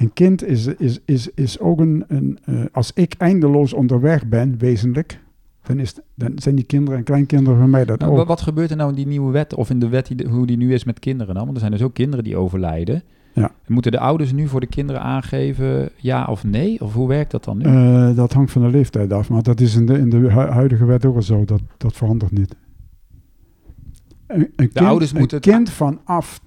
Een 0.00 0.12
kind 0.12 0.44
is, 0.44 0.66
is, 0.66 1.00
is, 1.04 1.28
is 1.34 1.58
ook 1.60 1.80
een, 1.80 2.04
een 2.08 2.38
eh, 2.44 2.64
als 2.72 2.92
ik 2.94 3.14
eindeloos 3.18 3.72
onderweg 3.72 4.26
ben, 4.26 4.58
wezenlijk, 4.58 5.20
dan, 5.62 5.78
is, 5.78 5.94
dan 6.14 6.32
zijn 6.34 6.54
die 6.54 6.64
kinderen 6.64 6.98
en 6.98 7.04
kleinkinderen 7.04 7.58
van 7.58 7.70
mij 7.70 7.84
dat 7.84 7.98
Nou, 7.98 8.10
ook. 8.12 8.16
wa- 8.18 8.24
wat 8.24 8.40
gebeurt 8.40 8.70
er 8.70 8.76
nou 8.76 8.88
in 8.90 8.96
die 8.96 9.06
nieuwe 9.06 9.32
wet, 9.32 9.54
of 9.54 9.70
in 9.70 9.78
de 9.78 9.88
wet 9.88 10.06
die, 10.16 10.26
hoe 10.28 10.46
die 10.46 10.56
nu 10.56 10.72
is 10.74 10.84
met 10.84 10.98
kinderen 10.98 11.34
dan? 11.34 11.42
Want 11.44 11.54
er 11.54 11.60
zijn 11.60 11.72
dus 11.72 11.82
ook 11.82 11.94
kinderen 11.94 12.24
die 12.24 12.36
overlijden. 12.36 13.02
Ja. 13.34 13.50
Moeten 13.66 13.92
de 13.92 13.98
ouders 13.98 14.32
nu 14.32 14.48
voor 14.48 14.60
de 14.60 14.66
kinderen 14.66 15.00
aangeven 15.02 15.90
ja 15.96 16.24
of 16.26 16.44
nee? 16.44 16.80
Of 16.80 16.94
hoe 16.94 17.08
werkt 17.08 17.30
dat 17.30 17.44
dan 17.44 17.58
nu? 17.58 17.64
Eh, 17.64 18.16
dat 18.16 18.32
hangt 18.32 18.50
van 18.52 18.62
de 18.62 18.68
leeftijd 18.68 19.12
af, 19.12 19.30
maar 19.30 19.42
dat 19.42 19.60
is 19.60 19.74
in 19.76 19.86
de, 19.86 19.98
in 19.98 20.10
de 20.10 20.16
hu- 20.16 20.28
huidige 20.50 20.84
wet 20.84 21.04
ook 21.04 21.14
al 21.16 21.22
zo. 21.22 21.44
Dat, 21.44 21.60
dat 21.76 21.92
verandert 21.92 22.32
niet. 22.32 22.56
Een, 24.26 24.40
een 24.56 24.72
kind, 24.72 24.86
ouders 24.86 25.12
een 25.12 25.18
moeten 25.18 25.36
het- 25.36 25.46
kind 25.46 25.70
vanaf, 25.70 26.40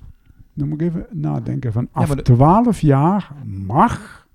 dan 0.54 0.68
moet 0.70 0.82
ik 0.82 0.88
even 0.88 1.06
nadenken, 1.12 1.72
vanaf 1.72 2.10
de- 2.16 2.22
12 2.22 2.80
jaar 2.82 3.32
mag, 3.66 4.28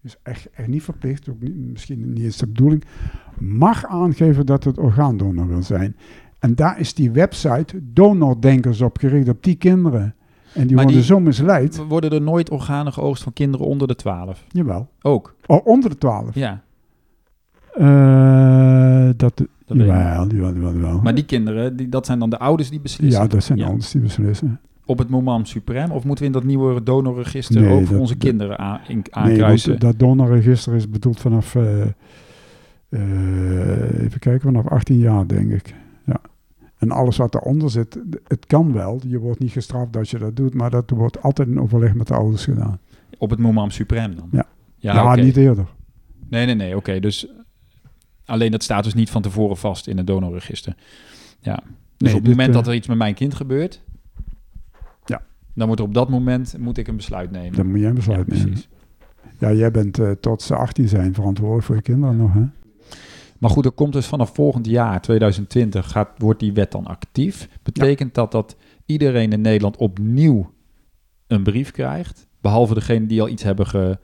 dus 0.00 0.16
echt, 0.22 0.48
echt 0.50 0.68
niet 0.68 0.82
verplicht, 0.82 1.28
ook 1.28 1.40
niet, 1.40 1.56
misschien 1.56 2.12
niet 2.12 2.22
eens 2.24 2.36
de 2.36 2.46
bedoeling, 2.46 2.84
mag 3.38 3.84
aangeven 3.86 4.46
dat 4.46 4.64
het 4.64 4.78
orgaandonor 4.78 5.48
wil 5.48 5.62
zijn. 5.62 5.96
En 6.38 6.54
daar 6.54 6.80
is 6.80 6.94
die 6.94 7.10
website 7.10 7.80
Donordenkers 7.92 8.80
op 8.80 8.98
gericht, 8.98 9.28
op 9.28 9.42
die 9.42 9.54
kinderen. 9.56 10.14
En 10.54 10.66
die 10.66 10.74
Maar 10.76 10.84
worden 10.84 11.00
die- 11.00 11.10
zo 11.10 11.20
misleid. 11.20 11.76
Worden 11.88 12.10
er 12.10 12.22
nooit 12.22 12.50
organen 12.50 12.92
geoogst 12.92 13.22
van 13.22 13.32
kinderen 13.32 13.66
onder 13.66 13.88
de 13.88 13.94
12? 13.94 14.44
Jawel. 14.48 14.88
Ook, 15.02 15.34
Oh, 15.46 15.66
onder 15.66 15.90
de 15.90 15.98
12. 15.98 16.34
ja. 16.34 16.62
Eh, 17.74 19.08
dat, 19.16 19.36
Dat 19.36 19.46
jawel, 19.66 20.26
jawel, 20.28 20.54
jawel, 20.54 20.72
jawel. 20.74 21.00
Maar 21.02 21.14
die 21.14 21.24
kinderen, 21.24 21.76
die, 21.76 21.88
dat 21.88 22.06
zijn 22.06 22.18
dan 22.18 22.30
de 22.30 22.38
ouders 22.38 22.70
die 22.70 22.80
beslissen. 22.80 23.22
Ja, 23.22 23.28
dat 23.28 23.44
zijn 23.44 23.58
Ja. 23.58 23.66
ouders 23.66 23.90
die 23.90 24.00
beslissen. 24.00 24.60
Op 24.88 24.98
het 24.98 25.08
moment 25.08 25.48
suprem? 25.48 25.90
Of 25.90 26.04
moeten 26.04 26.24
we 26.24 26.30
in 26.30 26.36
dat 26.38 26.44
nieuwe 26.44 26.82
donorregister 26.82 27.60
Nee, 27.60 27.70
ook 27.72 27.80
voor 27.80 27.90
dat- 27.90 28.00
onze 28.00 28.16
dat- 28.16 28.22
kinderen 28.22 28.58
aan, 28.58 28.80
in, 28.88 28.94
Nee, 28.96 29.04
aankruisen? 29.10 29.68
want 29.68 29.80
dat 29.80 29.98
donorregister 29.98 30.74
is 30.74 30.90
bedoeld 30.90 31.20
vanaf, 31.20 31.54
eh, 31.54 31.82
eh, 32.88 34.00
even 34.04 34.18
kijken, 34.20 34.40
vanaf 34.40 34.66
18 34.66 34.98
jaar 34.98 35.26
denk 35.26 35.50
ik. 35.50 35.74
Ja. 36.06 36.20
En 36.78 36.90
alles 36.90 37.16
wat 37.16 37.34
eronder 37.34 37.70
zit, 37.70 37.98
het 38.26 38.46
kan 38.46 38.72
wel. 38.72 39.00
Je 39.06 39.18
wordt 39.18 39.40
niet 39.40 39.50
gestraft 39.50 39.96
als 39.96 40.10
je 40.10 40.18
dat 40.18 40.36
doet, 40.36 40.54
maar 40.54 40.70
dat 40.70 40.90
wordt 40.90 41.22
altijd 41.22 41.48
in 41.48 41.60
overleg 41.60 41.94
met 41.94 42.06
de 42.06 42.14
ouders 42.14 42.44
gedaan. 42.44 42.78
Op 43.18 43.30
het 43.30 43.38
moment 43.38 43.72
suprem 43.72 44.14
dan? 44.14 44.28
Ja. 44.32 44.46
Ja, 44.76 45.14
niet 45.14 45.36
eerder. 45.36 45.66
Nee, 46.28 46.46
nee, 46.46 46.54
nee. 46.54 46.76
Oké, 46.76 47.00
dus 47.00 47.26
alleen 48.24 48.50
dat 48.50 48.62
staat 48.62 48.84
dus 48.84 48.94
niet 48.94 49.10
van 49.10 49.22
tevoren 49.22 49.56
vast 49.56 49.86
in 49.86 49.96
het 49.96 50.06
donorregister. 50.06 50.74
Ja. 51.40 51.54
Dus 51.96 52.08
Nee, 52.08 52.14
op 52.14 52.20
het 52.20 52.30
moment 52.30 52.48
eh, 52.48 52.54
dat 52.54 52.66
er 52.66 52.74
iets 52.74 52.86
met 52.86 52.96
mijn 52.98 53.14
kind 53.14 53.34
gebeurt. 53.34 53.82
Dan 55.54 55.68
moet 55.68 55.78
er 55.78 55.84
op 55.84 55.94
dat 55.94 56.08
moment 56.08 56.54
moet 56.58 56.78
ik 56.78 56.88
een 56.88 56.96
besluit 56.96 57.30
nemen. 57.30 57.56
Dan 57.56 57.66
moet 57.66 57.78
jij 57.78 57.88
een 57.88 57.94
ja, 57.94 57.98
besluit 57.98 58.26
nemen. 58.26 58.44
precies. 58.46 58.68
Ja, 59.38 59.52
jij 59.52 59.70
bent 59.70 59.98
eh, 59.98 60.10
tot 60.10 60.42
ze 60.42 60.54
18 60.56 60.88
zijn 60.88 61.14
verantwoordelijk 61.14 61.66
voor 61.66 61.74
je 61.74 61.82
kinderen 61.82 62.16
nog, 62.16 62.32
hè? 62.34 62.42
Maar 63.38 63.50
goed, 63.50 63.64
er 63.64 63.70
komt 63.70 63.92
dus 63.92 64.06
vanaf 64.06 64.34
volgend 64.34 64.66
jaar, 64.66 65.00
2020, 65.00 65.90
gaat, 65.90 66.08
wordt 66.16 66.40
die 66.40 66.52
wet 66.52 66.72
dan 66.72 66.86
actief. 66.86 67.48
Betekent 67.62 68.14
dat 68.14 68.32
dat 68.32 68.56
iedereen 68.86 69.32
in 69.32 69.40
Nederland 69.40 69.76
opnieuw 69.76 70.52
een 71.26 71.42
brief 71.42 71.70
krijgt? 71.70 72.26
Behalve 72.40 72.74
degene 72.74 73.06
die 73.06 73.20
al 73.20 73.28
iets 73.28 73.42
hebben 73.42 73.66
ge... 73.66 73.98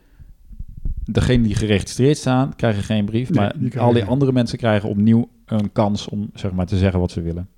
Degene 1.04 1.42
die 1.42 1.54
geregistreerd 1.54 2.16
staan, 2.16 2.56
krijgen 2.56 2.82
geen 2.82 3.04
brief. 3.04 3.30
Nee, 3.30 3.38
maar 3.38 3.54
die 3.58 3.80
al 3.80 3.92
die 3.92 4.04
andere 4.04 4.32
mensen 4.32 4.58
krijgen 4.58 4.88
opnieuw 4.88 5.28
een 5.46 5.72
kans 5.72 6.08
om 6.08 6.30
zeg 6.34 6.52
maar, 6.52 6.66
te 6.66 6.78
zeggen 6.78 7.00
wat 7.00 7.10
ze 7.10 7.20
willen. 7.20 7.48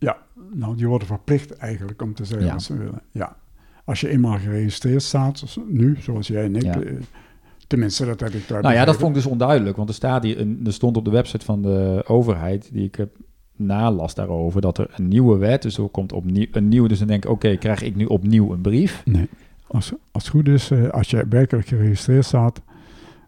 Nou, 0.53 0.77
die 0.77 0.87
worden 0.87 1.07
verplicht 1.07 1.57
eigenlijk 1.57 2.03
om 2.03 2.15
te 2.15 2.25
zeggen 2.25 2.47
Ja. 2.47 2.53
wat 2.53 2.63
ze 2.63 2.77
willen. 2.77 3.03
Ja. 3.11 3.37
Als 3.87 4.01
je 4.01 4.09
eenmaal 4.09 4.39
geregistreerd 4.39 5.03
staat, 5.03 5.57
nu, 5.69 5.97
zoals 6.01 6.27
jij 6.27 6.45
en 6.45 6.57
ik, 6.57 6.63
Ja. 6.63 6.81
eh, 6.81 6.93
tenminste, 7.67 8.05
dat 8.07 8.21
heb 8.21 8.33
ik 8.33 8.49
daar 8.49 8.63
Nou 8.63 8.75
ja, 8.75 8.85
dat 8.85 8.97
vond 8.97 9.09
ik 9.17 9.23
dus 9.23 9.27
onduidelijk. 9.33 9.77
Want 9.77 9.89
er, 9.89 9.95
staat 9.95 10.23
hier 10.23 10.47
er 10.65 10.73
stond 10.73 10.97
op 10.97 11.05
de 11.05 11.11
website 11.11 11.45
van 11.45 11.63
de 11.63 12.03
overheid, 12.07 12.69
die 12.73 12.85
ik 12.85 12.95
heb 12.95 13.17
nalas 13.57 14.15
daarover, 14.15 14.61
dat 14.61 14.79
er 14.79 14.91
een 14.97 15.09
nieuwe 15.09 15.37
wet, 15.37 15.63
dus 15.63 15.79
er 15.79 15.89
komt 15.89 16.13
opnieuw 16.13 16.47
een 16.53 16.69
nieuwe. 16.69 16.89
Dus 16.89 16.99
dan 16.99 17.09
denk 17.09 17.25
ik, 17.25 17.31
oké, 17.31 17.57
krijg 17.57 17.83
ik 17.83 17.97
nu 17.97 18.05
opnieuw 18.05 18.53
een 18.53 18.61
brief? 18.61 19.03
Nee, 19.05 19.29
als, 19.67 19.93
als 20.13 20.23
het 20.25 20.33
goed 20.33 20.49
is, 20.49 20.71
eh, 20.71 20.89
als 20.89 21.11
je 21.11 21.27
werkelijk 21.29 21.67
geregistreerd 21.69 22.25
staat, 22.25 22.63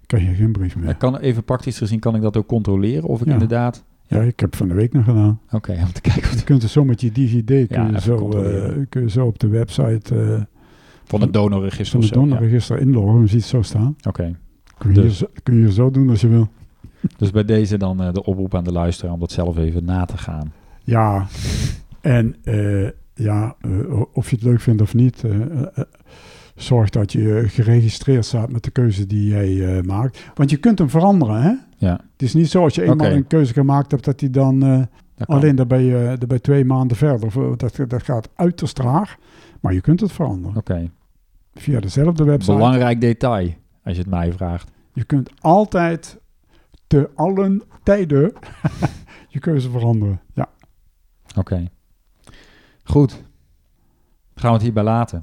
krijg 0.07 0.25
je 0.29 0.35
geen 0.35 0.53
brief 0.53 0.77
meer. 0.77 0.95
Kan 0.97 1.17
even 1.19 1.45
praktisch 1.45 1.79
gezien 1.79 1.99
kan 2.01 2.15
ik 2.15 2.23
dat 2.23 2.37
ook 2.37 2.47
controleren 2.47 3.09
of 3.09 3.21
ik 3.21 3.27
Ja. 3.27 3.33
inderdaad. 3.33 3.85
Ja, 4.09 4.21
ik 4.21 4.41
heb 4.41 4.57
van 4.57 4.69
de 4.69 4.75
week 4.75 4.93
nog 4.93 5.05
gedaan. 5.05 5.41
Oké, 5.51 5.73
om 5.73 5.93
te 5.93 6.01
kijken 6.01 6.37
Je 6.37 6.45
kunt 6.45 6.63
het 6.63 6.71
zo 6.71 6.85
met 6.85 7.01
je 7.01 7.13
DigiD, 7.13 7.47
kun, 7.47 7.67
Ja, 7.69 7.89
je 7.91 8.01
zo, 8.01 8.31
eh, 8.31 8.73
kun 8.89 9.03
je 9.03 9.11
zo 9.11 9.27
op 9.27 9.39
de 9.39 9.49
website 9.49 10.15
eh, 10.21 10.43
van 11.05 11.21
het 11.21 11.33
donorregister 11.33 11.87
van 11.87 12.01
het 12.01 12.09
ja. 12.09 12.21
donorregister 12.21 12.79
inloggen. 12.79 13.21
Je 13.21 13.27
ziet 13.27 13.41
het 13.41 13.49
zo 13.51 13.63
staan. 13.63 13.97
Oké, 14.07 14.37
Kun 14.79 14.95
je, 14.95 15.01
Dus- 15.01 15.25
kun 15.43 15.55
je 15.55 15.73
zo 15.73 15.91
doen 15.91 16.11
als 16.11 16.21
je 16.21 16.29
wil. 16.29 16.49
dus 17.19 17.31
bij 17.31 17.45
deze 17.45 17.77
dan 17.77 18.03
eh, 18.03 18.13
de 18.13 18.25
oproep 18.25 18.55
aan 18.55 18.65
de 18.65 18.73
luisteraar 18.73 19.13
om 19.13 19.21
dat 19.21 19.33
zelf 19.33 19.57
even 19.57 19.85
na 19.85 20.05
te 20.05 20.19
gaan. 20.19 20.53
Ja, 20.85 21.27
en 22.01 22.37
ja, 23.15 23.57
of 24.13 24.31
je 24.31 24.37
het 24.37 24.45
leuk 24.45 24.61
vindt 24.61 24.83
of 24.83 24.95
niet, 24.95 25.25
zorg 26.63 26.91
dat 26.91 27.13
je 27.13 27.45
geregistreerd 27.47 28.25
staat 28.25 28.53
met 28.53 28.63
de 28.63 28.71
keuze 28.71 29.07
die 29.07 29.29
jij 29.29 29.77
eh, 29.77 29.83
maakt. 29.83 30.25
Want 30.35 30.51
je 30.51 30.57
kunt 30.57 30.79
hem 30.79 30.91
veranderen, 30.91 31.43
hè? 31.43 31.53
Ja, 31.77 32.01
Het 32.13 32.23
is 32.23 32.35
niet 32.35 32.51
zo 32.51 32.63
als 32.63 32.75
je 32.75 32.83
eenmaal 32.83 33.11
een 33.11 33.27
keuze 33.27 33.53
gemaakt 33.53 33.91
hebt 33.91 34.05
dat 34.05 34.21
hij 34.21 34.31
dan 34.31 34.63
eh, 34.63 34.83
dat 35.15 35.29
alleen 35.29 35.57
je 35.57 36.17
daarbij 36.19 36.39
twee 36.39 36.65
maanden 36.65 36.97
verder. 36.97 37.57
Dat, 37.57 37.77
dat 37.89 38.03
gaat 38.03 38.29
uiterst 38.35 38.75
traag, 38.75 39.17
maar 39.61 39.73
je 39.75 39.81
kunt 39.81 40.01
het 40.01 40.13
veranderen. 40.13 40.57
Oké, 40.57 40.91
Via 41.55 41.81
dezelfde 41.81 42.25
website. 42.25 42.53
belangrijk 42.57 43.01
detail 43.01 43.55
als 43.85 43.95
je 43.97 44.01
het 44.01 44.11
mij 44.11 44.33
vraagt. 44.33 44.71
Je 44.93 45.05
kunt 45.05 45.31
altijd 45.41 46.19
te 46.87 47.11
allen 47.15 47.63
tijden 47.83 48.33
je 49.29 49.39
keuze 49.39 49.71
veranderen. 49.71 50.21
Ja. 50.35 50.49
Oké. 51.37 51.69
Goed. 52.85 53.23
Gaan 54.35 54.49
we 54.51 54.55
het 54.57 54.63
hierbij 54.63 54.83
laten. 54.83 55.23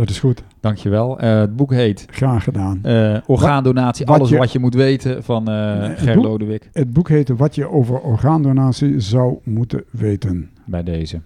Dat 0.00 0.10
is 0.10 0.18
goed. 0.18 0.42
Dankjewel. 0.60 1.22
Uh, 1.24 1.40
het 1.40 1.56
boek 1.56 1.72
heet... 1.72 2.06
Graag 2.10 2.44
gedaan. 2.44 2.80
Uh, 2.86 3.16
orgaandonatie, 3.26 4.06
wat, 4.06 4.18
alles 4.18 4.30
wat 4.30 4.52
je 4.52 4.58
moet 4.58 4.74
weten 4.74 5.24
van 5.24 5.50
uh, 5.50 5.84
Ger 5.96 6.14
boek, 6.14 6.24
Lodewijk. 6.24 6.68
Het 6.72 6.92
boek 6.92 7.08
heet 7.08 7.28
Wat 7.28 7.54
je 7.54 7.68
over 7.68 8.00
orgaandonatie 8.00 9.00
zou 9.00 9.38
moeten 9.42 9.84
weten. 9.90 10.50
Bij 10.64 10.82
deze. 10.82 11.20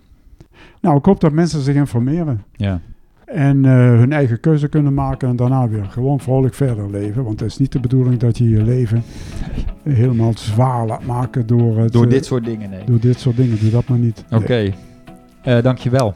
Nou, 0.80 0.96
ik 0.96 1.04
hoop 1.04 1.20
dat 1.20 1.32
mensen 1.32 1.60
zich 1.60 1.74
informeren. 1.74 2.42
Ja. 2.52 2.80
En 3.24 3.64
hun 3.64 4.12
eigen 4.12 4.40
keuze 4.40 4.68
kunnen 4.68 4.94
maken 4.94 5.28
en 5.28 5.36
daarna 5.36 5.68
weer 5.68 5.84
gewoon 5.84 6.20
vrolijk 6.20 6.54
verder 6.54 6.90
leven. 6.90 7.24
Want 7.24 7.40
het 7.40 7.50
is 7.50 7.58
niet 7.58 7.72
de 7.72 7.80
bedoeling 7.80 8.16
dat 8.16 8.38
je 8.38 8.48
je 8.48 8.62
leven 8.62 9.02
helemaal 9.82 10.32
zwaar 10.36 10.86
laat 10.86 11.04
maken 11.04 11.46
door... 11.46 11.78
Het, 11.78 11.92
door 11.92 12.08
dit 12.08 12.24
soort 12.24 12.44
dingen, 12.44 12.70
nee. 12.70 12.84
Door 12.84 13.00
dit 13.00 13.20
soort 13.20 13.36
dingen, 13.36 13.58
doe 13.60 13.70
dat 13.70 13.88
maar 13.88 13.98
niet. 13.98 14.24
Oké. 14.30 14.42
Okay. 14.42 14.74
Nee. 15.44 15.62
dankjewel. 15.62 16.14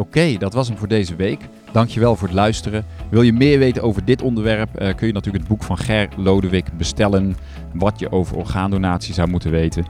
Oké, 0.00 0.36
dat 0.38 0.52
was 0.52 0.68
hem 0.68 0.76
voor 0.76 0.88
deze 0.88 1.16
week. 1.16 1.40
Dankjewel 1.72 2.16
voor 2.16 2.28
het 2.28 2.36
luisteren. 2.36 2.84
Wil 3.10 3.22
je 3.22 3.32
meer 3.32 3.58
weten 3.58 3.82
over 3.82 4.04
dit 4.04 4.22
onderwerp, 4.22 4.82
uh, 4.82 4.94
kun 4.94 5.06
je 5.06 5.12
natuurlijk 5.12 5.44
het 5.44 5.52
boek 5.52 5.62
van 5.62 5.78
Ger 5.78 6.08
Lodewijk 6.16 6.76
bestellen. 6.76 7.36
Wat 7.74 7.98
je 7.98 8.12
over 8.12 8.36
orgaandonatie 8.36 9.14
zou 9.14 9.28
moeten 9.28 9.50
weten. 9.50 9.84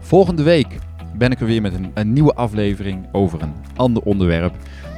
Volgende 0.00 0.42
week 0.42 0.78
ben 1.14 1.30
ik 1.30 1.40
er 1.40 1.46
weer 1.46 1.62
met 1.62 1.72
een, 1.94 2.12
nieuwe 2.12 2.34
aflevering 2.34 3.08
over 3.12 3.42
een 3.42 3.54
ander 3.76 4.02
onderwerp. 4.02 4.54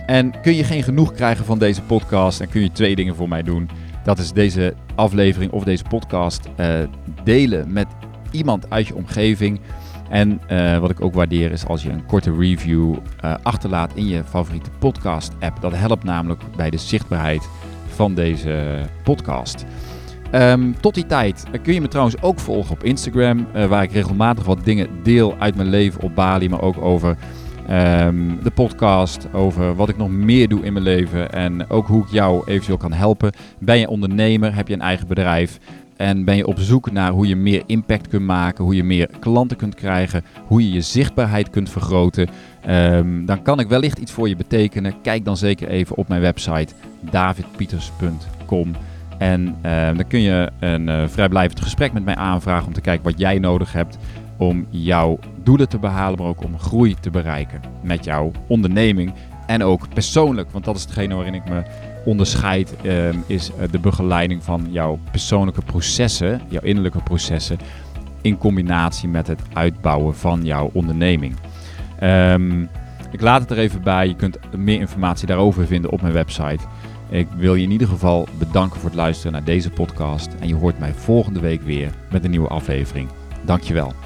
En 0.07 0.41
kun 0.41 0.55
je 0.55 0.65
geen 0.65 0.83
genoeg 0.83 1.13
krijgen 1.13 1.45
van 1.45 1.59
deze 1.59 1.83
podcast 1.83 2.41
en 2.41 2.49
kun 2.49 2.61
je 2.61 2.73
twee 2.73 2.97
dingen 2.97 3.17
voor 3.17 3.29
mij 3.29 3.43
doen. 3.43 3.69
Dat 4.05 4.19
is 4.19 4.33
deze 4.33 4.75
aflevering 4.95 5.53
of 5.53 5.65
deze 5.65 5.85
podcast 5.89 6.49
uh, 6.61 6.67
delen 7.25 7.73
met 7.73 7.87
iemand 8.31 8.71
uit 8.71 8.87
je 8.87 8.95
omgeving. 8.95 9.61
En 10.13 10.41
uh, 10.51 10.79
wat 10.79 10.91
ik 10.91 11.01
ook 11.01 11.15
waardeer 11.15 11.53
is 11.53 11.67
als 11.67 11.83
je 11.83 11.91
een 11.91 12.07
korte 12.07 12.35
review 12.39 12.95
uh, 13.25 13.35
achterlaat 13.43 13.95
in 13.95 14.07
je 14.07 14.25
favoriete 14.25 14.71
podcast 14.79 15.33
app. 15.41 15.61
Dat 15.61 15.75
helpt 15.75 16.05
namelijk 16.05 16.43
bij 16.57 16.71
de 16.71 16.77
zichtbaarheid 16.77 17.49
van 17.87 18.15
deze 18.15 18.81
podcast. 19.03 19.65
Um, 20.35 20.81
tot 20.81 20.95
die 20.95 21.07
tijd 21.07 21.45
kun 21.63 21.75
je 21.75 21.81
me 21.81 21.89
trouwens 21.89 22.23
ook 22.23 22.39
volgen 22.39 22.73
op 22.73 22.85
Instagram, 22.85 23.47
waar 23.69 23.83
ik 23.83 23.93
regelmatig 23.93 24.45
wat 24.45 24.65
dingen 24.65 24.89
deel 25.03 25.37
uit 25.39 25.57
mijn 25.57 25.69
leven 25.69 26.03
op 26.03 26.15
Bali, 26.15 26.49
maar 26.49 26.63
ook 26.63 26.81
over 26.81 27.17
um, 27.71 28.39
de 28.43 28.51
podcast, 28.55 29.29
over 29.33 29.75
wat 29.75 29.89
ik 29.89 29.97
nog 29.97 30.11
meer 30.11 30.49
doe 30.49 30.65
in 30.65 30.73
mijn 30.73 30.85
leven 30.85 31.33
en 31.33 31.71
ook 31.71 31.87
hoe 31.87 32.03
ik 32.03 32.11
jou 32.11 32.43
eventueel 32.47 32.77
kan 32.77 32.93
helpen. 32.93 33.33
Ben 33.59 33.79
je 33.79 33.89
ondernemer, 33.89 34.55
heb 34.55 34.69
je 34.69 34.75
een 34.75 34.81
eigen 34.81 35.07
bedrijf? 35.07 35.59
En 35.97 36.25
ben 36.25 36.37
je 36.37 36.47
op 36.47 36.59
zoek 36.59 36.91
naar 36.91 37.11
hoe 37.11 37.27
je 37.27 37.37
meer 37.37 37.63
impact 37.67 38.09
kunt 38.09 38.25
maken, 38.25 38.65
hoe 38.65 38.77
je 38.77 38.85
meer 38.85 39.09
klanten 39.21 39.57
kunt 39.57 39.75
krijgen, 39.75 40.25
hoe 40.47 40.63
je 40.63 40.73
je 40.73 40.81
zichtbaarheid 40.81 41.51
kunt 41.51 41.71
vergroten, 41.71 42.29
um, 42.69 43.27
dan 43.27 43.43
kan 43.43 43.61
ik 43.61 43.69
wellicht 43.69 43.99
iets 43.99 44.13
voor 44.13 44.29
je 44.29 44.37
betekenen. 44.37 45.01
Kijk 45.03 45.25
dan 45.25 45.37
zeker 45.37 45.69
even 45.69 45.97
op 45.97 46.09
mijn 46.09 46.21
website 46.21 46.75
davidpieters.com. 47.01 48.73
En 49.19 49.57
uh, 49.67 49.87
dan 49.87 50.07
kun 50.07 50.21
je 50.21 50.51
een 50.59 50.89
uh, 50.89 51.09
vrijblijvend 51.09 51.61
gesprek 51.61 51.93
met 51.93 52.05
mij 52.05 52.17
aanvragen 52.17 52.67
om 52.67 52.73
te 52.73 52.81
kijken 52.81 53.05
wat 53.05 53.19
jij 53.19 53.39
nodig 53.39 53.73
hebt 53.73 53.99
om 54.37 54.67
jouw 54.71 55.19
doelen 55.43 55.69
te 55.69 55.79
behalen, 55.79 56.19
maar 56.19 56.29
ook 56.29 56.45
om 56.45 56.59
groei 56.59 56.95
te 57.01 57.11
bereiken 57.11 57.61
met 57.83 58.05
jouw 58.05 58.31
onderneming. 58.47 59.13
En 59.47 59.63
ook 59.63 59.89
persoonlijk, 59.95 60.51
want 60.51 60.65
dat 60.65 60.77
is 60.77 60.83
hetgene 60.83 61.15
waarin 61.15 61.35
ik 61.35 61.49
me 61.49 61.63
onderscheid 62.05 62.77
ehm, 62.83 63.17
is 63.27 63.51
eh, 63.51 63.71
de 63.71 63.79
begeleiding 63.79 64.45
van 64.45 64.67
jouw 64.71 64.99
persoonlijke 65.11 65.63
processen, 65.63 66.41
jouw 66.49 66.63
innerlijke 66.63 67.03
processen, 67.03 67.59
in 68.21 68.39
combinatie 68.39 69.09
met 69.09 69.27
het 69.27 69.41
uitbouwen 69.53 70.17
van 70.17 70.45
jouw 70.45 70.71
onderneming. 70.73 71.35
Um, 72.03 72.69
ik 73.13 73.21
laat 73.21 73.41
het 73.41 73.51
er 73.51 73.59
even 73.59 73.83
bij. 73.83 74.09
Je 74.09 74.17
kunt 74.17 74.39
meer 74.57 74.81
informatie 74.81 75.27
daarover 75.27 75.67
vinden 75.67 75.91
op 75.91 76.03
mijn 76.03 76.13
website. 76.13 76.65
Ik 77.11 77.29
wil 77.37 77.55
je 77.55 77.63
in 77.63 77.71
ieder 77.71 77.89
geval 77.89 78.27
bedanken 78.39 78.81
voor 78.81 78.89
het 78.89 78.99
luisteren 78.99 79.33
naar 79.33 79.45
deze 79.45 79.71
podcast. 79.71 80.29
En 80.41 80.49
je 80.49 80.55
hoort 80.55 80.79
mij 80.79 80.95
volgende 80.95 81.41
week 81.41 81.63
weer 81.63 81.91
met 82.11 82.25
een 82.25 82.31
nieuwe 82.31 82.49
aflevering. 82.49 83.09
Dankjewel. 83.45 84.02